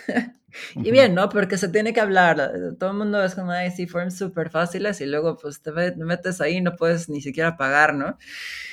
y 0.76 0.90
bien, 0.90 1.14
¿no? 1.14 1.28
Porque 1.28 1.58
se 1.58 1.68
tiene 1.68 1.92
que 1.92 2.00
hablar. 2.00 2.52
Todo 2.78 2.90
el 2.90 2.96
mundo 2.96 3.22
es 3.24 3.34
como, 3.34 3.50
ay, 3.50 3.70
sí, 3.70 3.86
forms 3.86 4.16
súper 4.16 4.50
fáciles 4.50 5.00
y 5.00 5.06
luego 5.06 5.36
pues 5.36 5.60
te 5.60 5.72
metes 5.96 6.40
ahí 6.40 6.56
y 6.56 6.60
no 6.60 6.76
puedes 6.76 7.08
ni 7.08 7.20
siquiera 7.20 7.56
pagar, 7.56 7.94
¿no? 7.94 8.18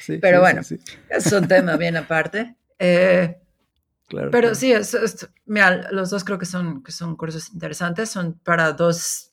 Sí, 0.02 0.18
Pero 0.18 0.42
bueno, 0.42 0.62
es 1.10 1.32
un 1.32 1.48
tema 1.48 1.78
bien 1.78 1.98
aparte. 1.98 2.56
Eh, 2.80 3.38
claro, 4.08 4.32
pero 4.32 4.56
sí, 4.56 4.72
es, 4.72 4.96
mira, 5.46 5.92
los 5.92 6.10
dos 6.10 6.24
creo 6.24 6.40
que 6.40 6.46
son, 6.46 6.84
que 6.84 6.92
son 6.92 7.16
cursos 7.16 7.52
interesantes. 7.54 8.10
Son 8.10 8.40
para 8.40 8.74
dos 8.74 9.32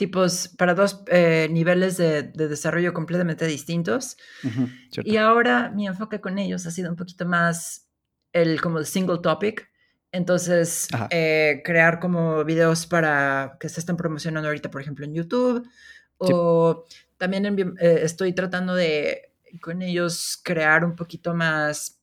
tipos, 0.00 0.48
para 0.56 0.74
dos 0.74 1.02
eh, 1.08 1.46
niveles 1.50 1.98
de, 1.98 2.22
desarrollo 2.22 2.94
completamente 2.94 3.46
distintos. 3.46 4.16
y 5.04 5.18
ahora 5.18 5.70
mi 5.70 5.86
enfoque 5.86 6.22
con 6.22 6.38
ellos 6.38 6.66
ha 6.66 6.70
sido 6.70 6.88
un 6.88 6.96
poquito 6.96 7.26
más 7.26 7.86
el 8.32 8.62
como 8.62 8.78
el 8.78 8.86
single 8.86 9.18
topic. 9.22 9.70
Entonces, 10.12 10.88
eh, 11.10 11.62
crear 11.64 12.00
como 12.00 12.44
videos 12.44 12.86
para 12.86 13.56
que 13.60 13.68
se 13.68 13.80
estén 13.80 13.96
promocionando 13.96 14.48
ahorita, 14.48 14.70
por 14.70 14.80
ejemplo, 14.80 15.04
en 15.04 15.14
YouTube. 15.14 15.68
O 16.18 16.84
también 17.16 17.46
eh, 17.80 18.00
estoy 18.02 18.32
tratando 18.32 18.74
de 18.74 19.32
con 19.62 19.82
ellos 19.82 20.40
crear 20.42 20.84
un 20.84 20.94
poquito 20.94 21.34
más 21.34 22.00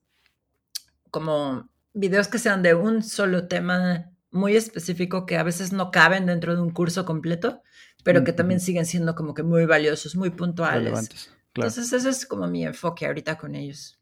como 1.12 1.70
videos 1.94 2.28
que 2.28 2.40
sean 2.40 2.62
de 2.62 2.74
un 2.74 3.04
solo 3.04 3.48
tema 3.48 4.12
muy 4.32 4.56
específico 4.56 5.26
que 5.26 5.38
a 5.38 5.44
veces 5.44 5.72
no 5.72 5.92
caben 5.92 6.26
dentro 6.26 6.56
de 6.56 6.62
un 6.62 6.72
curso 6.72 7.06
completo, 7.06 7.62
pero 8.04 8.24
que 8.24 8.34
también 8.34 8.60
siguen 8.60 8.86
siendo 8.86 9.16
como 9.16 9.34
que 9.34 9.44
muy 9.44 9.66
valiosos, 9.66 10.16
muy 10.16 10.30
puntuales. 10.30 11.10
Entonces, 11.54 11.92
ese 11.92 12.10
es 12.10 12.26
como 12.26 12.48
mi 12.48 12.66
enfoque 12.66 13.06
ahorita 13.06 13.38
con 13.38 13.56
ellos. 13.56 14.00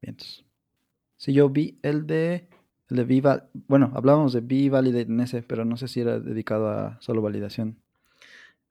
Bien. 0.00 0.16
Sí, 1.16 1.32
yo 1.32 1.48
vi 1.48 1.78
el 1.82 2.06
de, 2.06 2.48
el 2.90 2.96
de 2.96 3.04
Viva, 3.04 3.48
bueno, 3.68 3.92
hablábamos 3.94 4.32
de 4.32 4.40
V-Validate 4.40 5.10
en 5.10 5.20
ese, 5.20 5.42
pero 5.42 5.64
no 5.64 5.76
sé 5.76 5.88
si 5.88 6.00
era 6.00 6.18
dedicado 6.18 6.68
a 6.68 6.98
solo 7.00 7.22
validación. 7.22 7.80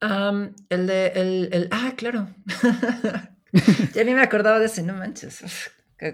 el 0.02 0.88
de, 0.88 1.08
el, 1.08 1.50
el, 1.52 1.68
ah, 1.72 1.94
claro. 1.96 2.30
ya 3.94 4.04
ni 4.04 4.14
me 4.14 4.22
acordaba 4.22 4.60
de 4.60 4.66
ese, 4.66 4.84
no 4.84 4.94
manches. 4.94 5.72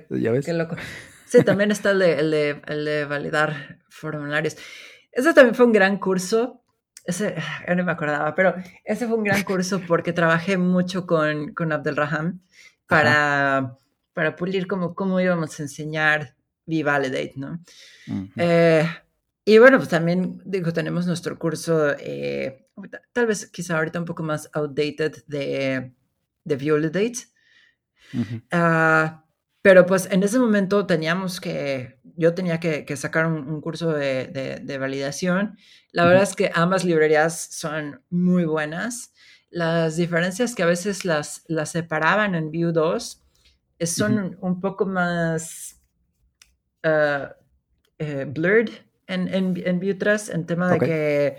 ¿Ya 0.10 0.32
ves? 0.32 0.46
Qué 0.46 0.54
loco. 0.54 0.76
Sí, 1.26 1.44
también 1.44 1.72
está 1.72 1.92
el 1.92 2.00
de, 2.00 2.20
el 2.20 2.32
de, 2.32 2.62
el 2.68 2.86
de 2.86 3.06
validar 3.06 3.80
formularios. 3.90 4.58
Ese 5.12 5.34
también 5.34 5.56
fue 5.56 5.66
un 5.66 5.74
gran 5.74 5.98
curso 5.98 6.62
ese, 7.06 7.36
ya 7.68 7.76
no 7.76 7.84
me 7.84 7.92
acordaba, 7.92 8.36
pero 8.36 8.54
ese 8.84 9.08
fue 9.08 9.18
un 9.18 9.24
gran 9.24 9.44
curso 9.44 9.82
porque 9.88 10.14
trabajé 10.14 10.58
mucho 10.58 11.08
con, 11.08 11.54
con 11.54 11.72
Abdelraham 11.72 12.42
para, 12.88 13.78
para 14.14 14.36
pulir 14.36 14.68
como 14.68 14.94
cómo 14.94 15.20
íbamos 15.20 15.60
a 15.60 15.64
enseñar 15.64 16.36
V-Validate, 16.72 17.34
¿no? 17.36 17.60
Eh, 18.38 18.88
y 19.44 19.58
bueno, 19.58 19.78
pues 19.78 19.90
también, 19.90 20.42
digo, 20.46 20.72
tenemos 20.72 21.06
nuestro 21.06 21.38
curso, 21.38 21.92
eh, 22.00 22.68
tal 23.12 23.28
vez 23.28 23.48
quizá 23.48 23.78
ahorita 23.78 24.00
un 24.00 24.06
poco 24.06 24.24
más 24.24 24.50
outdated 24.54 25.24
de, 25.28 25.94
de 26.44 26.56
Validate. 26.56 27.32
Ah, 28.52 29.24
pero 29.62 29.86
pues 29.86 30.08
en 30.12 30.24
ese 30.24 30.40
momento 30.40 30.88
teníamos 30.88 31.40
que, 31.40 32.00
yo 32.16 32.34
tenía 32.34 32.60
que, 32.60 32.98
sacar 32.98 33.28
un, 33.28 33.62
curso 33.62 33.94
de, 33.94 34.78
validación. 34.80 35.58
La 35.92 36.06
verdad 36.06 36.24
es 36.24 36.36
que 36.36 36.52
ambas 36.54 36.84
librerías 36.84 37.40
son 37.52 38.02
muy 38.10 38.46
buenas. 38.46 39.14
Las 39.52 39.98
diferencias 39.98 40.56
que 40.56 40.64
a 40.64 40.68
veces 40.68 41.06
las, 41.06 41.44
las 41.48 41.70
separaban 41.72 42.36
en 42.36 42.52
Vue 42.52 42.72
2 42.72 43.24
son 43.82 44.38
un 44.42 44.62
poco 44.62 44.86
más 44.86 45.74
eh, 45.74 45.81
blurred 46.84 48.70
en, 49.08 49.28
en, 49.34 49.62
en 49.66 49.98
3 50.00 50.30
en 50.30 50.46
tema 50.46 50.72
de 50.72 50.80
que 50.80 51.38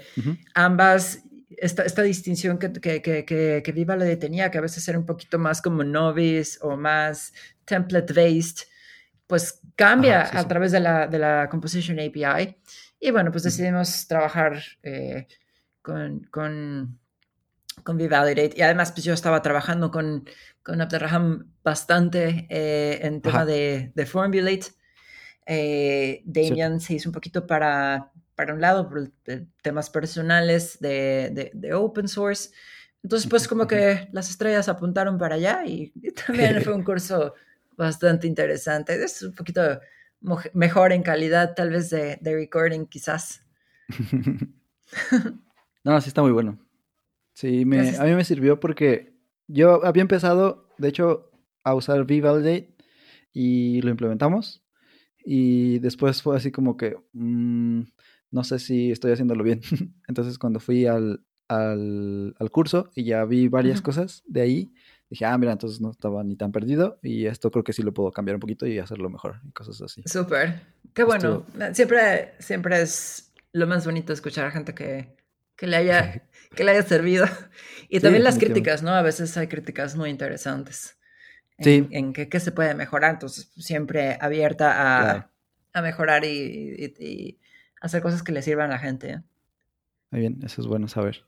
ambas, 0.55 1.23
esta, 1.57 1.83
esta 1.85 2.03
distinción 2.03 2.59
que, 2.59 2.73
que, 2.73 3.03
que, 3.03 3.63
que, 3.65 3.73
Viva 3.73 3.97
le 3.97 4.17
tenía, 4.17 4.51
que 4.51 4.59
a 4.59 4.63
veces 4.63 4.87
era 4.89 4.99
un 4.99 5.07
poquito 5.07 5.39
más 5.39 5.63
como 5.63 5.83
novice 5.83 6.59
o 6.61 6.77
más 6.77 7.33
template-based, 7.65 8.67
pues 9.27 9.61
cambia 9.77 10.29
a 10.39 10.47
través 10.47 10.73
de 10.73 10.81
la, 10.81 11.07
de 11.07 11.19
la 11.19 11.49
Composition 11.51 11.99
API. 11.99 12.57
Y 13.01 13.11
bueno, 13.11 13.33
pues 13.33 13.45
decidimos 13.45 14.07
trabajar 14.07 14.63
eh, 14.83 15.27
con, 15.81 16.21
con, 16.25 16.99
con 17.83 17.97
V-Validate. 17.97 18.55
Y 18.57 18.63
además, 18.63 18.93
pues 18.93 19.05
yo 19.05 19.15
estaba 19.15 19.41
trabajando 19.43 19.91
con, 19.91 20.29
con 20.63 20.81
Abderraham 20.81 21.53
bastante 21.65 22.47
eh, 22.51 23.01
en 23.03 23.23
tema 23.23 23.45
de, 23.45 23.93
de, 23.95 24.07
Formulate. 24.07 24.67
Eh, 25.47 26.23
Damian 26.25 26.81
se 26.81 26.95
hizo 26.95 27.09
un 27.09 27.13
poquito 27.13 27.47
para, 27.47 28.13
para 28.35 28.55
un 28.55 28.61
lado, 28.61 28.89
por 28.89 29.11
temas 29.63 29.91
personales 29.91 30.79
de, 30.81 31.51
de, 31.53 31.75
open 31.75 32.09
source. 32.09 32.51
Entonces, 33.03 33.29
pues 33.29 33.49
como 33.49 33.67
que 33.67 34.09
las 34.13 34.31
estrellas 34.31 34.69
apuntaron 34.69 35.19
para 35.19 35.35
allá 35.35 35.63
y, 35.67 35.93
y 35.97 36.11
también 36.27 36.63
fue 36.63 36.75
un 36.75 36.85
curso 36.85 37.35
bastante 37.77 38.27
interesante. 38.27 39.03
Es 39.03 39.23
un 39.23 39.35
poquito 39.35 39.81
mejor 40.53 40.93
en 40.93 41.03
calidad 41.03 41.55
tal 41.55 41.71
vez 41.71 41.91
de, 41.91 42.19
recording 42.23 42.87
quizás. 42.87 43.45
no, 45.85 46.01
sí 46.01 46.09
está 46.09 46.23
muy 46.23 46.33
bueno. 46.33 46.59
Sí, 47.35 47.65
me, 47.65 47.97
a 47.97 48.05
mí 48.05 48.15
me 48.15 48.25
sirvió 48.25 48.61
porque 48.61 49.15
yo 49.49 49.85
había 49.85 50.03
empezado, 50.03 50.69
de 50.79 50.89
hecho, 50.89 51.31
a 51.65 51.75
usar 51.75 52.05
vValidate 52.05 52.77
y 53.33 53.81
lo 53.83 53.91
implementamos. 53.91 54.62
Y 55.25 55.79
después 55.79 56.23
fue 56.23 56.37
así 56.37 56.51
como 56.51 56.77
que, 56.77 56.97
mm, 57.13 57.83
no 58.31 58.45
sé 58.45 58.59
si 58.59 58.91
estoy 58.91 59.13
haciéndolo 59.13 59.45
bien. 59.45 59.61
Entonces 60.09 60.39
cuando 60.39 60.61
fui 60.61 60.87
al, 60.87 61.25
al, 61.49 62.51
curso 62.51 62.91
y 62.95 63.05
ya 63.05 63.25
vi 63.25 63.49
varias 63.49 63.81
cosas 63.81 64.23
de 64.27 64.41
ahí, 64.41 64.75
dije, 65.11 65.25
ah, 65.25 65.37
mira, 65.37 65.53
entonces 65.53 65.81
no 65.81 65.91
estaba 65.91 66.25
ni 66.25 66.37
tan 66.37 66.53
perdido 66.53 66.99
y 67.03 67.27
esto 67.27 67.51
creo 67.51 67.65
que 67.65 67.73
sí 67.73 67.83
lo 67.83 67.93
puedo 67.93 68.11
cambiar 68.13 68.37
un 68.37 68.41
poquito 68.41 68.67
y 68.67 68.79
hacerlo 68.79 69.11
mejor 69.11 69.41
y 69.47 69.53
cosas 69.53 69.81
así. 69.83 70.03
Súper, 70.07 70.63
qué 70.95 71.05
bueno. 71.05 71.45
Siempre, 71.73 72.33
siempre 72.39 72.81
es 72.81 73.33
lo 73.53 73.67
más 73.67 73.85
bonito 73.85 74.13
escuchar 74.13 74.47
a 74.47 74.51
gente 74.51 74.75
que, 74.75 75.15
que 75.57 75.67
le, 75.67 75.77
haya, 75.77 76.23
que 76.55 76.65
le 76.65 76.73
haya 76.73 76.83
servido. 76.83 77.27
Y 77.89 78.01
también 78.01 78.25
las 78.25 78.39
críticas, 78.39 78.83
¿no? 78.83 78.91
A 78.91 79.03
veces 79.03 79.37
hay 79.37 79.49
críticas 79.49 79.97
muy 79.97 80.09
interesantes. 80.09 80.97
En, 81.59 81.65
sí. 81.65 81.89
En 81.91 82.13
qué, 82.13 82.41
se 82.41 82.53
puede 82.53 82.75
mejorar, 82.75 83.15
entonces 83.15 83.51
siempre 83.57 84.19
abierta 84.21 85.13
a, 85.15 85.31
a 85.73 85.83
mejorar 85.83 86.25
y, 86.25 87.39
hacer 87.81 88.03
cosas 88.03 88.23
que 88.23 88.33
le 88.33 88.43
sirvan 88.43 88.71
a 88.71 88.75
la 88.75 88.79
gente. 88.79 89.11
¿eh? 89.11 89.23
Muy 90.11 90.21
bien, 90.21 90.41
eso 90.45 90.61
es 90.61 90.67
bueno 90.67 90.89
saber. 90.89 91.25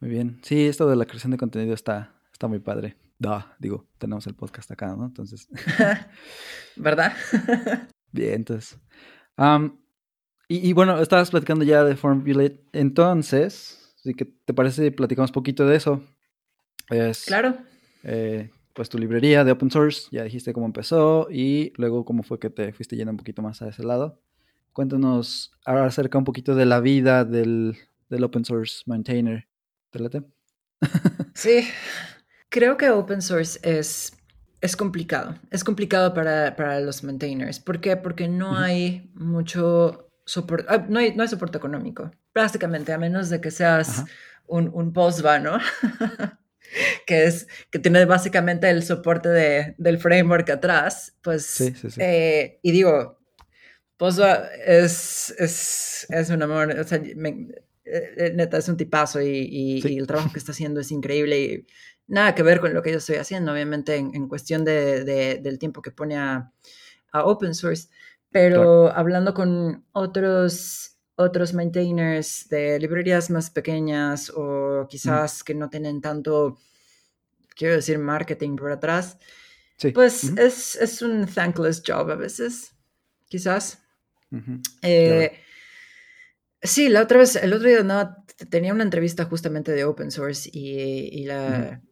Muy 0.00 0.10
bien. 0.10 0.40
Sí, 0.42 0.66
esto 0.66 0.88
de 0.88 0.96
la 0.96 1.06
creación 1.06 1.30
de 1.30 1.38
contenido 1.38 1.74
está, 1.74 2.16
Está 2.36 2.48
muy 2.48 2.58
padre. 2.58 2.98
Da, 3.18 3.56
digo, 3.58 3.88
tenemos 3.96 4.26
el 4.26 4.34
podcast 4.34 4.70
acá, 4.70 4.94
¿no? 4.94 5.06
Entonces. 5.06 5.48
¿Verdad? 6.76 7.14
Bien, 8.12 8.34
entonces. 8.34 8.78
y, 10.48 10.74
bueno, 10.74 11.00
estabas 11.00 11.30
platicando 11.30 11.64
ya 11.64 11.82
de 11.82 11.96
Formulate. 11.96 12.62
Entonces, 12.74 13.94
sí 14.02 14.12
que 14.12 14.26
te 14.26 14.52
parece, 14.52 14.92
platicamos 14.92 15.32
poquito 15.32 15.64
de 15.64 15.76
eso. 15.76 16.04
Es, 16.90 17.24
claro. 17.24 17.56
Eh, 18.02 18.50
pues 18.76 18.88
tu 18.90 18.98
librería 18.98 19.42
de 19.42 19.50
open 19.50 19.70
source, 19.70 20.08
ya 20.12 20.22
dijiste 20.22 20.52
cómo 20.52 20.66
empezó 20.66 21.28
y 21.30 21.72
luego 21.76 22.04
cómo 22.04 22.22
fue 22.22 22.38
que 22.38 22.50
te 22.50 22.72
fuiste 22.72 22.94
yendo 22.94 23.10
un 23.10 23.16
poquito 23.16 23.42
más 23.42 23.62
a 23.62 23.68
ese 23.68 23.82
lado. 23.82 24.20
Cuéntanos 24.72 25.52
ahora 25.64 25.86
acerca 25.86 26.18
un 26.18 26.24
poquito 26.24 26.54
de 26.54 26.66
la 26.66 26.80
vida 26.80 27.24
del, 27.24 27.76
del 28.10 28.22
open 28.22 28.44
source 28.44 28.82
maintainer. 28.86 29.48
¿Te 29.90 29.98
Sí, 31.34 31.66
Creo 32.48 32.76
que 32.76 32.90
open 32.90 33.22
source 33.22 33.58
es, 33.62 34.16
es 34.60 34.76
complicado. 34.76 35.34
Es 35.50 35.64
complicado 35.64 36.14
para, 36.14 36.56
para 36.56 36.80
los 36.80 37.02
maintainers. 37.02 37.60
¿Por 37.60 37.80
qué? 37.80 37.96
Porque 37.96 38.28
no 38.28 38.56
hay 38.56 39.10
mucho 39.14 40.10
soporte, 40.24 40.66
ah, 40.68 40.86
no, 40.88 40.98
hay, 40.98 41.14
no 41.14 41.22
hay 41.22 41.28
soporte 41.28 41.58
económico, 41.58 42.10
prácticamente, 42.32 42.92
a 42.92 42.98
menos 42.98 43.28
de 43.30 43.40
que 43.40 43.50
seas 43.50 44.04
un, 44.46 44.70
un 44.72 44.92
POSVA, 44.92 45.38
¿no? 45.38 45.58
que 47.06 47.24
es 47.24 47.46
que 47.70 47.78
tiene 47.78 48.04
básicamente 48.04 48.68
el 48.68 48.82
soporte 48.82 49.30
de, 49.30 49.74
del 49.78 49.98
framework 49.98 50.50
atrás, 50.50 51.16
pues, 51.22 51.46
sí, 51.46 51.72
sí, 51.74 51.90
sí. 51.90 52.00
Eh, 52.02 52.58
y 52.62 52.72
digo, 52.72 53.18
POSVA 53.96 54.48
es, 54.66 55.34
es, 55.38 56.06
es 56.10 56.30
un 56.30 56.42
amor, 56.42 56.70
o 56.78 56.84
sea, 56.84 56.98
eh, 56.98 57.14
eh, 57.84 58.32
neta, 58.34 58.58
es 58.58 58.68
un 58.68 58.76
tipazo 58.76 59.22
y, 59.22 59.28
y, 59.28 59.88
y, 59.88 59.98
el 59.98 60.06
trabajo 60.06 60.32
que 60.32 60.38
está 60.38 60.52
haciendo 60.52 60.80
es 60.80 60.90
increíble 60.90 61.40
y 61.40 61.66
nada 62.08 62.34
que 62.34 62.42
ver 62.42 62.60
con 62.60 62.74
lo 62.74 62.82
que 62.82 62.90
yo 62.90 62.98
estoy 62.98 63.16
haciendo, 63.16 63.52
obviamente 63.52 63.96
en, 63.96 64.28
cuestión 64.28 64.64
de, 64.64 65.04
del 65.04 65.58
tiempo 65.58 65.82
que 65.82 65.90
pone 65.90 66.16
a, 66.16 66.52
open 67.12 67.54
source, 67.54 67.88
pero 68.30 68.92
hablando 68.92 69.32
con 69.32 69.86
otros, 69.92 70.98
otros 71.14 71.54
maintainers 71.54 72.46
de 72.50 72.78
librerías 72.78 73.30
más 73.30 73.48
pequeñas 73.48 74.30
o 74.34 74.86
quizás 74.86 75.42
que 75.42 75.54
no 75.54 75.70
tienen 75.70 76.02
tanto, 76.02 76.58
quiero 77.56 77.74
decir, 77.74 77.98
marketing 77.98 78.56
por 78.56 78.70
atrás, 78.70 79.18
pues 79.94 80.24
es, 80.38 80.76
es, 80.76 81.02
un 81.02 81.26
thankless 81.26 81.82
job 81.86 82.10
a 82.10 82.14
veces, 82.14 82.72
quizás. 83.28 83.82
Eh, 84.82 85.32
sí, 86.62 86.88
la 86.88 87.02
otra 87.02 87.18
vez, 87.18 87.36
el 87.36 87.52
otro 87.52 87.68
día 87.68 87.82
no, 87.82 88.24
tenía 88.50 88.72
una 88.72 88.84
entrevista 88.84 89.24
justamente 89.24 89.72
de 89.72 89.84
open 89.84 90.10
source 90.10 90.48
y, 90.52 91.24
la, 91.24 91.82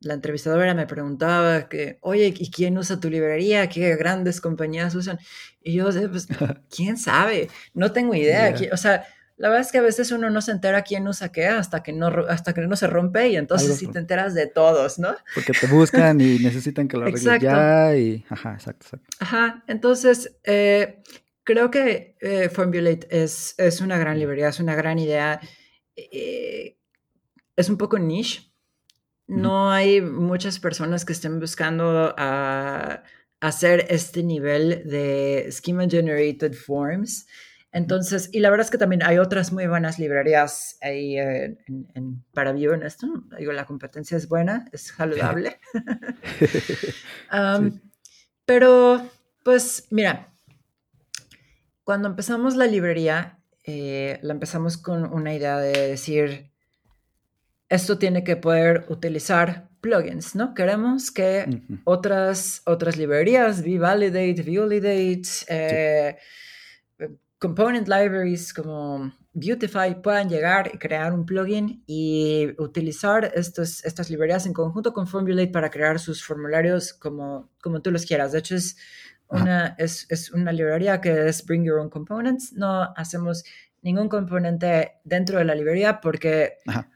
la 0.00 0.14
entrevistadora 0.14 0.74
me 0.74 0.86
preguntaba 0.86 1.68
que, 1.68 1.98
oye, 2.00 2.34
¿y 2.36 2.50
quién 2.50 2.78
usa 2.78 3.00
tu 3.00 3.10
librería? 3.10 3.68
¿Qué 3.68 3.94
grandes 3.96 4.40
compañías 4.40 4.94
usan? 4.94 5.18
Y 5.60 5.74
yo, 5.74 5.88
pues, 6.10 6.26
¿quién 6.74 6.96
sabe? 6.96 7.48
No 7.74 7.92
tengo 7.92 8.14
idea. 8.14 8.54
O 8.72 8.76
sea, 8.76 9.06
la 9.38 9.48
verdad 9.48 9.64
es 9.64 9.72
que 9.72 9.78
a 9.78 9.82
veces 9.82 10.10
uno 10.10 10.30
no 10.30 10.42
se 10.42 10.50
entera 10.50 10.82
quién 10.82 11.06
usa 11.06 11.30
qué 11.30 11.46
hasta 11.46 11.82
que 11.82 11.92
no, 11.92 12.08
hasta 12.28 12.52
que 12.52 12.60
no 12.60 12.74
se 12.74 12.88
rompe 12.88 13.28
y 13.28 13.36
entonces 13.36 13.78
sí 13.78 13.86
te 13.86 14.00
enteras 14.00 14.34
de 14.34 14.48
todos, 14.48 14.98
¿no? 14.98 15.14
Porque 15.34 15.52
te 15.52 15.68
buscan 15.68 16.20
y 16.20 16.38
necesitan 16.40 16.88
que 16.88 16.96
lo 16.96 17.04
arregles 17.04 17.40
ya 17.40 17.96
y... 17.96 18.24
Ajá, 18.28 18.54
exacto, 18.54 18.86
exacto. 18.86 19.06
Ajá, 19.20 19.64
entonces 19.68 20.36
eh, 20.42 21.02
creo 21.44 21.70
que 21.70 22.16
eh, 22.20 22.48
Formulate 22.48 23.06
es, 23.10 23.54
es 23.58 23.80
una 23.80 23.96
gran 23.96 24.18
librería, 24.18 24.48
es 24.48 24.58
una 24.58 24.74
gran 24.74 24.98
idea. 24.98 25.40
Eh, 25.94 26.76
es 27.56 27.68
un 27.68 27.78
poco 27.78 27.98
niche, 27.98 28.52
no 29.28 29.70
hay 29.70 30.00
muchas 30.00 30.58
personas 30.58 31.04
que 31.04 31.12
estén 31.12 31.38
buscando 31.38 32.14
a 32.16 33.04
hacer 33.40 33.86
este 33.90 34.22
nivel 34.22 34.82
de 34.88 35.46
schema 35.50 35.86
generated 35.88 36.54
forms. 36.54 37.26
Entonces, 37.70 38.30
y 38.32 38.40
la 38.40 38.50
verdad 38.50 38.64
es 38.64 38.70
que 38.70 38.78
también 38.78 39.02
hay 39.02 39.18
otras 39.18 39.52
muy 39.52 39.66
buenas 39.66 39.98
librerías 39.98 40.78
ahí 40.80 41.18
en, 41.18 42.24
para 42.32 42.52
Vue 42.52 42.74
en 42.74 42.82
esto. 42.82 43.06
Digo, 43.38 43.52
la 43.52 43.66
competencia 43.66 44.16
es 44.16 44.28
buena, 44.28 44.66
es 44.72 44.82
saludable. 44.96 45.58
Pero, 48.46 49.06
pues, 49.44 49.86
mira, 49.90 50.32
cuando 51.84 52.08
empezamos 52.08 52.56
la 52.56 52.66
librería, 52.66 53.38
eh, 53.64 54.18
la 54.22 54.32
empezamos 54.32 54.78
con 54.78 55.12
una 55.12 55.34
idea 55.34 55.58
de 55.58 55.88
decir, 55.88 56.50
esto 57.68 57.98
tiene 57.98 58.24
que 58.24 58.36
poder 58.36 58.86
utilizar 58.88 59.68
plugins, 59.82 60.34
¿no? 60.34 60.54
Queremos 60.54 61.10
que 61.10 61.62
otras, 61.84 62.62
otras 62.64 62.96
librerías, 62.96 63.62
vValidate, 63.62 64.42
Validate, 64.42 65.28
eh, 65.48 66.16
component 67.38 67.88
libraries 67.88 68.52
como 68.52 69.12
Beautify 69.32 70.02
puedan 70.02 70.28
llegar 70.28 70.70
y 70.74 70.78
crear 70.78 71.12
un 71.12 71.24
plugin 71.24 71.82
y 71.86 72.48
utilizar 72.58 73.30
estos, 73.34 73.84
estas 73.84 74.10
librerías 74.10 74.46
en 74.46 74.52
conjunto 74.52 74.92
con 74.92 75.06
Formulate 75.06 75.48
para 75.48 75.70
crear 75.70 75.98
sus 75.98 76.24
formularios 76.24 76.92
como, 76.92 77.50
como 77.62 77.80
tú 77.80 77.90
los 77.90 78.04
quieras. 78.04 78.32
De 78.32 78.40
hecho, 78.40 78.56
es 78.56 78.76
una, 79.28 79.76
es, 79.78 80.06
es 80.10 80.32
una 80.32 80.52
librería 80.52 81.00
que 81.00 81.28
es 81.28 81.44
Bring 81.44 81.64
Your 81.64 81.78
Own 81.78 81.90
Components. 81.90 82.52
No 82.52 82.92
hacemos 82.96 83.44
ningún 83.82 84.08
componente 84.08 84.94
dentro 85.04 85.38
de 85.38 85.44
la 85.44 85.54
librería 85.54 86.00
porque 86.00 86.54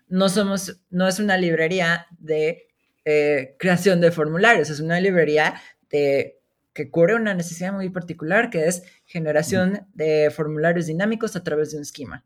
no 0.09 0.29
somos, 0.29 0.81
no 0.91 1.07
es 1.07 1.21
una 1.21 1.37
librería 1.37 2.07
de 2.19 2.69
eh, 3.05 3.57
creación 3.59 4.01
de 4.01 4.11
formularios, 4.11 4.71
es 4.71 4.81
una 4.81 5.01
librería 5.01 5.61
de, 5.91 6.42
que 6.73 6.91
cubre 6.91 7.15
una 7.15 7.35
necesidad 7.35 7.73
muy 7.73 7.91
particular 7.91 8.51
que 8.51 8.67
es 8.67 8.83
generación 9.05 9.87
de 9.95 10.31
formularios 10.31 10.87
dinámicos 10.87 11.37
a 11.37 11.45
través 11.45 11.71
de 11.71 11.77
un 11.79 11.83
esquema. 11.83 12.25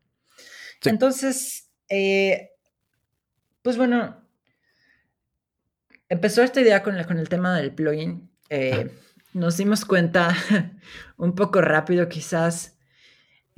Entonces, 0.85 1.71
eh, 1.89 2.51
pues 3.63 3.77
bueno, 3.77 4.25
empezó 6.09 6.43
esta 6.43 6.61
idea 6.61 6.83
con, 6.83 7.03
con 7.05 7.19
el 7.19 7.29
tema 7.29 7.57
del 7.57 7.75
plugin. 7.75 8.31
Eh, 8.49 8.91
nos 9.33 9.57
dimos 9.57 9.85
cuenta 9.85 10.35
un 11.17 11.35
poco 11.35 11.61
rápido 11.61 12.09
quizás 12.09 12.77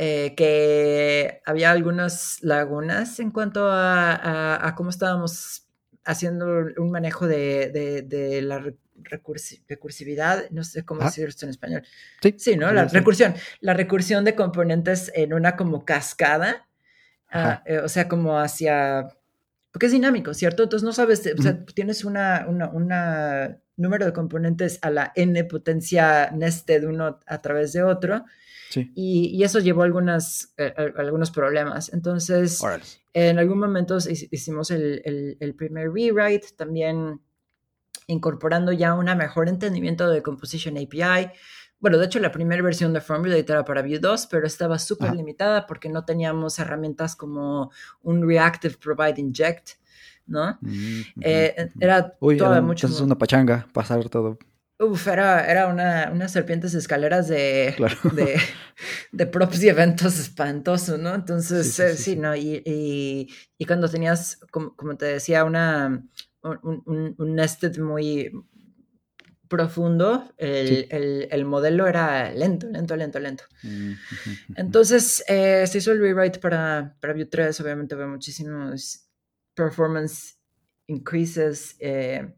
eh, 0.00 0.34
que 0.36 1.42
había 1.44 1.72
algunas 1.72 2.38
lagunas 2.42 3.18
en 3.18 3.32
cuanto 3.32 3.68
a, 3.68 4.72
cómo 4.76 4.90
estábamos 4.90 5.66
haciendo 6.04 6.46
un 6.76 6.90
manejo 6.92 7.26
de, 7.26 8.40
la 8.44 8.72
recursividad, 9.02 10.50
no 10.50 10.64
sé 10.64 10.84
cómo 10.84 11.04
decir 11.04 11.28
esto 11.28 11.46
en 11.46 11.50
español. 11.50 11.82
Sí, 12.36 12.56
¿no? 12.56 12.72
La 12.72 12.84
recursión. 12.84 13.34
La 13.60 13.74
recursión 13.74 14.24
de 14.24 14.34
componentes 14.34 15.10
en 15.14 15.32
una 15.34 15.56
como 15.56 15.84
cascada, 15.84 16.68
ah, 17.30 17.62
eh, 17.66 17.78
o 17.78 17.88
sea, 17.88 18.08
como 18.08 18.38
hacia 18.38 19.08
porque 19.72 19.86
es 19.86 19.92
dinámico, 19.92 20.34
¿cierto? 20.34 20.62
Entonces 20.64 20.84
no 20.84 20.92
sabes, 20.92 21.30
o 21.38 21.42
sea, 21.42 21.64
tienes 21.66 22.04
una, 22.04 22.46
una, 22.48 23.58
número 23.76 24.06
de 24.06 24.12
componentes 24.12 24.80
a 24.82 24.90
la 24.90 25.12
n 25.14 25.44
potencia 25.44 26.30
nested 26.32 26.84
uno 26.84 27.20
a 27.24 27.40
través 27.40 27.72
de 27.72 27.84
otro. 27.84 28.24
Sí. 28.70 28.90
Y, 28.94 29.42
eso 29.44 29.60
llevó 29.60 29.82
algunas, 29.82 30.52
eh, 30.56 30.74
algunos 30.96 31.30
problemas. 31.30 31.92
Entonces, 31.92 32.60
en 33.12 33.38
algún 33.38 33.60
momento 33.60 33.98
hicimos 33.98 34.70
el, 34.72 35.36
el, 35.38 35.54
primer 35.54 35.92
rewrite, 35.92 36.48
también 36.56 37.20
incorporando 38.08 38.72
ya 38.72 38.94
un 38.94 39.04
mejor 39.16 39.48
entendimiento 39.48 40.10
de 40.10 40.22
Composition 40.22 40.76
API. 40.76 41.30
Bueno, 41.78 41.98
de 41.98 42.06
hecho, 42.06 42.18
la 42.18 42.32
primera 42.32 42.60
versión 42.62 42.92
de 42.92 43.00
Formulate 43.00 43.52
era 43.52 43.64
para 43.64 43.82
Vue 43.82 44.00
2, 44.00 44.26
pero 44.26 44.46
estaba 44.46 44.78
súper 44.80 45.14
limitada 45.14 45.66
porque 45.66 45.88
no 45.88 46.04
teníamos 46.04 46.58
herramientas 46.58 47.14
como 47.14 47.70
un 48.02 48.26
Reactive 48.26 48.74
Provide 48.82 49.20
Inject, 49.20 49.70
¿no? 50.26 50.58
Mm, 50.60 51.00
eh, 51.20 51.68
era 51.78 52.10
toda 52.18 52.60
mucho. 52.60 52.88
Es 52.88 53.00
una 53.00 53.16
pachanga 53.16 53.68
pasar 53.72 54.08
todo. 54.08 54.38
Uf, 54.80 55.08
era, 55.08 55.44
era 55.50 55.66
una, 55.66 56.10
unas 56.12 56.30
serpientes 56.30 56.72
escaleras 56.74 57.26
de, 57.26 57.74
de, 59.12 59.26
props 59.26 59.62
y 59.64 59.68
eventos 59.68 60.20
espantosos, 60.20 61.00
¿no? 61.00 61.14
Entonces, 61.14 61.74
sí, 61.96 62.12
eh, 62.12 62.16
¿no? 62.16 62.36
Y, 62.36 62.62
y, 62.64 63.66
cuando 63.66 63.88
tenías, 63.88 64.38
como, 64.52 64.76
como 64.76 64.96
te 64.96 65.06
decía, 65.06 65.44
una, 65.44 66.04
un, 66.42 66.82
un, 66.86 67.14
un 67.18 67.34
nested 67.34 67.78
muy, 67.78 68.32
profundo, 69.48 70.32
el, 70.36 71.44
modelo 71.44 71.86
era 71.86 72.30
lento, 72.32 72.68
lento, 72.68 72.96
lento, 72.96 73.18
lento. 73.18 73.44
Mm, 73.62 73.92
Entonces, 74.56 75.24
eh, 75.26 75.66
se 75.66 75.78
hizo 75.78 75.92
el 75.92 76.00
rewrite 76.00 76.38
para, 76.38 76.96
para 77.00 77.14
Vue 77.14 77.24
3, 77.24 77.58
obviamente 77.60 77.94
había 77.94 78.06
muchísimos 78.06 79.08
performance 79.54 80.38
increases 80.86 81.76
eh, 81.80 82.34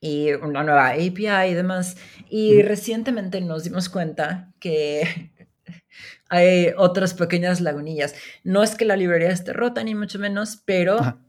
y 0.00 0.32
una 0.32 0.62
nueva 0.62 0.90
API 0.90 1.50
y 1.50 1.54
demás. 1.54 1.96
Y 2.28 2.62
recientemente 2.62 3.40
nos 3.40 3.64
dimos 3.64 3.88
cuenta 3.88 4.52
que 4.60 5.32
hay 6.28 6.72
otras 6.76 7.14
pequeñas 7.14 7.60
lagunillas. 7.60 8.14
No 8.44 8.62
es 8.62 8.76
que 8.76 8.84
la 8.84 8.96
librería 8.96 9.30
esté 9.30 9.52
rota, 9.52 9.82
ni 9.82 9.94
mucho 9.94 10.18
menos, 10.18 10.62
pero 10.64 11.20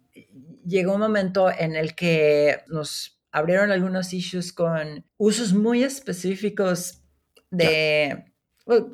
llegó 0.71 0.95
un 0.95 1.01
momento 1.01 1.51
en 1.51 1.75
el 1.75 1.93
que 1.93 2.63
nos 2.67 3.21
abrieron 3.31 3.71
algunos 3.71 4.13
issues 4.13 4.51
con 4.51 5.05
usos 5.17 5.53
muy 5.53 5.83
específicos 5.83 7.03
de, 7.51 8.25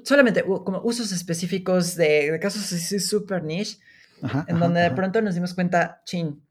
solamente 0.04 0.44
como 0.44 0.82
usos 0.84 1.12
específicos 1.12 1.96
de, 1.96 2.38
casos 2.42 2.72
así 2.74 3.00
súper 3.00 3.44
niche, 3.44 3.80
en 4.48 4.60
donde 4.60 4.82
de 4.82 4.92
pronto 4.92 5.22
nos 5.22 5.36
dimos 5.36 5.54
cuenta, 5.54 6.02
chin, 6.06 6.44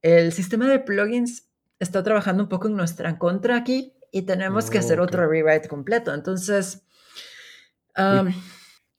el 0.00 0.32
sistema 0.32 0.68
de 0.68 0.80
plugins 0.80 1.48
está 1.78 2.02
trabajando 2.02 2.42
un 2.42 2.48
poco 2.48 2.68
en 2.68 2.76
nuestra 2.76 3.18
contra 3.18 3.56
aquí 3.56 3.94
y 4.10 4.22
tenemos 4.22 4.70
que 4.70 4.78
hacer 4.78 5.00
otro 5.00 5.28
rewrite 5.28 5.68
completo. 5.68 6.12
Entonces, 6.12 6.82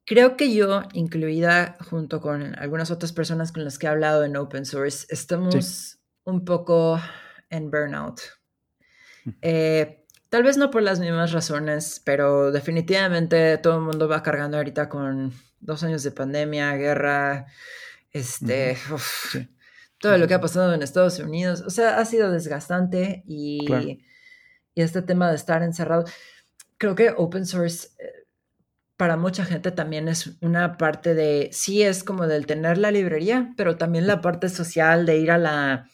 creo 0.05 0.35
que 0.37 0.53
yo, 0.53 0.83
incluida 0.93 1.77
junto 1.89 2.21
con 2.21 2.57
algunas 2.59 2.91
otras 2.91 3.13
personas 3.13 3.51
con 3.51 3.63
las 3.63 3.77
que 3.77 3.87
he 3.87 3.89
hablado 3.89 4.23
en 4.23 4.35
open 4.35 4.65
source, 4.65 5.05
estamos 5.09 5.99
un 6.23 6.45
poco 6.45 6.99
en 7.49 7.69
burnout. 7.69 8.21
Eh, 9.41 10.05
tal 10.29 10.43
vez 10.43 10.57
no 10.57 10.71
por 10.71 10.81
las 10.81 10.99
mismas 10.99 11.31
razones, 11.31 12.01
pero 12.03 12.51
definitivamente 12.51 13.57
todo 13.57 13.75
el 13.75 13.83
mundo 13.83 14.07
va 14.07 14.23
cargando 14.23 14.57
ahorita 14.57 14.89
con 14.89 15.33
dos 15.59 15.83
años 15.83 16.03
de 16.03 16.11
pandemia, 16.11 16.75
guerra, 16.75 17.45
este, 18.11 18.77
todo 19.99 20.17
lo 20.17 20.27
que 20.27 20.33
ha 20.33 20.41
pasado 20.41 20.73
en 20.73 20.83
Estados 20.83 21.19
Unidos. 21.19 21.61
O 21.61 21.69
sea, 21.69 21.97
ha 21.99 22.05
sido 22.05 22.31
desgastante 22.31 23.23
y, 23.25 23.65
y 24.75 24.81
este 24.81 25.01
tema 25.01 25.29
de 25.29 25.35
estar 25.35 25.63
encerrado. 25.63 26.05
Creo 26.77 26.95
que 26.95 27.13
open 27.15 27.45
source 27.45 27.89
eh, 27.99 28.22
para 29.03 29.17
mucha 29.17 29.43
gente 29.43 29.71
también 29.71 30.07
es 30.07 30.37
una 30.39 30.77
parte 30.77 31.13
de, 31.13 31.49
sí 31.51 31.83
es 31.83 32.05
como 32.05 32.25
del 32.25 32.45
tener 32.45 32.77
la 32.77 32.89
librería, 32.89 33.53
pero 33.57 33.75
también 33.75 34.07
la 34.07 34.21
parte 34.21 34.47
social 34.47 35.05
de 35.05 35.17
ir 35.17 35.29
a 35.29 35.37
la, 35.37 35.89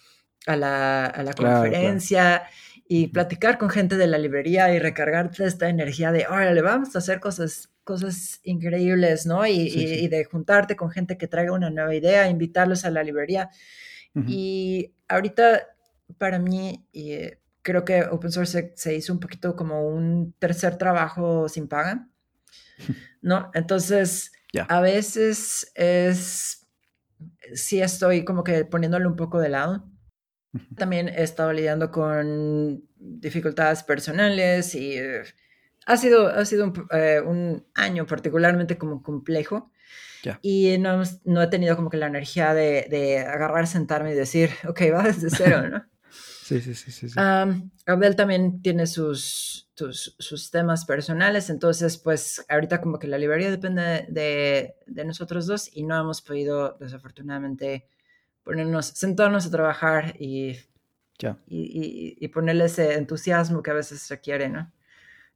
a 0.46 0.56
la, 0.56 1.08
a 1.08 1.24
la 1.24 1.34
conferencia 1.34 2.44
y 2.88 3.08
platicar 3.08 3.58
con 3.58 3.72
gente 3.72 3.98
de 3.98 4.06
la 4.06 4.20
librería 4.20 4.72
y 4.76 4.78
recargarte 4.78 5.44
esta 5.44 5.70
energía 5.70 6.12
de, 6.12 6.28
órale, 6.28 6.62
vamos 6.62 6.96
a 6.96 7.00
hacer 7.00 7.20
cosas, 7.20 7.72
cosas 7.84 8.42
increíbles, 8.44 9.26
¿no? 9.26 9.44
Y, 9.48 10.08
de 10.08 10.24
juntarte 10.26 10.76
con 10.76 10.92
gente 10.92 11.18
que 11.18 11.28
traiga 11.28 11.54
una 11.54 11.72
nueva 11.72 11.96
idea, 11.96 12.30
invitarlos 12.30 12.86
a 12.86 12.92
la 12.92 13.02
librería. 13.02 13.50
Y 14.28 14.94
ahorita, 15.08 15.64
para 16.20 16.38
mí, 16.38 16.86
eh, 16.94 17.40
creo 17.64 17.84
que 17.84 18.04
open 18.04 18.32
source 18.32 18.74
se, 18.76 18.96
hizo 18.96 19.14
un 19.14 19.20
poquito 19.20 19.56
como 19.56 19.88
un 19.88 20.36
tercer 20.38 20.78
trabajo 20.78 21.50
sin 21.50 21.68
paga, 21.68 22.08
¿no? 23.22 23.52
Entonces, 23.54 24.32
a 24.68 24.82
veces 24.82 25.72
es, 25.76 26.68
sí 27.54 27.82
estoy 27.82 28.26
como 28.26 28.44
que 28.44 28.66
poniéndole 28.66 29.08
un 29.08 29.16
poco 29.16 29.40
de 29.40 29.50
lado 29.50 29.90
también 30.78 31.10
he 31.10 31.24
estado 31.24 31.54
lidiando 31.54 31.92
con 31.92 32.84
dificultades 32.98 33.84
personales 33.84 34.74
y 34.74 34.98
eh, 34.98 35.24
ha 35.86 35.98
sido, 35.98 36.28
ha 36.28 36.44
sido 36.46 36.74
eh, 36.92 37.22
un, 37.24 37.66
año 37.76 38.06
particularmente 38.06 38.78
como 38.78 39.04
complejo. 39.04 39.72
Y 40.42 40.78
no, 40.80 41.02
no, 41.24 41.42
he 41.42 41.48
tenido 41.48 41.78
como 41.78 41.90
que 41.90 41.96
la 41.96 42.08
energía 42.08 42.54
de, 42.54 42.88
de, 42.90 43.20
agarrar, 43.20 43.68
sentarme 43.68 44.12
y 44.12 44.16
decir, 44.16 44.50
ok, 44.68 44.82
va 44.94 45.04
desde 45.04 45.30
cero, 45.30 45.62
¿no? 45.70 45.86
Sí, 46.62 46.74
sí, 46.74 46.92
sí, 46.92 47.10
sí. 47.10 47.20
Abdel 47.86 48.16
también 48.16 48.62
tiene 48.62 48.88
sus, 48.88 49.70
sus, 49.76 50.16
sus, 50.18 50.52
temas 50.52 50.86
personales, 50.86 51.50
entonces 51.50 51.98
pues 51.98 52.46
ahorita 52.50 52.82
como 52.82 52.98
que 52.98 53.08
la 53.08 53.18
librería 53.18 53.52
depende 53.52 54.06
de, 54.10 54.76
de 54.88 55.06
nosotros 55.06 55.48
dos 55.48 55.70
y 55.72 55.84
no 55.84 56.00
hemos 56.00 56.22
podido 56.22 56.78
desafortunadamente 56.80 57.88
ponernos, 58.44 58.88
sentarnos 58.88 59.46
a 59.46 59.52
trabajar 59.52 60.16
y, 60.20 60.58
y, 61.48 62.18
y, 62.20 62.28
ponerle 62.30 62.66
ese 62.66 62.96
entusiasmo 62.96 63.62
que 63.62 63.72
a 63.72 63.76
veces 63.76 64.08
requiere, 64.10 64.50
¿no? 64.50 64.72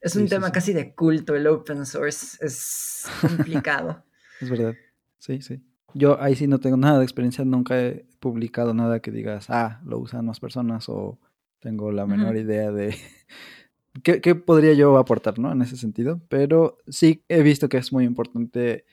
Es 0.01 0.15
un 0.15 0.27
tema 0.27 0.51
casi 0.51 0.73
de 0.73 0.93
culto 0.93 1.35
el 1.35 1.47
open 1.47 1.85
source, 1.85 2.37
es 2.45 3.05
complicado. 3.21 4.03
es 4.41 4.49
verdad, 4.49 4.75
sí, 5.19 5.41
sí. 5.41 5.63
Yo 5.93 6.21
ahí 6.21 6.35
sí 6.35 6.47
no 6.47 6.59
tengo 6.59 6.77
nada 6.77 6.99
de 6.99 7.03
experiencia, 7.03 7.45
nunca 7.45 7.79
he 7.79 8.05
publicado 8.19 8.73
nada 8.73 8.99
que 8.99 9.11
digas, 9.11 9.49
ah, 9.49 9.81
lo 9.85 9.99
usan 9.99 10.25
más 10.25 10.39
personas 10.39 10.89
o 10.89 11.19
tengo 11.59 11.91
la 11.91 12.05
menor 12.05 12.35
idea 12.35 12.71
de 12.71 12.95
¿Qué, 14.01 14.21
¿qué, 14.21 14.33
podría 14.33 14.73
yo 14.73 14.97
aportar, 14.97 15.37
¿no? 15.37 15.51
En 15.51 15.61
ese 15.61 15.77
sentido, 15.77 16.19
pero 16.27 16.79
sí 16.87 17.23
he 17.29 17.43
visto 17.43 17.69
que 17.69 17.77
es 17.77 17.93
muy 17.93 18.05
importante 18.05 18.85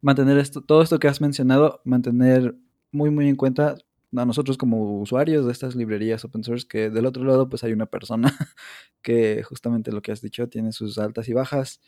mantener 0.00 0.38
esto, 0.38 0.62
todo 0.62 0.82
esto 0.82 1.00
que 1.00 1.08
has 1.08 1.20
mencionado, 1.20 1.80
mantener 1.84 2.54
muy, 2.92 3.10
muy 3.10 3.28
en 3.28 3.34
cuenta 3.34 3.76
a 4.14 4.24
nosotros 4.24 4.56
como 4.56 5.00
usuarios 5.00 5.46
de 5.46 5.52
estas 5.52 5.74
librerías 5.74 6.24
open 6.24 6.44
source, 6.44 6.66
que 6.68 6.90
del 6.90 7.06
otro 7.06 7.24
lado 7.24 7.48
pues 7.48 7.64
hay 7.64 7.72
una 7.72 7.86
persona 7.86 8.32
que 9.02 9.42
justamente 9.42 9.90
lo 9.90 10.00
que 10.00 10.12
has 10.12 10.20
dicho 10.20 10.48
tiene 10.48 10.70
sus 10.72 10.96
altas 10.98 11.28
y 11.28 11.32
bajas, 11.32 11.80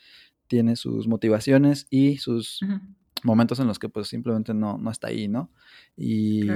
tiene 0.49 0.75
sus 0.75 1.07
motivaciones 1.07 1.87
y 1.91 2.19
sus 2.19 2.61
momentos 3.25 3.61
en 3.61 3.67
los 3.67 3.79
que 3.79 3.89
pues 3.89 4.09
simplemente 4.09 4.55
no, 4.55 4.79
no 4.79 4.91
está 4.91 5.09
ahí, 5.09 5.29
¿no? 5.29 5.51
Y 5.97 6.49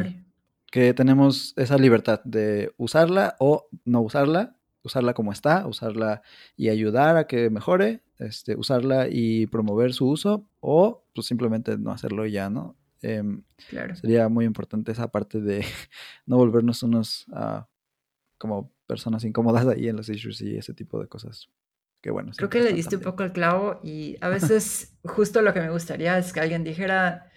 que 0.71 0.95
tenemos 0.95 1.53
esa 1.57 1.77
libertad 1.77 2.21
de 2.25 2.73
usarla 2.79 3.37
o 3.39 3.69
no 3.85 4.01
usarla, 4.01 4.57
usarla 4.83 5.15
como 5.15 5.33
está, 5.33 5.67
usarla 5.67 6.23
y 6.57 6.71
ayudar 6.71 7.17
a 7.17 7.27
que 7.27 7.51
mejore, 7.51 8.03
este, 8.19 8.57
usarla 8.57 9.09
y 9.11 9.47
promover 9.47 9.93
su 9.93 10.09
uso 10.09 10.49
o 10.61 11.05
pues 11.15 11.27
simplemente 11.27 11.77
no 11.77 11.93
hacerlo 11.93 12.27
ya, 12.27 12.49
¿no? 12.49 12.77
Em, 13.03 13.43
sería 14.01 14.29
muy 14.29 14.45
importante 14.45 14.93
esa 14.93 15.09
parte 15.11 15.41
de 15.41 15.65
no 16.27 16.37
volvernos 16.37 16.83
unos 16.83 17.27
uh, 17.29 17.65
como 18.39 18.73
personas 18.87 19.25
incómodas 19.25 19.67
ahí 19.67 19.89
en 19.89 19.97
los 19.97 20.09
issues 20.09 20.41
y 20.41 20.57
ese 20.57 20.73
tipo 20.73 21.01
de 21.01 21.09
cosas. 21.09 21.49
Que 22.03 22.11
bueno. 22.11 22.33
Creo 22.37 22.51
que 22.51 22.61
le 22.61 22.73
diste 22.73 22.97
un 22.97 23.03
poco 23.03 23.23
el 23.23 23.33
clavo 23.33 23.81
y 23.85 24.17
a 24.21 24.29
veces 24.29 24.93
justo 25.05 25.41
lo 25.41 25.55
que 25.55 25.61
me 25.61 25.71
gustaría 25.71 26.19
es 26.19 26.33
que 26.33 26.41
alguien 26.41 26.65
dijera, 26.65 27.31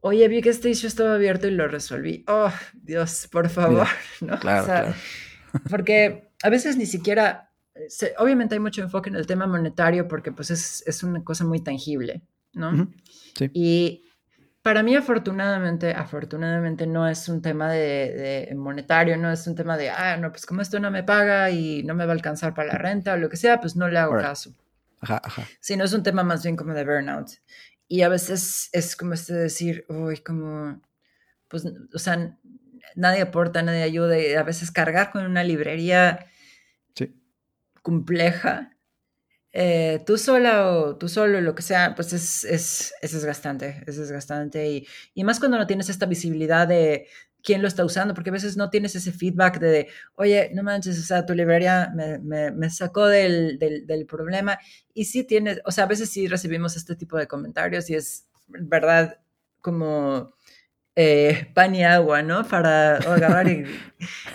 oye, 0.00 0.28
vi 0.28 0.42
que 0.42 0.50
este 0.50 0.68
issue 0.68 0.86
estaba 0.86 1.14
abierto 1.14 1.48
y 1.48 1.52
lo 1.52 1.66
resolví. 1.66 2.22
Oh, 2.28 2.52
Dios, 2.74 3.28
por 3.32 3.48
favor, 3.48 3.86
¿no? 4.20 4.38
Claro, 4.38 4.66
claro. 4.66 4.94
Porque 5.70 6.32
a 6.42 6.50
veces 6.50 6.76
ni 6.76 6.84
siquiera, 6.84 7.50
obviamente 8.18 8.54
hay 8.54 8.60
mucho 8.60 8.82
enfoque 8.82 9.08
en 9.08 9.16
el 9.16 9.26
tema 9.26 9.46
monetario 9.46 10.06
porque 10.06 10.32
pues 10.32 10.50
es, 10.50 10.84
es 10.86 11.02
una 11.02 11.24
cosa 11.24 11.46
muy 11.46 11.60
tangible, 11.60 12.22
¿no? 12.52 12.92
Sí. 13.34 13.50
Y 13.54 14.04
para 14.62 14.82
mí 14.82 14.94
afortunadamente, 14.94 15.92
afortunadamente 15.92 16.86
no 16.86 17.08
es 17.08 17.28
un 17.28 17.42
tema 17.42 17.70
de, 17.70 18.46
de, 18.48 18.54
monetario, 18.54 19.16
no 19.16 19.30
es 19.30 19.46
un 19.46 19.56
tema 19.56 19.76
de, 19.76 19.90
ah, 19.90 20.16
no, 20.16 20.30
pues 20.30 20.46
como 20.46 20.62
esto 20.62 20.78
no 20.78 20.90
me 20.90 21.02
paga 21.02 21.50
y 21.50 21.82
no 21.82 21.94
me 21.94 22.06
va 22.06 22.12
a 22.12 22.14
alcanzar 22.14 22.54
para 22.54 22.68
la 22.68 22.78
renta 22.78 23.14
o 23.14 23.16
lo 23.16 23.28
que 23.28 23.36
sea, 23.36 23.60
pues 23.60 23.74
no 23.74 23.88
le 23.88 23.98
hago 23.98 24.16
caso. 24.18 24.54
Ajá, 25.00 25.20
ajá. 25.24 25.48
Sino 25.60 25.84
es 25.84 25.92
un 25.92 26.04
tema 26.04 26.22
más 26.22 26.44
bien 26.44 26.56
como 26.56 26.74
de 26.74 26.84
burnout. 26.84 27.28
Y 27.88 28.02
a 28.02 28.08
veces 28.08 28.70
es 28.72 28.96
como 28.96 29.14
este 29.14 29.34
decir, 29.34 29.84
uy, 29.88 30.18
como, 30.18 30.80
pues, 31.48 31.66
o 31.92 31.98
sea, 31.98 32.38
nadie 32.94 33.22
aporta, 33.22 33.62
nadie 33.62 33.82
ayuda, 33.82 34.18
y 34.18 34.32
a 34.32 34.42
veces 34.44 34.70
cargar 34.70 35.10
con 35.10 35.26
una 35.26 35.44
librería 35.44 36.26
compleja, 37.82 38.71
eh, 39.52 40.02
tú 40.06 40.16
sola 40.16 40.70
o 40.70 40.96
tú 40.96 41.08
solo, 41.08 41.40
lo 41.40 41.54
que 41.54 41.62
sea, 41.62 41.94
pues 41.94 42.12
es, 42.12 42.44
es, 42.44 42.94
es 43.02 43.12
desgastante, 43.12 43.82
es 43.86 43.96
desgastante. 43.96 44.70
Y, 44.70 44.86
y, 45.14 45.24
más 45.24 45.38
cuando 45.38 45.58
no 45.58 45.66
tienes 45.66 45.90
esta 45.90 46.06
visibilidad 46.06 46.66
de 46.66 47.06
quién 47.42 47.60
lo 47.60 47.68
está 47.68 47.84
usando, 47.84 48.14
porque 48.14 48.30
a 48.30 48.32
veces 48.32 48.56
no 48.56 48.70
tienes 48.70 48.94
ese 48.94 49.12
feedback 49.12 49.58
de, 49.58 49.88
oye, 50.14 50.50
no 50.54 50.62
manches, 50.62 50.98
o 50.98 51.02
sea, 51.02 51.26
tu 51.26 51.34
librería 51.34 51.92
me, 51.94 52.18
me, 52.18 52.50
me 52.50 52.70
sacó 52.70 53.06
del, 53.06 53.58
del, 53.58 53.86
del, 53.86 54.06
problema. 54.06 54.58
Y 54.94 55.04
sí 55.06 55.24
tienes, 55.24 55.60
o 55.64 55.70
sea, 55.72 55.84
a 55.84 55.88
veces 55.88 56.10
sí 56.10 56.28
recibimos 56.28 56.76
este 56.76 56.96
tipo 56.96 57.18
de 57.18 57.26
comentarios 57.26 57.90
y 57.90 57.94
es 57.94 58.26
verdad 58.46 59.18
como 59.60 60.34
eh, 60.96 61.50
pan 61.54 61.74
y 61.74 61.84
agua, 61.84 62.22
¿no? 62.22 62.46
Para 62.46 62.96
agarrar 62.96 63.48
y, 63.48 63.64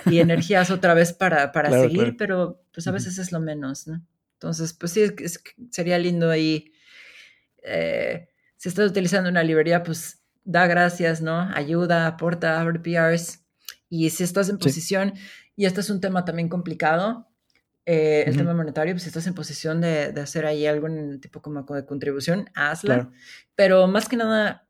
y 0.05 0.19
energías 0.19 0.69
otra 0.69 0.93
vez 0.93 1.13
para, 1.13 1.51
para 1.51 1.69
Claro, 1.69 1.83
seguir, 1.83 1.99
claro. 2.01 2.17
pero 2.17 2.61
pues 2.73 2.87
a 2.87 2.91
veces 2.91 3.17
es 3.17 3.31
lo 3.31 3.39
menos, 3.39 3.87
¿no? 3.87 4.03
Entonces, 4.37 4.73
pues 4.73 4.91
sí, 4.91 5.01
es, 5.01 5.41
sería 5.71 5.97
lindo 5.97 6.29
ahí. 6.29 6.71
eh, 7.63 8.29
si 8.57 8.69
estás 8.69 8.89
utilizando 8.89 9.29
una 9.29 9.43
librería, 9.43 9.83
pues 9.83 10.23
da 10.43 10.65
gracias, 10.67 11.21
¿no? 11.21 11.39
Ayuda, 11.53 12.07
aporta, 12.07 12.59
abre 12.61 12.79
PRs. 12.79 13.45
Y 13.89 14.09
si 14.09 14.23
estás 14.23 14.49
en 14.49 14.57
Sí. 14.57 14.63
posición, 14.63 15.13
y 15.55 15.65
este 15.65 15.81
es 15.81 15.89
un 15.89 16.01
tema 16.01 16.25
también 16.25 16.49
complicado, 16.49 17.27
eh, 17.85 18.23
el 18.25 18.31
Ujú. 18.31 18.39
tema 18.39 18.53
monetario, 18.53 18.93
pues 18.93 19.03
si 19.03 19.09
estás 19.09 19.27
en 19.27 19.33
posición 19.33 19.79
de, 19.81 20.11
de 20.11 20.21
hacer 20.21 20.45
ahí 20.45 20.65
algún 20.65 21.19
tipo 21.21 21.41
como 21.41 21.63
de 21.63 21.85
contribución, 21.85 22.49
hazla. 22.55 22.95
Claro. 22.95 23.11
Pero 23.55 23.87
más 23.87 24.07
que 24.09 24.17
nada, 24.17 24.67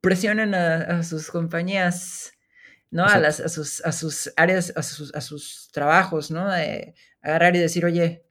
presionen 0.00 0.54
a, 0.54 0.76
a 0.98 1.02
sus 1.02 1.30
compañías, 1.30 2.32
¿no? 2.90 3.04
A, 3.04 3.18
las, 3.18 3.40
a, 3.40 3.48
sus, 3.48 3.84
a 3.84 3.92
sus 3.92 4.32
áreas, 4.36 4.72
a 4.76 4.82
sus, 4.82 5.14
a 5.14 5.20
sus 5.20 5.68
trabajos, 5.72 6.30
¿no? 6.30 6.50
De 6.50 6.94
agarrar 7.20 7.56
y 7.56 7.58
decir, 7.58 7.84
oye, 7.84 8.25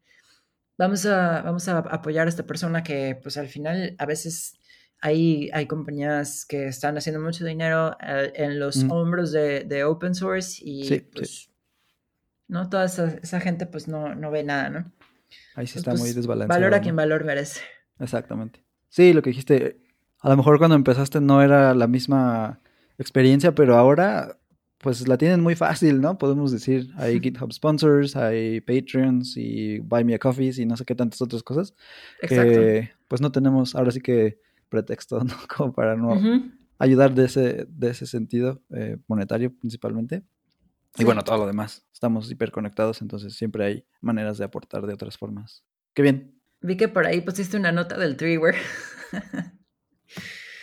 vamos 0.77 1.05
a, 1.05 1.41
vamos 1.41 1.67
a 1.67 1.77
apoyar 1.79 2.27
a 2.27 2.29
esta 2.29 2.45
persona 2.45 2.83
que, 2.83 3.17
pues 3.21 3.37
al 3.37 3.47
final, 3.47 3.95
a 3.97 4.05
veces 4.05 4.59
hay, 5.01 5.49
hay 5.53 5.67
compañías 5.67 6.45
que 6.45 6.67
están 6.67 6.97
haciendo 6.97 7.21
mucho 7.21 7.45
dinero 7.45 7.97
eh, 8.01 8.31
en 8.35 8.59
los 8.59 8.83
Mm. 8.83 8.91
hombros 8.91 9.31
de, 9.31 9.63
de 9.65 9.83
open 9.83 10.15
source 10.15 10.61
y, 10.63 10.83
Sí, 10.85 10.95
sí. 10.95 11.09
pues, 11.13 11.49
¿no? 12.47 12.69
Toda 12.69 12.85
esa, 12.85 13.07
esa 13.21 13.39
gente, 13.39 13.65
pues, 13.65 13.87
no, 13.87 14.15
no 14.15 14.31
ve 14.31 14.43
nada, 14.43 14.69
¿no? 14.69 14.91
Ahí 15.55 15.67
sí 15.67 15.73
Pues, 15.73 15.75
está 15.77 15.91
muy 15.91 15.99
pues, 16.01 16.15
desbalanceado. 16.15 16.59
Valora 16.59 16.77
¿no? 16.77 16.83
quien 16.83 16.95
valor 16.95 17.23
merece. 17.25 17.61
Exactamente. 17.99 18.63
Sí, 18.89 19.13
lo 19.13 19.21
que 19.21 19.29
dijiste, 19.31 19.77
a 20.19 20.29
lo 20.29 20.37
mejor 20.37 20.57
cuando 20.57 20.75
empezaste 20.75 21.19
no 21.21 21.41
era 21.41 21.73
la 21.73 21.87
misma 21.87 22.59
experiencia, 22.97 23.53
pero 23.53 23.75
ahora 23.77 24.37
pues 24.85 25.07
la 25.07 25.17
tienen 25.17 25.41
muy 25.41 25.55
fácil, 25.55 25.99
¿no? 25.99 26.19
Podemos 26.19 26.51
decir, 26.51 26.91
hay 26.95 27.19
GitHub 27.19 27.51
sponsors, 27.51 28.15
hay 28.15 28.61
Patreons 28.61 29.35
y 29.35 29.79
Buy 29.79 30.03
Me 30.03 30.13
a 30.13 30.19
Coffees 30.19 30.59
y 30.59 30.65
no 30.67 30.77
sé 30.77 30.85
qué 30.85 30.93
tantas 30.93 31.19
otras 31.23 31.41
cosas 31.41 31.73
Exacto. 32.21 32.51
que 32.51 32.91
pues 33.07 33.19
no 33.19 33.31
tenemos 33.31 33.73
ahora 33.73 33.89
sí 33.89 33.99
que 33.99 34.39
pretexto, 34.69 35.19
¿no? 35.23 35.33
Como 35.57 35.73
para 35.73 35.95
no 35.95 36.13
Ujú. 36.13 36.51
ayudar 36.77 37.15
de 37.15 37.25
ese, 37.25 37.65
de 37.67 37.89
ese 37.89 38.05
sentido 38.05 38.61
eh, 38.69 38.97
monetario 39.07 39.51
principalmente. 39.57 40.17
Y 40.97 40.99
Sí. 40.99 41.03
bueno, 41.03 41.23
todo 41.23 41.39
lo 41.39 41.47
demás. 41.47 41.83
Estamos 41.91 42.29
hiperconectados, 42.29 43.01
entonces 43.01 43.35
siempre 43.35 43.65
hay 43.65 43.85
maneras 44.01 44.37
de 44.37 44.45
aportar 44.45 44.85
de 44.85 44.93
otras 44.93 45.17
formas. 45.17 45.63
Qué 45.95 46.03
bien. 46.03 46.39
Vi 46.61 46.77
que 46.77 46.89
por 46.89 47.07
ahí 47.07 47.21
pusiste 47.21 47.57
una 47.57 47.71
nota 47.71 47.97
del 47.97 48.17
Treeware. 48.17 48.57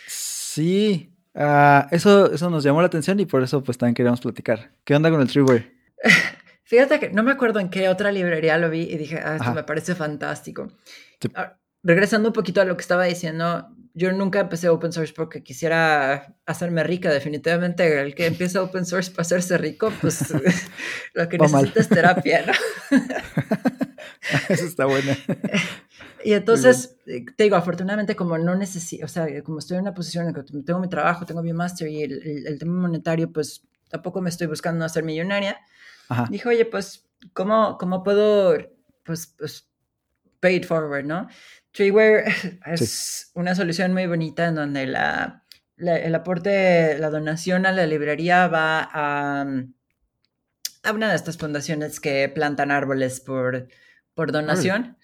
Sí, 0.07 1.12
ah, 1.35 1.87
eso, 1.91 2.31
eso 2.31 2.49
nos 2.49 2.63
llamó 2.63 2.81
la 2.81 2.87
atención 2.87 3.19
y 3.19 3.25
por 3.25 3.43
eso 3.43 3.63
pues 3.63 3.77
también 3.77 3.95
queríamos 3.95 4.21
platicar. 4.21 4.71
¿Qué 4.83 4.95
onda 4.95 5.09
con 5.09 5.21
el 5.21 5.27
Treeware? 5.27 5.73
Fíjate 6.63 6.99
que 6.99 7.09
no 7.09 7.23
me 7.23 7.31
acuerdo 7.31 7.59
en 7.59 7.69
qué 7.69 7.89
otra 7.89 8.11
librería 8.11 8.57
lo 8.57 8.69
vi 8.69 8.81
y 8.81 8.97
dije, 8.97 9.17
ah, 9.17 9.35
esto 9.35 9.43
Ajá. 9.43 9.53
me 9.53 9.63
parece 9.63 9.95
fantástico. 9.95 10.71
Sí. 11.19 11.29
Ah, 11.35 11.57
regresando 11.83 12.29
un 12.29 12.33
poquito 12.33 12.61
a 12.61 12.65
lo 12.65 12.75
que 12.75 12.81
estaba 12.81 13.03
diciendo, 13.03 13.67
yo 13.93 14.11
nunca 14.11 14.39
empecé 14.39 14.69
open 14.69 14.91
source 14.91 15.13
porque 15.13 15.43
quisiera 15.43 16.35
hacerme 16.45 16.83
rica. 16.83 17.11
Definitivamente, 17.11 18.01
el 18.01 18.15
que 18.15 18.25
empieza 18.25 18.61
open 18.61 18.85
source 18.85 19.11
para 19.11 19.21
hacerse 19.21 19.57
rico, 19.57 19.91
pues 20.01 20.33
lo 21.13 21.29
que 21.29 21.37
necesita 21.37 21.79
es 21.79 21.89
terapia, 21.89 22.45
¿no? 22.45 22.53
Eso 24.49 24.65
está 24.65 24.85
buena. 24.85 25.15
Y 26.23 26.33
entonces, 26.33 26.97
eh, 27.05 27.25
te 27.35 27.43
digo, 27.43 27.55
afortunadamente 27.55 28.15
como 28.15 28.37
no 28.37 28.55
necesito, 28.55 29.05
o 29.05 29.07
sea, 29.07 29.27
como 29.43 29.59
estoy 29.59 29.75
en 29.77 29.81
una 29.83 29.93
posición 29.93 30.27
en 30.27 30.33
que 30.33 30.43
tengo 30.63 30.79
mi 30.79 30.87
trabajo, 30.89 31.25
tengo 31.25 31.43
mi 31.43 31.53
máster 31.53 31.87
y 31.89 32.03
el, 32.03 32.13
el- 32.25 32.47
el 32.47 32.59
tema 32.59 32.73
monetario, 32.81 33.31
pues 33.31 33.63
tampoco 33.89 34.21
me 34.21 34.29
estoy 34.29 34.47
buscando 34.47 34.85
hacer 34.85 35.03
millonaria. 35.03 35.59
Ajá. 36.09 36.27
Dije, 36.29 36.47
oye, 36.49 36.65
pues, 36.65 37.05
¿cómo, 37.33 37.77
cómo 37.77 38.03
puedo, 38.03 38.57
pues, 39.03 39.27
pues, 39.37 39.69
pay 40.39 40.55
it 40.57 40.65
forward, 40.65 41.05
no? 41.05 41.27
Treeware 41.71 42.25
es 42.65 43.31
una 43.33 43.55
solución 43.55 43.93
muy 43.93 44.05
bonita 44.07 44.47
en 44.47 44.55
donde 44.55 44.85
la, 44.87 45.43
la- 45.77 45.97
el 45.97 46.13
aporte, 46.15 46.97
la 46.99 47.09
donación 47.09 47.65
a 47.65 47.71
la 47.71 47.85
librería 47.85 48.47
va 48.47 48.81
a, 48.91 49.45
a 50.83 50.91
una 50.91 51.09
de 51.09 51.15
estas 51.15 51.37
fundaciones 51.37 51.99
que 51.99 52.29
plantan 52.29 52.71
árboles 52.71 53.19
por, 53.21 53.67
por 54.13 54.31
donación. 54.31 54.97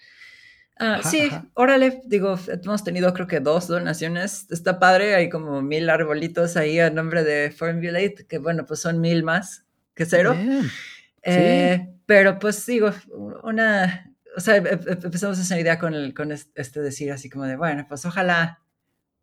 Ah, 0.82 0.96
Ajá, 0.96 1.10
sí, 1.10 1.24
ajá. 1.28 1.46
órale, 1.56 2.02
digo, 2.06 2.40
hemos 2.48 2.84
tenido 2.86 3.14
creo 3.14 3.28
que 3.28 3.42
dos 3.42 3.68
donaciones, 3.68 4.48
está 4.50 4.80
padre, 4.80 5.14
hay 5.14 5.28
como 5.30 5.62
mil 5.62 5.90
arbolitos 5.90 6.56
ahí 6.56 6.80
a 6.80 6.90
nombre 6.90 7.24
de 7.26 7.52
Formulate, 7.52 8.26
que 8.28 8.38
bueno, 8.38 8.66
pues 8.66 8.80
son 8.80 9.02
mil 9.02 9.24
más 9.24 9.66
que 9.94 10.06
cero. 10.06 10.34
Bien. 10.36 10.70
Eh, 11.24 11.90
pero 12.06 12.40
pues 12.40 12.66
digo, 12.66 12.92
una, 13.44 14.10
o 14.38 14.40
sea, 14.40 14.56
em- 14.56 14.68
em- 14.68 14.80
empezamos 15.04 15.38
esa 15.38 15.60
idea 15.60 15.78
con, 15.80 15.94
el, 15.94 16.14
con 16.14 16.32
es- 16.32 16.50
este 16.56 16.80
decir 16.82 17.12
así 17.12 17.30
como 17.30 17.44
de, 17.46 17.58
bueno, 17.58 17.86
pues 17.90 18.06
ojalá, 18.06 18.62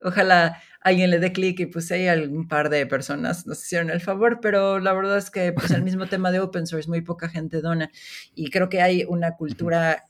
ojalá 0.03 0.61
alguien 0.83 1.09
le 1.11 1.19
dé 1.19 1.33
clic 1.33 1.59
y 1.61 1.67
pues 1.67 1.91
hay 1.91 2.07
algún 2.07 2.49
par 2.49 2.69
de 2.69 2.87
personas 2.87 3.47
nos 3.47 3.65
hicieron 3.65 3.89
el 3.91 4.03
favor, 4.03 4.41
pero 4.43 4.79
la 4.79 4.93
verdad 4.93 5.17
es 5.17 5.31
que 5.31 5.53
pues 5.55 5.71
el 5.71 5.83
mismo 5.85 6.07
tema 6.07 6.31
de 6.31 6.41
open 6.41 6.67
source, 6.67 6.87
muy 6.89 7.01
poca 7.01 7.31
gente 7.31 7.63
dona 7.63 7.91
y 8.35 8.51
creo 8.51 8.69
que 8.69 8.83
hay 8.83 9.05
una 9.09 9.37
cultura 9.37 10.05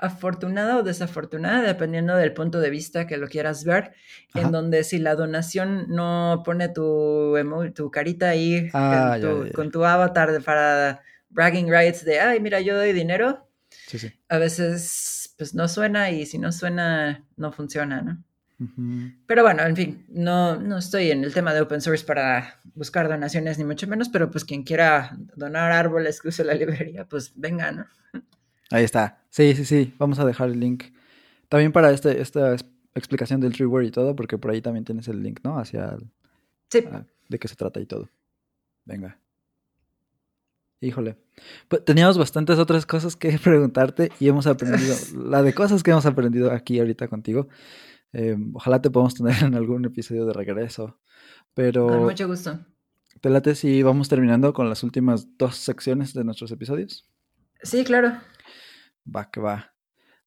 afortunada 0.00 0.78
o 0.78 0.82
desafortunada, 0.82 1.62
dependiendo 1.62 2.16
del 2.16 2.32
punto 2.32 2.58
de 2.60 2.70
vista 2.70 3.06
que 3.06 3.16
lo 3.18 3.28
quieras 3.28 3.64
ver, 3.64 3.92
Ajá. 4.32 4.46
en 4.46 4.52
donde 4.52 4.82
si 4.84 4.98
la 4.98 5.14
donación 5.14 5.86
no 5.88 6.42
pone 6.44 6.68
tu, 6.68 7.36
tu 7.74 7.90
carita 7.90 8.30
ahí 8.30 8.70
Ah, 8.72 9.18
tu- 9.20 9.42
ya, 9.44 9.46
ya. 9.48 9.52
con 9.52 9.70
tu 9.70 9.84
avatar 9.84 10.42
para 10.42 11.02
bragging 11.28 11.70
rights 11.70 12.04
de, 12.04 12.18
ay, 12.20 12.40
mira, 12.40 12.60
yo 12.60 12.76
doy 12.76 12.92
dinero, 12.92 13.46
Sí, 13.86 13.98
sí. 13.98 14.12
a 14.28 14.38
veces 14.38 15.34
pues 15.38 15.54
no 15.54 15.68
suena 15.68 16.10
y 16.10 16.26
si 16.26 16.38
no 16.38 16.50
suena, 16.52 17.24
no 17.36 17.52
funciona, 17.52 18.02
¿no? 18.02 18.22
Pero 19.26 19.42
bueno, 19.42 19.62
en 19.62 19.74
fin, 19.74 20.04
no, 20.10 20.56
no 20.56 20.76
estoy 20.78 21.10
en 21.10 21.24
el 21.24 21.32
tema 21.32 21.54
de 21.54 21.62
open 21.62 21.80
source 21.80 22.04
para 22.04 22.60
buscar 22.74 23.08
donaciones 23.08 23.56
ni 23.56 23.64
mucho 23.64 23.86
menos, 23.86 24.10
pero 24.10 24.30
pues 24.30 24.44
quien 24.44 24.64
quiera 24.64 25.16
donar 25.34 25.72
árboles 25.72 26.20
que 26.20 26.28
use 26.28 26.44
la 26.44 26.52
librería, 26.54 27.06
pues 27.06 27.32
venga, 27.36 27.72
¿no? 27.72 27.86
Ahí 28.70 28.84
está. 28.84 29.22
Sí, 29.30 29.54
sí, 29.54 29.64
sí. 29.64 29.94
Vamos 29.98 30.18
a 30.18 30.24
dejar 30.24 30.48
el 30.50 30.60
link. 30.60 30.84
También 31.48 31.72
para 31.72 31.90
este, 31.90 32.20
esta 32.20 32.54
es- 32.54 32.64
explicación 32.94 33.40
del 33.40 33.52
Treeware 33.52 33.86
y 33.86 33.90
todo, 33.90 34.16
porque 34.16 34.36
por 34.38 34.50
ahí 34.50 34.60
también 34.60 34.84
tienes 34.84 35.06
el 35.08 35.22
link, 35.22 35.40
¿no? 35.44 35.58
Hacia 35.58 35.90
el- 35.90 36.10
Sí, 36.70 36.84
a- 36.90 37.04
de 37.28 37.38
qué 37.38 37.48
se 37.48 37.56
trata 37.56 37.80
y 37.80 37.86
todo. 37.86 38.08
Venga. 38.84 39.18
Híjole. 40.80 41.16
Pues, 41.68 41.84
teníamos 41.84 42.16
bastantes 42.18 42.58
otras 42.58 42.86
cosas 42.86 43.16
que 43.16 43.38
preguntarte 43.42 44.10
y 44.18 44.28
hemos 44.28 44.46
aprendido, 44.46 44.94
la 45.24 45.42
de 45.42 45.52
cosas 45.54 45.82
que 45.82 45.90
hemos 45.90 46.06
aprendido 46.06 46.50
aquí 46.52 46.78
ahorita 46.78 47.08
contigo. 47.08 47.48
Eh, 48.12 48.36
ojalá 48.54 48.80
te 48.82 48.90
podamos 48.90 49.14
tener 49.14 49.42
en 49.44 49.54
algún 49.54 49.84
episodio 49.84 50.26
de 50.26 50.32
regreso. 50.32 50.86
con 50.86 50.98
Pero 51.54 52.00
mucho 52.00 52.26
gusto. 52.26 52.58
te 53.20 53.30
late 53.30 53.54
si 53.54 53.82
vamos 53.82 54.08
terminando 54.08 54.52
con 54.52 54.68
las 54.68 54.82
últimas 54.82 55.28
dos 55.38 55.56
secciones 55.56 56.14
de 56.14 56.24
nuestros 56.24 56.50
episodios. 56.50 57.08
Sí, 57.62 57.84
claro. 57.84 58.14
Va 59.04 59.30
que 59.30 59.40
va. 59.40 59.74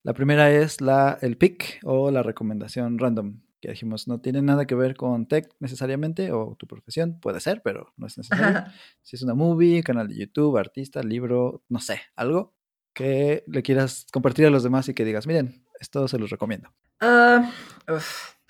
La 0.03 0.13
primera 0.13 0.51
es 0.51 0.81
la, 0.81 1.17
el 1.21 1.37
pick 1.37 1.79
o 1.83 2.11
la 2.11 2.23
recomendación 2.23 2.99
random. 2.99 3.39
que 3.61 3.69
dijimos 3.69 4.07
no 4.07 4.19
tiene 4.19 4.41
nada 4.41 4.65
que 4.65 4.75
ver 4.75 4.95
con 4.95 5.27
tech 5.27 5.49
necesariamente 5.59 6.33
o 6.33 6.55
tu 6.57 6.67
profesión, 6.67 7.19
puede 7.21 7.39
ser, 7.39 7.61
pero 7.63 7.93
no 7.95 8.07
es 8.07 8.17
necesario. 8.17 8.63
Si 9.01 9.15
es 9.15 9.21
una 9.21 9.33
movie, 9.33 9.83
canal 9.83 10.09
de 10.09 10.15
YouTube, 10.15 10.57
artista, 10.57 11.01
libro, 11.01 11.63
no 11.69 11.79
sé, 11.79 12.01
algo 12.15 12.53
que 12.93 13.43
le 13.47 13.63
quieras 13.63 14.05
compartir 14.11 14.45
a 14.45 14.49
los 14.49 14.63
demás 14.63 14.87
y 14.89 14.93
que 14.93 15.05
digas, 15.05 15.25
miren, 15.25 15.65
esto 15.79 16.07
se 16.07 16.19
los 16.19 16.29
recomiendo. 16.29 16.73
Ah, 16.99 17.51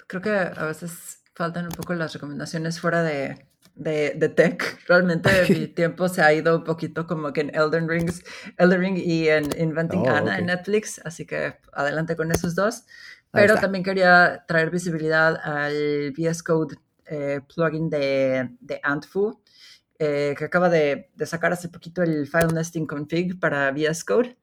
creo 0.07 0.21
que 0.21 0.29
a 0.29 0.65
veces 0.65 1.23
faltan 1.33 1.65
un 1.65 1.71
poco 1.71 1.93
las 1.93 2.13
recomendaciones 2.13 2.79
fuera 2.79 3.03
de, 3.03 3.47
de, 3.75 4.29
tech. 4.35 4.79
Realmente 4.87 5.29
mi 5.49 5.67
tiempo 5.67 6.07
se 6.07 6.21
ha 6.21 6.33
ido 6.33 6.57
un 6.57 6.63
poquito 6.63 7.07
como 7.07 7.33
que 7.33 7.41
en 7.41 7.55
Elden, 7.55 7.87
Rings, 7.87 8.23
Elden 8.57 8.81
Ring 8.81 8.97
y 8.97 9.27
en 9.29 9.49
Inventing 9.57 10.07
oh, 10.07 10.09
Anna 10.09 10.37
en 10.37 10.47
Netflix, 10.47 11.01
así 11.03 11.25
que 11.25 11.55
adelante 11.73 12.15
con 12.15 12.31
esos 12.31 12.55
dos. 12.55 12.85
Pero 13.31 13.55
también 13.55 13.83
quería 13.83 14.45
traer 14.47 14.69
visibilidad 14.69 15.39
al 15.43 16.13
VS 16.15 16.43
Code 16.43 16.75
eh, 17.05 17.41
plugin 17.53 17.89
de, 17.89 18.49
de 18.59 18.79
Antfu, 18.83 19.41
eh, 19.97 20.35
que 20.37 20.45
acaba 20.45 20.69
de, 20.69 21.09
de, 21.15 21.25
sacar 21.25 21.51
hace 21.51 21.67
poquito 21.67 22.03
el 22.03 22.27
File 22.27 22.53
Nesting 22.53 22.85
Config 22.85 23.39
para 23.39 23.71
VS 23.71 24.03
Code. 24.03 24.37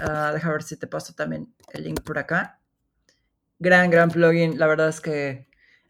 Uh, 0.00 0.32
deja 0.32 0.52
ver 0.52 0.62
si 0.62 0.76
te 0.76 0.86
paso 0.86 1.12
también 1.14 1.52
el 1.72 1.82
link 1.82 2.02
por 2.02 2.16
acá. 2.16 2.60
Gran, 3.58 3.90
gran 3.90 4.08
plugin. 4.08 4.56
La 4.56 4.68
verdad 4.68 4.88
es 4.88 5.00
que 5.00 5.47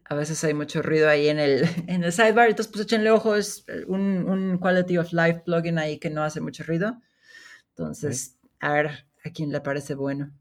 a 0.09 0.15
veces 0.15 0.43
hay 0.43 0.55
mucho 0.55 0.81
ruido 0.81 1.07
ahí 1.07 1.29
en 1.29 1.39
el, 1.39 1.63
en 1.87 2.03
el 2.03 2.11
sidebar, 2.11 2.49
entonces 2.49 2.71
pues 2.71 2.85
échenle 2.85 3.11
ojo, 3.11 3.35
es 3.35 3.63
un, 3.87 4.27
un 4.27 4.57
Quality 4.57 4.97
of 4.97 5.13
Life 5.13 5.43
plugin 5.45 5.77
ahí 5.77 5.99
que 5.99 6.09
no 6.09 6.23
hace 6.23 6.41
mucho 6.41 6.63
ruido. 6.63 6.99
Entonces, 7.69 8.37
a 8.59 8.73
ver 8.73 9.05
a 9.23 9.29
quién 9.29 9.51
le 9.51 9.61
parece 9.61 9.95
bueno. 9.95 10.31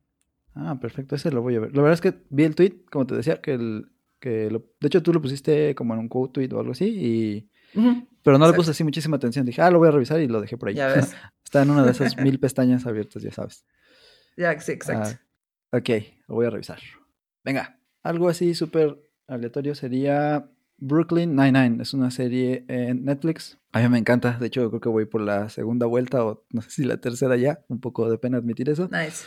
Ah, 0.55 0.79
perfecto, 0.81 1.15
ese 1.15 1.31
lo 1.31 1.43
voy 1.43 1.55
a 1.55 1.61
ver. 1.61 1.77
La 1.77 1.83
verdad 1.83 1.95
es 1.95 2.01
que 2.01 2.19
vi 2.31 2.45
el 2.45 2.57
tweet, 2.57 2.85
como 2.91 3.07
te 3.07 3.15
decía, 3.15 3.41
que 3.41 3.55
el, 3.55 3.93
que 4.19 4.51
lo, 4.51 4.65
de 4.81 4.87
hecho 4.89 5.03
tú 5.03 5.13
lo 5.13 5.21
pusiste 5.21 5.75
como 5.75 5.95
en 5.95 6.01
un 6.01 6.09
quote 6.09 6.33
tweet 6.33 6.53
o 6.53 6.61
algo 6.61 6.73
así, 6.73 6.87
y, 6.87 7.51
pero 8.23 8.39
no 8.39 8.47
le 8.47 8.55
puse 8.55 8.71
así 8.71 8.83
muchísima 8.83 9.19
atención. 9.19 9.45
Dije, 9.47 9.63
ah, 9.63 9.71
lo 9.71 9.79
voy 9.79 9.89
a 9.89 9.93
revisar 9.93 10.19
y 10.21 10.27
lo 10.27 10.41
dejé 10.41 10.57
por 10.57 10.71
ahí. 10.71 10.75
Ya 10.75 10.89
ves. 10.95 11.15
Está 11.45 11.63
en 11.63 11.71
una 11.71 11.85
de 11.85 11.93
esas 11.93 12.17
mil 12.23 12.41
pestañas 12.41 12.87
abiertas, 12.87 13.23
ya 13.23 13.33
sabes. 13.33 13.65
Ya, 14.37 14.59
sí, 14.59 14.73
exacto. 14.73 15.19
Ah, 15.73 15.79
ok, 15.79 15.89
lo 16.27 16.37
voy 16.37 16.47
a 16.47 16.51
revisar. 16.51 16.81
Venga, 17.45 17.79
algo 18.03 18.29
así 18.29 18.55
súper 18.55 18.99
aleatorio 19.29 19.75
sería 19.75 20.51
Brooklyn 20.79 21.37
Nine-Nine. 21.37 21.83
Es 21.83 21.95
una 21.95 22.11
serie 22.11 22.65
en 22.69 23.05
Netflix. 23.05 23.59
A 23.73 23.81
mí 23.81 23.89
me 23.89 23.99
encanta. 23.99 24.39
De 24.39 24.47
hecho, 24.47 24.69
creo 24.71 24.81
que 24.81 24.89
voy 24.89 25.05
por 25.05 25.21
la 25.21 25.49
segunda 25.49 25.87
vuelta 25.87 26.25
o 26.25 26.45
no 26.51 26.63
sé 26.63 26.71
si 26.71 26.85
la 26.85 26.97
tercera 26.97 27.37
ya. 27.37 27.61
Un 27.69 27.81
poco 27.81 28.11
de 28.11 28.19
pena 28.19 28.39
admitir 28.39 28.69
eso. 28.69 28.89
Nice. 28.91 29.25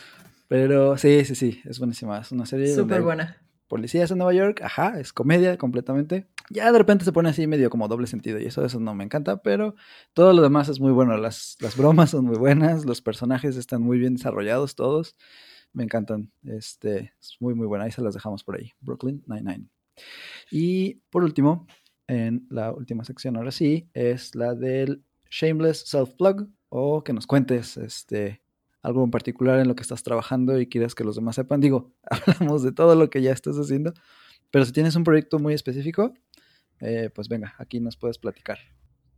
Pero 0.48 0.98
sí, 0.98 1.24
sí, 1.24 1.34
sí, 1.34 1.60
es 1.64 1.78
buenísima. 1.78 2.18
Es 2.18 2.32
una 2.32 2.44
serie. 2.44 2.74
Súper 2.74 3.02
buena. 3.02 3.38
Policías 3.68 4.10
en 4.10 4.18
Nueva 4.18 4.34
York, 4.34 4.60
ajá, 4.62 5.00
es 5.00 5.14
comedia 5.14 5.56
completamente. 5.56 6.26
Ya 6.50 6.70
de 6.70 6.76
repente 6.76 7.06
se 7.06 7.12
pone 7.12 7.30
así 7.30 7.46
medio 7.46 7.70
como 7.70 7.88
doble 7.88 8.06
sentido 8.06 8.38
y 8.38 8.44
eso, 8.44 8.62
eso 8.66 8.78
no 8.78 8.94
me 8.94 9.02
encanta, 9.02 9.40
pero 9.40 9.76
todo 10.12 10.34
lo 10.34 10.42
demás 10.42 10.68
es 10.68 10.78
muy 10.78 10.92
bueno. 10.92 11.16
Las, 11.16 11.56
las 11.60 11.74
bromas 11.74 12.10
son 12.10 12.26
muy 12.26 12.36
buenas, 12.36 12.84
los 12.84 13.00
personajes 13.00 13.56
están 13.56 13.80
muy 13.80 13.98
bien 13.98 14.16
desarrollados 14.16 14.74
todos. 14.74 15.16
Me 15.72 15.84
encantan. 15.84 16.30
Este, 16.44 17.14
es 17.18 17.38
muy, 17.40 17.54
muy 17.54 17.66
buena. 17.66 17.86
Ahí 17.86 17.92
se 17.92 18.02
las 18.02 18.12
dejamos 18.12 18.44
por 18.44 18.56
ahí. 18.56 18.72
Brooklyn 18.82 19.24
Nine-Nine. 19.26 19.70
Y 20.50 20.94
por 21.10 21.24
último, 21.24 21.66
en 22.06 22.46
la 22.50 22.72
última 22.72 23.04
sección, 23.04 23.36
ahora 23.36 23.50
sí, 23.50 23.88
es 23.94 24.34
la 24.34 24.54
del 24.54 25.04
Shameless 25.30 25.84
Self-Plug 25.86 26.48
o 26.68 27.04
que 27.04 27.12
nos 27.12 27.26
cuentes 27.26 27.76
este, 27.76 28.42
algo 28.82 29.04
en 29.04 29.10
particular 29.10 29.60
en 29.60 29.68
lo 29.68 29.74
que 29.74 29.82
estás 29.82 30.02
trabajando 30.02 30.58
y 30.58 30.66
quieras 30.66 30.94
que 30.94 31.04
los 31.04 31.16
demás 31.16 31.36
sepan. 31.36 31.60
Digo, 31.60 31.94
hablamos 32.10 32.62
de 32.62 32.72
todo 32.72 32.94
lo 32.94 33.08
que 33.10 33.22
ya 33.22 33.32
estás 33.32 33.56
haciendo, 33.56 33.94
pero 34.50 34.64
si 34.64 34.72
tienes 34.72 34.96
un 34.96 35.04
proyecto 35.04 35.38
muy 35.38 35.54
específico, 35.54 36.12
eh, 36.80 37.10
pues 37.14 37.28
venga, 37.28 37.54
aquí 37.58 37.80
nos 37.80 37.96
puedes 37.96 38.18
platicar. 38.18 38.58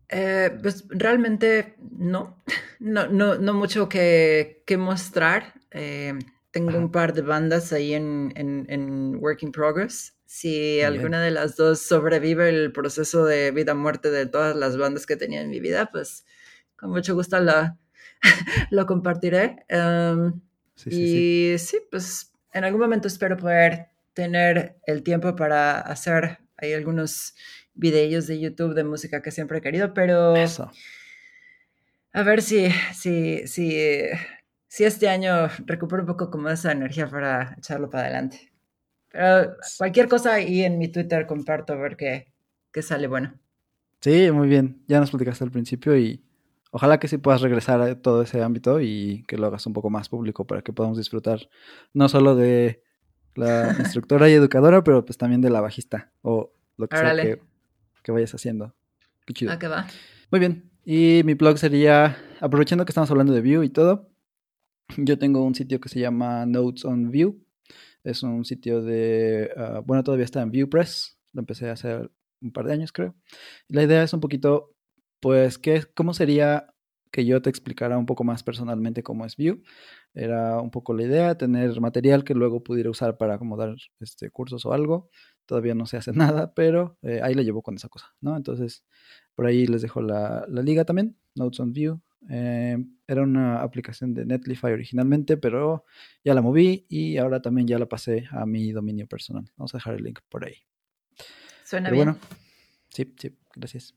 Eh, 0.09 0.51
pues 0.62 0.85
realmente 0.91 1.77
no, 1.79 2.43
no, 2.79 3.09
no, 3.09 3.37
no 3.37 3.55
mucho 3.55 3.89
que, 3.89 4.62
que 4.66 4.77
mostrar. 4.77 5.55
Eh, 5.70 6.14
tengo 6.55 6.78
un 6.78 6.92
par 6.92 7.12
de 7.14 7.22
bandas 7.22 7.72
ahí 7.72 7.94
en, 7.94 8.32
en, 8.36 8.64
en 8.68 9.16
Work 9.16 9.42
in 9.42 9.50
Progress. 9.50 10.14
Si 10.24 10.80
alguna 10.82 11.20
de 11.20 11.32
las 11.32 11.57
dos 11.57 11.80
sobrevive 11.80 12.48
el 12.48 12.70
proceso 12.70 13.24
de 13.24 13.50
vida-muerte 13.50 14.12
de 14.12 14.26
todas 14.26 14.55
las 14.55 14.76
bandas 14.76 15.05
que 15.05 15.16
tenía 15.16 15.40
en 15.40 15.50
mi 15.50 15.59
vida, 15.59 15.90
pues 15.90 16.24
con 16.76 16.90
mucho 16.90 17.14
gusto 17.14 17.40
la, 17.40 17.76
lo 18.70 18.86
compartiré. 18.86 19.64
Em, 19.68 20.40
y 20.86 21.57
sí. 21.59 21.78
pues 21.90 22.32
en 22.52 22.62
algún 22.62 22.80
momento 22.80 23.09
espero 23.09 23.36
poder 23.36 23.88
tener 24.12 24.76
el 24.86 25.02
tiempo 25.02 25.34
para 25.34 25.80
hacer 25.80 26.38
ahí 26.57 26.72
algunos 26.72 27.34
videos 27.74 28.28
de 28.28 28.38
YouTube 28.38 28.74
de 28.74 28.84
música 28.84 29.22
que 29.22 29.32
siempre 29.32 29.59
he 29.59 29.61
querido, 29.61 29.92
pero 29.92 30.34
a 32.16 32.22
ver 32.22 32.42
si, 32.42 32.70
si, 32.94 33.48
si, 33.48 33.76
si 34.75 34.83
este 34.83 35.09
año 35.09 35.47
recupero 35.66 36.03
un 36.03 36.09
poco 36.09 36.33
como 36.33 36.49
esa 36.49 36.72
energía 36.72 37.07
para 37.07 37.55
echarlo 37.57 37.89
para 37.89 38.07
adelante. 38.07 38.51
Pero 39.09 39.55
cualquier 39.79 40.09
cosa 40.09 40.35
ahí 40.35 40.64
en 40.64 40.79
mi 40.79 40.89
Twitter 40.89 41.29
comparto 41.29 41.75
a 41.75 41.77
ver 41.77 41.97
qué, 41.97 42.33
qué 42.72 42.83
sale 42.83 43.07
bueno. 43.07 43.39
Sí, 44.01 44.33
muy 44.33 44.49
bien. 44.49 44.83
Ya 44.89 44.99
nos 44.99 45.12
platicaste 45.12 45.45
al 45.45 45.53
principio 45.53 45.97
y 45.97 46.25
ojalá 46.72 46.99
que 46.99 47.07
sí 47.07 47.18
puedas 47.18 47.41
regresar 47.41 47.81
a 47.83 48.03
todo 48.03 48.22
ese 48.22 48.43
ámbito 48.43 48.81
y 48.81 49.25
que 49.29 49.39
lo 49.39 49.47
hagas 49.47 49.64
un 49.64 49.75
poco 49.75 49.91
más 49.91 50.09
público 50.09 50.45
para 50.45 50.62
que 50.62 50.72
podamos 50.72 50.99
disfrutar 50.99 51.39
no 51.93 52.09
solo 52.09 52.35
de 52.35 52.83
la 53.37 53.77
instructora 53.79 54.29
y 54.29 54.33
educadora, 54.33 54.83
pero 54.83 55.05
pues 55.05 55.16
también 55.16 55.41
de 55.41 55.51
la 55.51 55.61
bajista 55.61 56.11
o 56.22 56.53
lo 56.79 56.89
que 56.89 56.97
sea 56.97 57.14
que, 58.03 58.11
vayas 58.11 58.35
haciendo. 58.35 58.75
Qué 59.25 59.35
chido. 59.35 59.53
¿A 59.53 59.59
qué 59.61 59.68
va? 59.68 59.87
Muy 60.33 60.41
bien. 60.41 60.68
Y 60.85 61.22
mi 61.25 61.35
blog 61.35 61.59
sería, 61.59 62.16
aprovechando 62.41 62.85
que 62.85 62.91
estamos 62.91 63.09
hablando 63.12 63.33
de 63.33 63.41
View 63.41 63.62
y 63.62 63.68
todo, 63.68 64.11
yo 64.97 65.18
tengo 65.18 65.45
un 65.45 65.55
sitio 65.55 65.80
que 65.80 65.89
se 65.89 66.01
llama 66.01 66.47
Notes 66.47 66.85
on 66.85 67.11
View. 67.11 67.45
Es 68.05 68.22
un 68.22 68.45
sitio 68.45 68.82
de, 68.82 69.51
ah, 69.57 69.82
bueno, 69.85 70.05
todavía 70.05 70.24
está 70.24 70.43
en 70.43 70.51
ViewPress. 70.51 71.18
Lo 71.32 71.41
empecé 71.41 71.68
a 71.70 71.72
hacer 71.72 72.11
un 72.41 72.53
par 72.53 72.66
de 72.66 72.74
años, 72.74 72.93
creo. 72.93 73.14
La 73.68 73.82
idea 73.82 74.03
es 74.03 74.12
un 74.12 74.20
poquito 74.20 74.74
pues, 75.24 75.57
¿qué, 75.57 75.82
¿cómo 75.95 76.12
sería 76.12 76.74
que 77.11 77.24
yo 77.24 77.41
te 77.41 77.49
explicara 77.49 77.97
un 77.97 78.05
poco 78.05 78.24
más 78.24 78.43
personalmente 78.43 79.03
cómo 79.03 79.24
es 79.24 79.39
Vue? 79.39 79.62
Era 80.12 80.61
un 80.61 80.70
poco 80.70 80.93
la 80.93 81.05
idea, 81.05 81.39
tener 81.39 81.80
material 81.80 82.24
que 82.24 82.35
luego 82.35 82.62
pudiera 82.62 82.91
usar 82.91 83.16
para 83.16 83.37
acomodar 83.37 83.74
este, 84.01 84.30
cursos 84.30 84.66
o 84.66 84.74
algo. 84.74 85.09
Todavía 85.47 85.74
no 85.74 85.87
se 85.87 85.97
hace 85.97 86.12
nada, 86.12 86.53
pero 86.53 86.99
eh, 87.01 87.20
ahí 87.22 87.32
le 87.32 87.43
llevo 87.43 87.62
con 87.62 87.76
esa 87.76 87.89
cosa, 87.89 88.14
¿no? 88.20 88.37
Entonces, 88.37 88.85
por 89.35 89.47
ahí 89.47 89.66
les 89.66 89.80
dejo 89.80 90.03
la, 90.03 90.45
liga 90.47 90.85
también, 90.85 91.16
Notes 91.35 91.59
on 91.59 91.72
Vue. 91.72 91.99
Eh, 92.31 92.77
era 93.07 93.22
una 93.22 93.61
aplicación 93.61 94.14
de 94.14 94.25
Netlify 94.25 94.72
originalmente, 94.72 95.37
pero 95.37 95.85
ya 96.25 96.35
la 96.35 96.43
moví 96.43 96.87
y 96.89 97.18
ahora 97.18 97.43
también 97.43 97.66
ya 97.66 97.79
la 97.79 97.87
pasé 97.87 98.27
a 98.31 98.47
mi 98.47 98.72
dominio 98.72 99.07
personal. 99.07 99.45
Vamos 99.57 99.75
a 99.75 99.79
dejar 99.79 99.95
el 99.95 100.05
link 100.05 100.20
por 100.29 100.45
ahí. 100.45 100.57
Suena 101.64 101.91
bien. 101.91 102.05
Bueno, 102.05 102.18
sí, 102.89 103.14
sí, 103.18 103.37
gracias. 103.55 103.95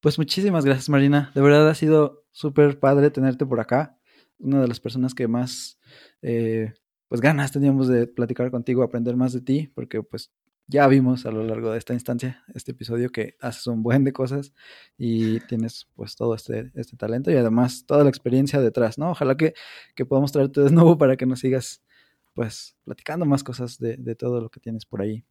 Pues 0.00 0.18
muchísimas 0.18 0.64
gracias, 0.64 0.88
Marina. 0.88 1.30
De 1.34 1.40
verdad 1.40 1.68
ha 1.68 1.74
sido 1.74 2.26
súper 2.32 2.78
padre 2.78 3.10
tenerte 3.10 3.46
por 3.46 3.60
acá. 3.60 3.98
Una 4.38 4.60
de 4.60 4.68
las 4.68 4.80
personas 4.80 5.14
que 5.14 5.28
más, 5.28 5.78
eh, 6.22 6.72
pues 7.08 7.20
ganas 7.20 7.52
teníamos 7.52 7.88
de 7.88 8.06
platicar 8.06 8.50
contigo, 8.50 8.82
aprender 8.82 9.16
más 9.16 9.32
de 9.32 9.40
ti, 9.40 9.70
porque 9.74 10.02
pues 10.02 10.32
ya 10.68 10.86
vimos 10.86 11.24
a 11.24 11.30
lo 11.30 11.42
largo 11.42 11.72
de 11.72 11.78
esta 11.78 11.94
instancia, 11.94 12.44
este 12.54 12.72
episodio, 12.72 13.10
que 13.10 13.36
haces 13.40 13.66
un 13.66 13.82
buen 13.82 14.04
de 14.04 14.12
cosas 14.12 14.52
y 14.98 15.40
tienes 15.40 15.88
pues 15.96 16.14
todo 16.14 16.34
este, 16.34 16.70
este 16.74 16.96
talento 16.96 17.30
y 17.30 17.36
además 17.36 17.86
toda 17.86 18.04
la 18.04 18.10
experiencia 18.10 18.60
detrás, 18.60 18.98
¿no? 18.98 19.10
Ojalá 19.10 19.36
que, 19.36 19.54
que 19.96 20.04
podamos 20.04 20.30
traerte 20.30 20.60
de 20.60 20.70
nuevo 20.70 20.98
para 20.98 21.16
que 21.16 21.24
nos 21.26 21.40
sigas 21.40 21.82
pues 22.34 22.76
platicando 22.84 23.24
más 23.24 23.42
cosas 23.42 23.78
de, 23.78 23.96
de 23.96 24.14
todo 24.14 24.40
lo 24.40 24.50
que 24.50 24.60
tienes 24.60 24.84
por 24.84 25.00
ahí. 25.00 25.24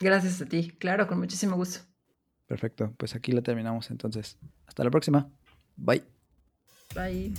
Gracias 0.00 0.42
a 0.42 0.46
ti, 0.46 0.68
claro, 0.78 1.06
con 1.06 1.18
muchísimo 1.18 1.56
gusto. 1.56 1.80
Perfecto, 2.46 2.92
pues 2.98 3.14
aquí 3.14 3.30
la 3.32 3.40
terminamos 3.40 3.90
entonces. 3.90 4.36
Hasta 4.66 4.82
la 4.82 4.90
próxima. 4.90 5.30
Bye. 5.76 6.04
Bye. 6.94 7.32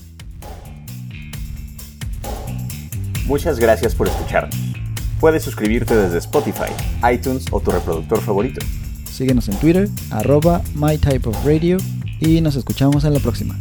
Muchas 3.28 3.60
gracias 3.60 3.94
por 3.94 4.08
escucharnos. 4.08 4.56
Puedes 5.26 5.42
suscribirte 5.42 5.96
desde 5.96 6.20
Spotify, 6.20 6.72
iTunes 7.12 7.48
o 7.50 7.60
tu 7.60 7.72
reproductor 7.72 8.22
favorito. 8.22 8.64
Síguenos 9.12 9.50
en 9.50 9.58
Twitter, 9.58 9.90
arroba 10.12 10.62
mytypeofradio 10.76 11.78
y 12.20 12.42
nos 12.42 12.56
escuchamos 12.56 13.06
en 13.06 13.16
la 13.16 13.20
próxima. 13.20 13.58